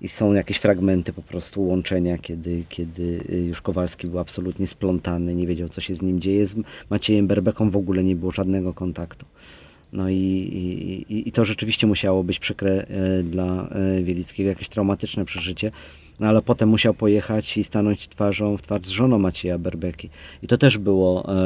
i 0.00 0.08
są 0.08 0.32
jakieś 0.32 0.56
fragmenty 0.56 1.12
po 1.12 1.22
prostu 1.22 1.66
łączenia, 1.66 2.18
kiedy, 2.18 2.64
kiedy 2.68 3.20
y, 3.30 3.36
już 3.48 3.62
Kowalski 3.62 4.06
był 4.06 4.18
absolutnie 4.18 4.66
splątany, 4.66 5.34
nie 5.34 5.46
wiedział, 5.46 5.68
co 5.68 5.80
się 5.80 5.94
z 5.94 6.02
nim 6.02 6.20
dzieje. 6.20 6.46
Z 6.46 6.56
Maciejem 6.90 7.26
Berbeką 7.26 7.70
w 7.70 7.76
ogóle 7.76 8.04
nie 8.04 8.16
było 8.16 8.30
żadnego 8.32 8.74
kontaktu. 8.74 9.26
No 9.92 10.08
i, 10.10 10.14
i, 11.08 11.28
i- 11.28 11.32
to 11.32 11.44
rzeczywiście 11.44 11.86
musiało 11.86 12.24
być 12.24 12.38
przykre 12.38 12.70
e, 12.86 13.22
dla 13.22 13.68
e, 13.68 14.02
Wielickiego, 14.02 14.48
jakieś 14.48 14.68
traumatyczne 14.68 15.24
przeżycie. 15.24 15.70
No 16.20 16.26
ale 16.28 16.42
potem 16.42 16.68
musiał 16.68 16.94
pojechać 16.94 17.56
i 17.56 17.64
stanąć 17.64 18.08
twarzą 18.08 18.56
w 18.56 18.62
twarz 18.62 18.82
z 18.86 18.88
żoną 18.88 19.18
Macieja 19.18 19.58
Berbeki. 19.58 20.10
I 20.42 20.46
to 20.46 20.58
też 20.58 20.78
było 20.78 21.34
e, 21.34 21.36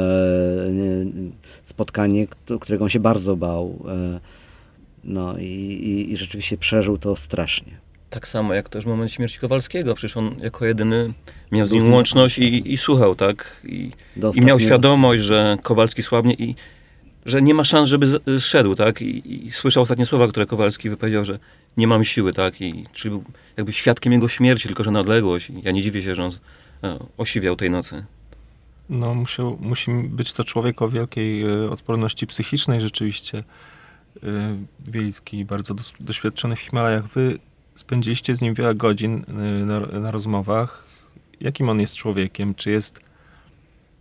spotkanie, 1.63 2.27
którego 2.59 2.83
on 2.83 2.89
się 2.89 2.99
bardzo 2.99 3.35
bał. 3.35 3.85
No 5.03 5.37
i, 5.39 6.07
i 6.11 6.17
rzeczywiście 6.17 6.57
przeżył 6.57 6.97
to 6.97 7.15
strasznie. 7.15 7.84
Tak 8.09 8.27
samo 8.27 8.53
jak 8.53 8.69
też 8.69 8.83
w 8.83 8.87
momencie 8.87 9.15
śmierci 9.15 9.39
Kowalskiego. 9.39 9.95
Przecież 9.95 10.17
on 10.17 10.35
jako 10.39 10.65
jedyny 10.65 11.13
miał 11.51 11.67
z 11.67 11.71
nim 11.71 11.93
łączność 11.93 12.37
i, 12.37 12.73
i 12.73 12.77
słuchał, 12.77 13.15
tak? 13.15 13.61
I, 13.65 13.91
I 14.35 14.41
miał 14.41 14.59
świadomość, 14.59 15.23
że 15.23 15.57
Kowalski 15.63 16.03
słabnie 16.03 16.33
i 16.33 16.55
że 17.25 17.41
nie 17.41 17.53
ma 17.53 17.63
szans, 17.63 17.89
żeby 17.89 18.07
zszedł, 18.39 18.75
tak? 18.75 19.01
I, 19.01 19.45
I 19.47 19.51
słyszał 19.51 19.83
ostatnie 19.83 20.05
słowa, 20.05 20.27
które 20.27 20.45
Kowalski 20.45 20.89
wypowiedział, 20.89 21.25
że 21.25 21.39
nie 21.77 21.87
mam 21.87 22.03
siły, 22.03 22.33
tak? 22.33 22.61
I 22.61 22.85
czyli 22.93 23.09
był 23.09 23.23
jakby 23.57 23.73
świadkiem 23.73 24.13
jego 24.13 24.27
śmierci, 24.27 24.67
tylko 24.67 24.83
że 24.83 24.91
na 24.91 24.99
odległość. 24.99 25.49
I 25.49 25.61
ja 25.63 25.71
nie 25.71 25.81
dziwię 25.81 26.01
się, 26.01 26.15
że 26.15 26.23
on 26.23 26.31
e, 26.83 26.99
osiwiał 27.17 27.55
tej 27.55 27.69
nocy. 27.69 28.05
No, 28.89 29.13
musiał, 29.13 29.57
musi 29.61 29.91
być 29.91 30.33
to 30.33 30.43
człowiek 30.43 30.81
o 30.81 30.89
wielkiej 30.89 31.43
e, 31.43 31.69
odporności 31.71 32.27
psychicznej 32.27 32.81
rzeczywiście. 32.81 33.43
E, 34.23 34.57
Wielicki, 34.87 35.45
bardzo 35.45 35.73
dos- 35.73 35.93
doświadczony 35.99 36.55
w 36.55 36.59
Himalajach. 36.59 37.07
Wy 37.07 37.39
spędziliście 37.75 38.35
z 38.35 38.41
nim 38.41 38.53
wiele 38.53 38.75
godzin 38.75 39.25
e, 39.27 39.31
na, 39.65 39.79
na 39.79 40.11
rozmowach. 40.11 40.87
Jakim 41.41 41.69
on 41.69 41.79
jest 41.79 41.95
człowiekiem? 41.95 42.55
Czy 42.55 42.71
jest 42.71 42.99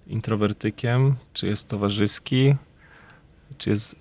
introwertykiem? 0.06 1.14
Czy 1.32 1.46
jest 1.46 1.68
towarzyski? 1.68 2.54
Czy 3.58 3.70
jest 3.70 3.96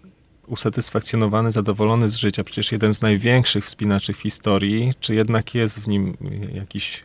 usatysfakcjonowany, 0.48 1.52
zadowolony 1.52 2.10
z 2.10 2.16
życia? 2.16 2.44
Przecież 2.44 2.72
jeden 2.72 2.94
z 2.94 3.02
największych 3.02 3.66
wspinaczy 3.66 4.14
w 4.14 4.20
historii. 4.20 4.94
Czy 5.00 5.16
jednak 5.16 5.56
jest 5.56 5.82
w 5.82 5.88
nim 5.88 6.18
jakiś 6.54 7.04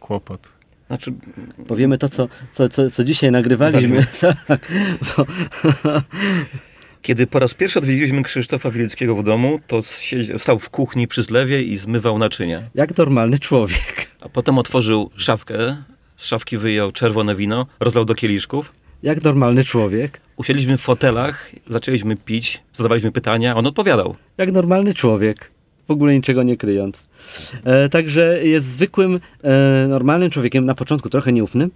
kłopot? 0.00 0.48
Znaczy, 0.86 1.12
Powiemy 1.68 1.98
to, 1.98 2.08
co, 2.08 2.28
co, 2.52 2.68
co, 2.68 2.90
co 2.90 3.04
dzisiaj 3.04 3.30
nagrywaliśmy. 3.30 4.06
Tak, 4.46 4.72
bo, 5.16 5.26
Kiedy 7.06 7.26
po 7.26 7.38
raz 7.38 7.54
pierwszy 7.54 7.78
odwiedziliśmy 7.78 8.22
Krzysztofa 8.22 8.70
Wielickiego 8.70 9.16
w 9.16 9.24
domu, 9.24 9.60
to 9.66 9.80
stał 10.38 10.58
w 10.58 10.70
kuchni 10.70 11.08
przy 11.08 11.22
zlewie 11.22 11.62
i 11.62 11.76
zmywał 11.76 12.18
naczynia. 12.18 12.62
Jak 12.74 12.96
normalny 12.96 13.38
człowiek. 13.38 14.06
A 14.20 14.28
potem 14.28 14.58
otworzył 14.58 15.10
szafkę, 15.16 15.76
z 16.16 16.26
szafki 16.26 16.58
wyjął 16.58 16.92
czerwone 16.92 17.34
wino, 17.34 17.66
rozlał 17.80 18.04
do 18.04 18.14
kieliszków. 18.14 18.72
Jak 19.02 19.24
normalny 19.24 19.64
człowiek. 19.64 20.20
Usiedliśmy 20.36 20.78
w 20.78 20.80
fotelach, 20.80 21.50
zaczęliśmy 21.68 22.16
pić, 22.16 22.62
zadawaliśmy 22.72 23.12
pytania, 23.12 23.56
on 23.56 23.66
odpowiadał. 23.66 24.16
Jak 24.38 24.52
normalny 24.52 24.94
człowiek. 24.94 25.50
W 25.88 25.90
ogóle 25.90 26.14
niczego 26.14 26.42
nie 26.42 26.56
kryjąc. 26.56 27.06
E, 27.64 27.88
także 27.88 28.40
jest 28.42 28.66
zwykłym, 28.66 29.20
e, 29.42 29.86
normalnym 29.88 30.30
człowiekiem, 30.30 30.64
na 30.64 30.74
początku 30.74 31.10
trochę 31.10 31.32
nieufnym, 31.32 31.70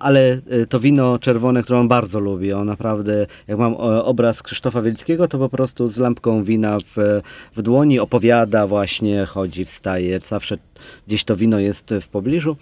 ale 0.00 0.40
e, 0.50 0.66
to 0.66 0.80
wino 0.80 1.18
czerwone, 1.18 1.62
które 1.62 1.78
on 1.78 1.88
bardzo 1.88 2.20
lubi, 2.20 2.52
on 2.52 2.66
naprawdę, 2.66 3.26
jak 3.48 3.58
mam 3.58 3.72
e, 3.72 3.76
obraz 4.04 4.42
Krzysztofa 4.42 4.82
Wielickiego, 4.82 5.28
to 5.28 5.38
po 5.38 5.48
prostu 5.48 5.88
z 5.88 5.98
lampką 5.98 6.44
wina 6.44 6.78
w, 6.78 7.20
w 7.54 7.62
dłoni 7.62 7.98
opowiada 7.98 8.66
właśnie, 8.66 9.24
chodzi, 9.24 9.64
wstaje, 9.64 10.20
zawsze 10.20 10.58
gdzieś 11.06 11.24
to 11.24 11.36
wino 11.36 11.58
jest 11.58 11.94
w 12.00 12.08
pobliżu. 12.08 12.56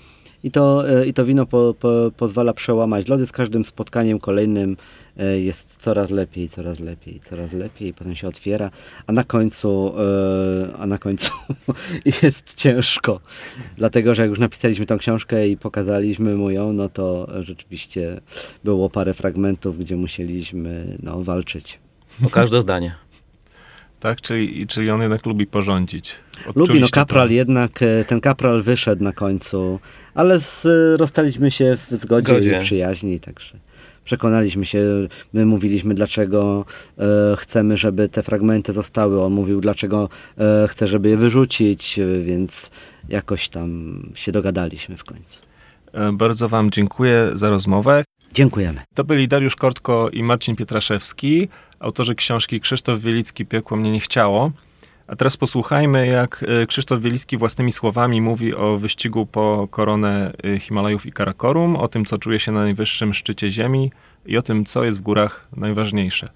I 0.45 0.51
to, 0.51 0.89
e, 0.89 1.07
I 1.07 1.15
to 1.15 1.25
wino 1.25 1.47
po, 1.47 1.75
po, 1.81 2.11
pozwala 2.17 2.53
przełamać 2.53 3.09
lody. 3.09 3.27
Z 3.27 3.33
każdym 3.33 3.65
spotkaniem 3.65 4.21
kolejnym 4.21 4.77
e, 5.17 5.41
jest 5.41 5.77
coraz 5.77 6.11
lepiej, 6.11 6.49
coraz 6.49 6.81
lepiej, 6.81 7.21
coraz 7.21 7.53
lepiej. 7.53 7.95
Potem 7.95 8.15
się 8.15 8.29
otwiera, 8.29 8.71
a 9.07 9.13
na 9.13 9.25
końcu, 9.25 9.95
e, 9.99 10.77
a 10.79 10.87
na 10.87 10.99
końcu 10.99 11.33
jest 12.23 12.55
ciężko. 12.55 13.21
Dlatego, 13.77 14.15
że 14.15 14.23
jak 14.23 14.31
już 14.31 14.39
napisaliśmy 14.39 14.87
tą 14.87 14.99
książkę 14.99 15.49
i 15.49 15.57
pokazaliśmy 15.57 16.35
mu 16.35 16.51
ją, 16.51 16.73
no 16.73 16.89
to 16.89 17.29
rzeczywiście 17.43 18.21
było 18.65 18.91
parę 18.91 19.15
fragmentów, 19.15 19.79
gdzie 19.79 19.97
musieliśmy 19.97 20.97
no, 21.03 21.23
walczyć. 21.23 21.79
O 22.27 22.31
każde 22.31 22.61
zdanie. 22.61 23.04
Tak, 24.01 24.21
czyli, 24.21 24.67
czyli 24.67 24.91
on 24.91 25.03
jednak 25.03 25.27
lubi 25.27 25.47
porządzić. 25.47 26.15
Lubi, 26.37 26.53
no 26.57 26.63
Odczuliście 26.63 26.91
kapral 26.91 27.29
to. 27.29 27.35
jednak, 27.35 27.83
e, 27.83 28.05
ten 28.05 28.21
kapral 28.21 28.63
wyszedł 28.63 29.05
na 29.05 29.13
końcu, 29.13 29.81
ale 30.15 30.41
z, 30.41 30.67
e, 30.67 30.97
rozstaliśmy 30.97 31.51
się 31.51 31.77
w 31.77 31.91
zgodzie 31.91 32.33
Zgodzie. 32.33 32.59
i 32.59 32.63
przyjaźni, 32.63 33.21
także 33.21 33.59
przekonaliśmy 34.05 34.67
się, 34.67 34.85
my 35.33 35.47
mówiliśmy 35.47 35.95
dlaczego 35.95 36.65
e, 36.99 37.37
chcemy, 37.37 37.77
żeby 37.77 38.09
te 38.09 38.23
fragmenty 38.23 38.73
zostały, 38.73 39.23
on 39.23 39.33
mówił 39.33 39.61
dlaczego 39.61 40.09
e, 40.39 40.69
chce, 40.69 40.87
żeby 40.87 41.09
je 41.09 41.17
wyrzucić, 41.17 41.99
e, 41.99 42.07
więc 42.21 42.71
jakoś 43.09 43.49
tam 43.49 43.99
się 44.15 44.33
dogadaliśmy 44.33 44.97
w 44.97 45.05
końcu. 45.05 45.41
Bardzo 46.13 46.49
Wam 46.49 46.71
dziękuję 46.71 47.31
za 47.35 47.51
rozmowę. 47.51 48.05
Dziękujemy. 48.35 48.81
To 48.95 49.05
byli 49.05 49.29
Dariusz 49.29 49.57
Kortko 49.57 50.11
i 50.13 50.23
Marcin 50.23 50.57
Pietraszewski, 50.57 51.49
autorzy 51.81 52.15
książki 52.15 52.61
Krzysztof 52.61 53.01
Wielicki 53.01 53.47
Piekło 53.47 53.77
mnie 53.77 53.93
nie 53.93 54.01
chciało. 54.01 54.51
A 55.07 55.17
teraz 55.17 55.37
posłuchajmy, 55.37 56.07
jak 56.07 56.45
e, 56.63 56.67
Krzysztof 56.67 57.01
Wielicki 57.01 57.37
własnymi 57.37 57.73
słowami 57.73 58.21
mówi 58.21 58.55
o 58.55 58.79
wyścigu 58.79 59.27
po 59.27 59.69
koronę 59.71 60.33
e, 60.45 60.59
Himalajów 60.59 61.07
i 61.07 61.13
Karakorum, 61.13 61.77
o 61.77 61.89
tym, 61.89 62.05
co 62.05 62.19
czuje 62.19 62.39
się 62.39 62.53
na 62.53 62.63
najwyższym 62.63 63.15
szczycie 63.15 63.51
ziemi 63.51 63.93
i 64.27 64.39
o 64.39 64.43
tym, 64.43 64.65
co 64.65 64.85
jest 64.85 64.99
w 64.99 65.03
górach 65.03 65.49
najważniejsze. 65.57 66.29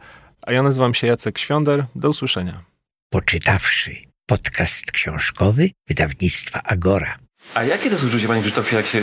A 0.43 0.53
ja 0.53 0.63
nazywam 0.63 0.95
się 0.95 1.07
Jacek 1.07 1.39
Świąder. 1.39 1.87
Do 1.95 2.09
usłyszenia. 2.09 2.65
Poczytawszy 3.11 3.97
podcast 4.27 4.93
książkowy 4.93 5.71
wydawnictwa 5.89 6.63
Agora. 6.63 7.19
A 7.55 7.65
jakie 7.65 7.85
to 7.85 7.91
jest 7.91 8.05
uczucie, 8.05 8.29
panie 8.29 8.43
Krzysztofie, 8.43 8.77
jak 8.77 8.87
się 8.87 9.03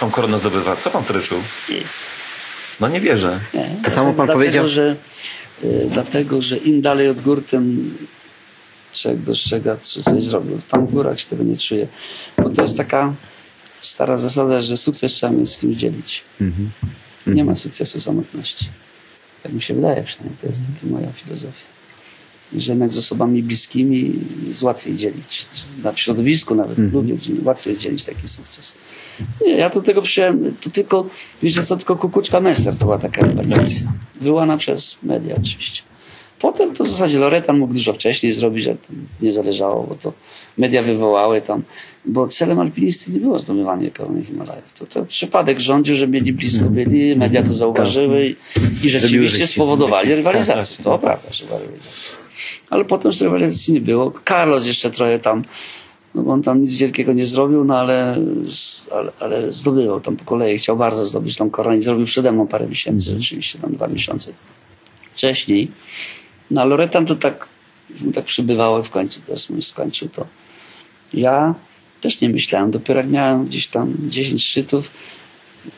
tą 0.00 0.10
koronę 0.10 0.38
zdobywa? 0.38 0.76
Co 0.76 0.90
pan 0.90 1.04
wtedy 1.04 1.20
czuł? 1.20 1.38
Nic. 1.68 2.06
No 2.80 2.88
nie 2.88 3.00
wierzę. 3.00 3.40
Nie. 3.54 3.76
To 3.84 3.90
samo 3.90 4.06
pan 4.06 4.14
dlatego, 4.14 4.32
powiedział? 4.32 4.68
Że, 4.68 4.96
y, 5.64 5.88
dlatego, 5.92 6.42
że 6.42 6.56
im 6.56 6.80
dalej 6.80 7.08
od 7.08 7.20
gór, 7.20 7.44
tym 7.44 7.94
człowiek 8.92 9.20
dostrzega, 9.20 9.76
czy 9.76 10.02
coś 10.02 10.24
zrobił. 10.24 10.60
Tam 10.68 10.86
w 10.86 10.90
górach 10.90 11.20
się 11.20 11.26
tego 11.26 11.44
nie 11.44 11.56
czuje. 11.56 11.86
Bo 12.38 12.50
to 12.50 12.62
jest 12.62 12.76
taka 12.76 13.14
stara 13.80 14.16
zasada, 14.16 14.60
że 14.60 14.76
sukces 14.76 15.12
trzeba 15.12 15.32
mieć 15.32 15.50
z 15.50 15.58
kimś 15.58 15.76
dzielić. 15.76 16.22
Mhm. 16.40 16.70
Nie 17.26 17.44
ma 17.44 17.54
sukcesu 17.54 18.00
w 18.00 18.02
samotności. 18.02 18.68
Tak 19.42 19.52
mi 19.52 19.62
się 19.62 19.74
wydaje 19.74 20.02
przynajmniej. 20.02 20.38
To 20.40 20.46
jest 20.46 20.60
taka 20.60 20.92
moja 20.94 21.12
filozofia. 21.12 21.73
Że 22.56 22.88
z 22.88 22.98
osobami 22.98 23.42
bliskimi 23.42 24.12
jest 24.46 24.62
łatwiej 24.62 24.96
dzielić. 24.96 25.46
Na 25.82 25.92
w 25.92 26.00
środowisku 26.00 26.54
nawet, 26.54 26.78
w 26.78 26.90
klubie, 26.90 27.14
gdzie 27.14 27.32
łatwiej 27.42 27.70
jest 27.70 27.80
dzielić 27.82 28.04
taki 28.04 28.28
sukces. 28.28 28.74
Nie, 29.46 29.52
ja 29.52 29.70
do 29.70 29.82
tego 29.82 30.02
przyjąłem, 30.02 30.54
to 30.60 30.70
tylko, 30.70 31.06
wiecie 31.42 31.62
co, 31.62 31.76
tylko 31.76 31.96
Kukuczka 31.96 32.40
Mester 32.40 32.76
to 32.76 32.84
była 32.84 32.98
taka 32.98 33.26
rywalizacja. 33.26 33.92
Wyłana 34.20 34.56
przez 34.56 34.98
media 35.02 35.36
oczywiście. 35.36 35.82
Potem 36.38 36.74
to 36.74 36.84
w 36.84 36.88
zasadzie 36.88 37.18
Loretan 37.18 37.58
mógł 37.58 37.74
dużo 37.74 37.92
wcześniej 37.92 38.32
zrobić, 38.32 38.66
ale 38.66 38.76
nie 39.22 39.32
zależało, 39.32 39.86
bo 39.86 39.94
to 39.94 40.12
media 40.58 40.82
wywołały 40.82 41.40
tam, 41.40 41.62
bo 42.04 42.28
celem 42.28 42.58
alpinisty 42.58 43.12
nie 43.12 43.20
było 43.20 43.38
zdobywanie 43.38 43.90
korony 43.90 44.24
Himalajów. 44.24 44.72
To, 44.78 44.86
to 44.86 45.04
przypadek 45.04 45.58
rządził, 45.58 45.96
że 45.96 46.08
mieli 46.08 46.32
blisko 46.32 46.64
byli, 46.64 47.16
media 47.16 47.42
to 47.42 47.52
zauważyły 47.52 48.26
i, 48.26 48.36
i 48.86 48.90
rzeczywiście 48.90 49.46
spowodowali 49.46 50.14
rywalizację. 50.14 50.84
To 50.84 50.98
prawda, 50.98 51.32
że 51.32 51.46
była 51.46 51.58
rywalizacja. 51.58 52.23
Ale 52.70 52.84
potem 52.84 53.08
już 53.08 53.20
rywalizacji 53.20 53.74
nie 53.74 53.80
było. 53.80 54.12
Carlos 54.24 54.66
jeszcze 54.66 54.90
trochę 54.90 55.18
tam 55.18 55.44
no 56.14 56.22
bo 56.22 56.32
on 56.32 56.42
tam 56.42 56.60
nic 56.60 56.76
wielkiego 56.76 57.12
nie 57.12 57.26
zrobił, 57.26 57.64
no 57.64 57.78
ale, 57.78 58.18
ale, 58.92 59.12
ale 59.20 59.52
zdobywał 59.52 60.00
tam 60.00 60.16
po 60.16 60.24
kolei. 60.24 60.58
Chciał 60.58 60.76
bardzo 60.76 61.04
zdobyć 61.04 61.36
tą 61.36 61.50
koronę 61.50 61.76
i 61.76 61.80
zrobił 61.80 62.06
przede 62.06 62.32
mną 62.32 62.46
parę 62.46 62.66
miesięcy, 62.66 63.10
rzeczywiście 63.10 63.58
tam 63.58 63.72
dwa 63.72 63.86
miesiące 63.86 64.32
wcześniej. 65.14 65.70
No 66.50 66.62
a 66.62 66.64
Loretan 66.64 67.06
to 67.06 67.16
tak, 67.16 67.46
mu 68.00 68.12
tak 68.12 68.24
przybywało 68.24 68.82
w 68.82 68.90
końcu 68.90 69.20
też 69.20 69.50
mu 69.50 69.62
skończył 69.62 70.08
to. 70.08 70.26
Ja 71.12 71.54
też 72.00 72.20
nie 72.20 72.28
myślałem. 72.28 72.70
Dopiero 72.70 73.00
jak 73.00 73.10
miałem 73.10 73.44
gdzieś 73.44 73.66
tam 73.66 73.94
10 73.98 74.44
szczytów, 74.44 74.90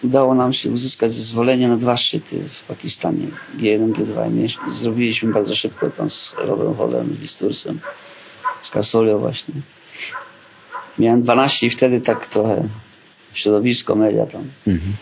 udało 0.05 0.35
nam 0.35 0.53
się 0.53 0.71
uzyskać 0.71 1.13
zezwolenie 1.15 1.69
na 1.69 1.77
dwa 1.77 1.97
szczyty 1.97 2.41
w 2.49 2.63
Pakistanie. 2.65 3.27
G1, 3.59 3.93
G2. 3.93 4.33
Mieliśmy- 4.35 4.75
Zrobiliśmy 4.75 5.33
bardzo 5.33 5.55
szybko 5.55 5.91
tam 5.91 6.11
z 6.11 6.37
Robem 6.39 6.75
Holem 6.75 7.17
i 7.25 7.29
z 7.29 7.37
Tursem, 7.39 7.81
z 8.63 8.71
Kasolio 8.71 9.19
właśnie. 9.19 9.55
Miałem 10.99 11.23
12 11.23 11.67
i 11.67 11.71
wtedy 11.71 12.01
tak 12.01 12.29
trochę 12.29 12.69
środowisko, 13.35 13.95
media 13.95 14.27
tam, 14.27 14.45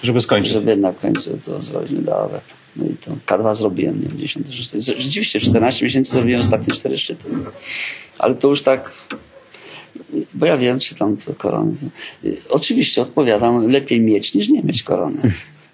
Żeby 0.03 0.21
skończyć. 0.21 0.53
żeby 0.53 0.77
w 0.77 1.01
końcu 1.01 1.39
to 1.45 1.63
zrobić 1.63 1.91
nie 1.91 2.03
dało. 2.03 2.31
No 2.77 2.85
i 2.87 2.95
to 2.97 3.11
K2 3.27 3.55
zrobiłem, 3.55 4.03
nie, 4.03 4.09
w 4.09 4.17
10 4.17 4.55
szczyty. 4.55 4.81
Rzeczywiście 5.03 5.41
14 5.41 5.85
miesięcy 5.85 6.13
zrobiłem 6.13 6.41
ostatnie 6.41 6.75
4 6.75 6.99
szczyty. 6.99 7.29
Ale 8.19 8.35
to 8.35 8.49
już 8.49 8.63
tak, 8.63 8.91
bo 10.35 10.47
ja 10.47 10.59
wiem, 10.59 10.79
czy 10.79 10.95
tam 10.95 11.17
to 11.17 11.35
korony. 11.35 11.73
Oczywiście 12.51 13.03
odpowiadam, 13.03 13.71
lepiej 13.71 14.01
mieć 14.01 14.35
niż 14.35 14.49
nie 14.49 14.63
mieć 14.63 14.83
korony. 14.83 15.33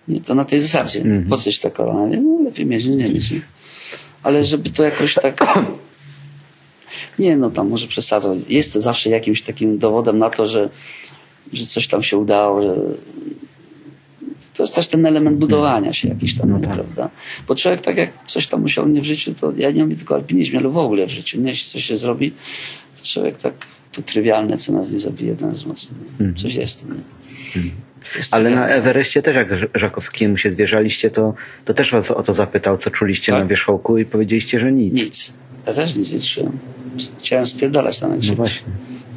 Nie, 0.08 0.20
to 0.20 0.34
na 0.34 0.44
tej 0.44 0.60
zasadzie. 0.60 1.04
Po 1.28 1.36
coś 1.36 1.58
ta 1.58 1.70
korona? 1.70 2.06
Nie, 2.06 2.20
no, 2.20 2.42
lepiej 2.42 2.66
mieć 2.66 2.86
niż 2.86 2.96
nie 2.96 3.14
mieć. 3.14 3.32
Ale 4.22 4.44
żeby 4.44 4.70
to 4.70 4.84
jakoś 4.84 5.14
tak 5.14 5.36
nie, 7.18 7.36
no 7.36 7.50
tam 7.50 7.68
może 7.68 7.86
przesadzać. 7.86 8.38
Jest 8.48 8.72
to 8.72 8.80
zawsze 8.80 9.10
jakimś 9.10 9.42
takim 9.42 9.78
dowodem 9.78 10.18
na 10.18 10.30
to, 10.30 10.46
że, 10.46 10.68
że 11.52 11.64
coś 11.64 11.88
tam 11.88 12.02
się 12.02 12.16
udało, 12.16 12.62
że 12.62 12.76
to 14.54 14.62
jest 14.62 14.74
też 14.74 14.88
ten 14.88 15.06
element 15.06 15.38
budowania 15.38 15.92
się 15.92 16.08
jakiś 16.08 16.38
tam, 16.38 16.60
prawda? 16.60 17.10
Bo 17.48 17.54
człowiek 17.54 17.80
tak 17.80 17.96
jak 17.96 18.10
coś 18.26 18.46
tam 18.46 18.64
osiągnie 18.64 19.00
w 19.00 19.04
życiu, 19.04 19.34
to 19.40 19.52
ja 19.56 19.70
nie 19.70 19.84
mówię 19.84 19.96
tylko 19.96 20.14
o 20.14 20.16
alpinizmie, 20.16 20.58
ale 20.58 20.68
w 20.68 20.76
ogóle 20.76 21.06
w 21.06 21.10
życiu, 21.10 21.40
nie? 21.40 21.48
Jeśli 21.48 21.66
coś 21.66 21.84
się 21.84 21.96
zrobi, 21.96 22.32
to 22.98 23.06
człowiek 23.06 23.36
tak, 23.36 23.54
to 23.92 24.02
trywialne, 24.02 24.56
co 24.56 24.72
nas 24.72 24.92
nie 24.92 24.98
zabije, 24.98 25.36
to 25.36 25.46
nas 25.46 25.66
mocno. 25.66 25.98
Coś 26.36 26.54
jest, 26.54 26.86
nie? 26.88 26.94
To 28.12 28.18
jest 28.18 28.34
Ale 28.34 28.50
na. 28.50 28.68
Ewerestie 28.68 29.22
też 29.22 29.36
jak 29.36 29.48
Żakowskiemu 29.74 30.36
się 30.36 30.50
zwierzaliście, 30.50 31.10
to, 31.10 31.34
to 31.64 31.74
też 31.74 31.92
was 31.92 32.10
o 32.10 32.22
to 32.22 32.34
zapytał, 32.34 32.78
co 32.78 32.90
czuliście 32.90 33.32
Tak. 33.32 33.40
na 33.40 33.46
wierzchołku 33.46 33.98
i 33.98 34.04
powiedzieliście, 34.04 34.60
że 34.60 34.72
nic. 34.72 34.94
Nic. 34.94 35.34
Ja 35.66 35.72
też 35.72 35.96
nic 35.96 36.12
nie 36.12 36.20
czułem. 36.20 36.58
Chciałem 37.18 37.46
spierdalać 37.46 38.00
tam 38.00 38.10
jak 38.10 38.20
No 38.28 38.34
właśnie. 38.34 38.62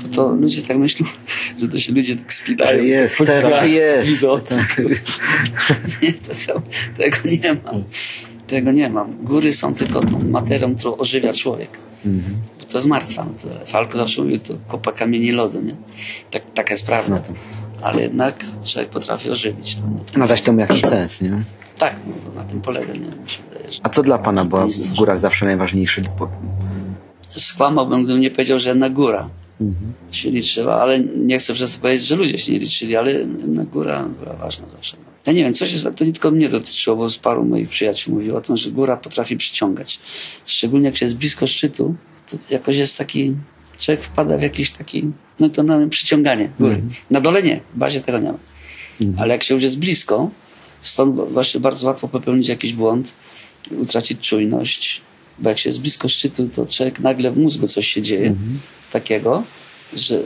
Bo 0.02 0.08
to 0.10 0.36
ludzie 0.36 0.62
tak 0.62 0.78
myślą, 0.78 1.08
że 1.60 1.68
to 1.70 1.80
się 1.80 1.94
ludzie 1.94 2.16
tak 2.16 2.34
spinają. 2.34 2.84
Jest, 2.84 3.18
teraz 3.18 3.68
jest. 3.70 4.26
Tak. 4.50 4.82
Nie, 6.02 6.14
to, 6.14 6.32
to, 6.48 6.62
tego 6.98 7.18
nie 7.26 7.54
mam. 7.66 7.84
Tego 8.54 8.72
nie 8.72 8.90
mam. 8.90 9.26
Góry 9.26 9.54
są 9.54 9.76
tylko 9.76 10.02
tą 10.02 10.24
materią, 10.24 10.76
którą 10.76 10.98
ożywia 10.98 11.34
człowiek. 11.34 11.70
Mhm. 12.06 12.36
Bo 12.60 12.66
to 12.66 12.78
jest 12.78 12.88
martwa 12.88 13.26
natura. 13.26 13.66
Falko 13.66 13.98
zawsze 13.98 14.22
mówił, 14.22 14.40
to 14.40 14.54
kopa 14.68 14.92
kamieni 14.92 15.32
lodu, 15.32 15.62
nie? 15.62 15.76
Tak, 16.32 16.44
taka 16.54 16.74
jest 16.74 16.86
prawda. 16.86 17.22
Ale 17.82 18.02
jednak 18.02 18.44
człowiek 18.66 18.90
potrafi 18.90 19.30
ożywić 19.30 19.76
to. 19.76 19.82
Nie? 19.88 20.20
Nadać 20.20 20.42
temu 20.42 20.60
jakiś 20.60 20.82
sens, 20.82 21.22
nie? 21.22 21.44
Tak, 21.78 21.96
no, 22.08 22.14
to 22.26 22.36
na 22.36 22.44
tym 22.44 22.62
polega, 22.62 22.94
nie? 22.94 23.00
Wydaje. 23.00 23.70
A 23.84 23.90
co 23.90 24.04
dla 24.04 24.18
pana 24.18 24.46
była 24.46 24.68
w 24.68 24.96
górach 24.98 25.20
zawsze 25.20 25.46
najważniejsze? 25.46 26.02
Skłamałbym, 27.32 28.04
gdybym 28.04 28.22
nie 28.22 28.32
powiedział, 28.32 28.60
że 28.60 28.76
na 28.76 28.90
góra 28.90 29.30
się 30.12 30.32
liczyła, 30.32 30.82
ale 30.82 31.00
nie 31.00 31.40
chcę 31.40 31.54
przez 31.54 31.76
to 31.76 31.82
powiedzieć, 31.82 32.08
że 32.08 32.16
ludzie 32.16 32.38
się 32.38 32.54
nie 32.54 32.60
liczyli, 32.60 32.96
ale 32.96 33.26
na 33.26 33.66
góra 33.66 34.06
była 34.24 34.36
ważna 34.36 34.70
zawsze. 34.70 34.98
Ja 35.26 35.34
nie 35.34 35.44
wiem, 35.44 35.54
coś 35.54 35.72
jest, 35.72 35.88
to 35.96 36.06
nie 36.06 36.12
tylko 36.12 36.32
mnie 36.32 36.50
dotyczyło, 36.50 36.96
bo 36.96 37.10
z 37.10 37.18
paru 37.18 37.46
moich 37.46 37.70
przyjaciół 37.70 38.16
mówiło 38.16 38.38
o 38.38 38.42
tym, 38.42 38.58
że 38.58 38.72
góra 38.72 38.98
potrafi 38.98 39.38
przyciągać. 39.38 40.00
Szczególnie 40.46 40.86
jak 40.86 40.98
się 40.98 41.06
jest 41.06 41.18
blisko 41.18 41.48
szczytu, 41.48 41.96
to 42.32 42.38
jakoś 42.50 42.78
jest 42.78 42.98
taki, 42.98 43.34
człowiek 43.80 44.04
wpada 44.04 44.38
w 44.38 44.42
jakiś 44.42 44.72
taki, 44.72 45.12
no 45.40 45.50
to 45.50 45.64
mamy 45.64 45.90
przyciąganie 45.90 46.50
góry. 46.60 46.82
Na 47.10 47.22
dole 47.22 47.44
nie, 47.44 47.60
w 47.76 47.78
bazie 47.78 48.02
tego 48.02 48.20
nie 48.20 48.32
ma. 48.32 48.38
Ale 49.18 49.34
jak 49.34 49.44
się 49.44 49.54
już 49.54 49.64
jest 49.64 49.80
blisko, 49.80 50.30
stąd 50.82 51.16
właśnie 51.16 51.60
bardzo 51.60 51.88
łatwo 51.88 52.08
popełnić 52.08 52.48
jakiś 52.48 52.74
błąd, 52.74 53.16
utracić 53.72 54.20
czujność, 54.30 55.02
bo 55.40 55.50
jak 55.50 55.60
się 55.60 55.70
jest 55.70 55.82
blisko 55.82 56.08
szczytu, 56.10 56.48
to 56.48 56.66
człowiek 56.66 57.00
nagle 57.00 57.32
w 57.32 57.38
mózgu 57.38 57.68
coś 57.68 57.88
się 57.88 58.02
dzieje 58.02 58.36
takiego, 58.92 59.44
że 59.94 60.20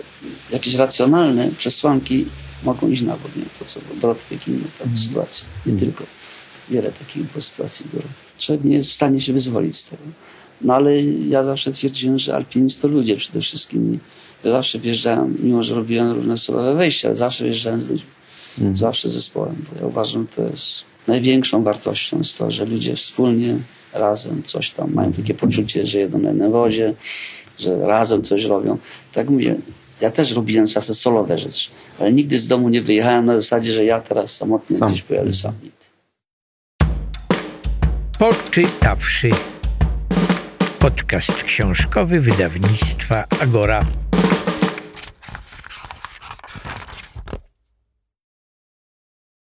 jakieś 0.51 0.75
racjonalne 0.75 1.51
przesłanki 1.57 2.25
mogą 2.63 2.89
iść 2.89 3.01
na 3.01 3.13
bok. 3.13 3.35
Nie? 3.35 3.43
To 3.59 3.65
co 3.65 3.79
Brodnik 4.01 4.47
i 4.47 4.51
inne 4.51 4.67
tam 4.79 4.97
sytuacje. 4.97 5.47
Nie 5.65 5.79
tylko. 5.79 6.03
Wiele 6.69 6.91
takich 6.91 7.23
było 7.23 7.41
sytuacji 7.41 7.85
było. 7.93 8.03
Człowiek 8.37 8.63
nie 8.63 8.75
jest 8.75 8.89
w 8.89 8.93
stanie 8.93 9.21
się 9.21 9.33
wyzwolić 9.33 9.77
z 9.77 9.85
tego. 9.89 10.03
No 10.61 10.73
ale 10.73 11.03
ja 11.03 11.43
zawsze 11.43 11.71
twierdziłem, 11.71 12.19
że 12.19 12.35
alpinizm 12.35 12.81
to 12.81 12.87
ludzie 12.87 13.15
przede 13.15 13.41
wszystkim. 13.41 13.99
Ja 14.43 14.51
zawsze 14.51 14.79
wjeżdżałem, 14.79 15.37
mimo 15.43 15.63
że 15.63 15.75
robiłem 15.75 16.11
różne 16.11 16.37
solowe 16.37 16.75
wejścia, 16.75 17.07
ale 17.07 17.15
zawsze 17.15 17.45
wjeżdżałem 17.45 17.81
z 17.81 17.87
ludźmi. 17.87 18.09
Zawsze 18.75 19.09
z 19.09 19.13
zespołem. 19.13 19.55
Bo 19.73 19.79
ja 19.79 19.87
uważam, 19.87 20.27
że 20.31 20.35
to 20.35 20.43
jest 20.51 20.83
największą 21.07 21.63
wartością 21.63 22.17
jest 22.17 22.37
to, 22.37 22.51
że 22.51 22.65
ludzie 22.65 22.95
wspólnie, 22.95 23.57
razem 23.93 24.43
coś 24.43 24.71
tam 24.71 24.93
mają 24.93 25.13
takie 25.13 25.33
poczucie, 25.33 25.87
że 25.87 25.99
jedą 25.99 26.17
na 26.19 26.29
jednej 26.29 26.51
wozie, 26.51 26.93
że 27.59 27.87
razem 27.87 28.23
coś 28.23 28.43
robią. 28.43 28.77
Tak 29.13 29.29
mówię, 29.29 29.55
ja 30.01 30.11
też 30.11 30.31
robiłem 30.31 30.67
czasem 30.67 30.95
solowe 30.95 31.39
rzeczy, 31.39 31.69
ale 31.99 32.13
nigdy 32.13 32.39
z 32.39 32.47
domu 32.47 32.69
nie 32.69 32.81
wyjechałem 32.81 33.25
na 33.25 33.35
zasadzie, 33.35 33.73
że 33.73 33.85
ja 33.85 34.01
teraz 34.01 34.35
samotnie 34.35 34.77
Sam. 34.77 34.91
gdzieś 34.91 35.03
pojadę 35.03 35.33
sam. 35.33 35.53
Poczytawszy. 38.19 39.29
Podcast 40.79 41.43
książkowy 41.43 42.19
wydawnictwa 42.19 43.25
Agora. 43.41 44.06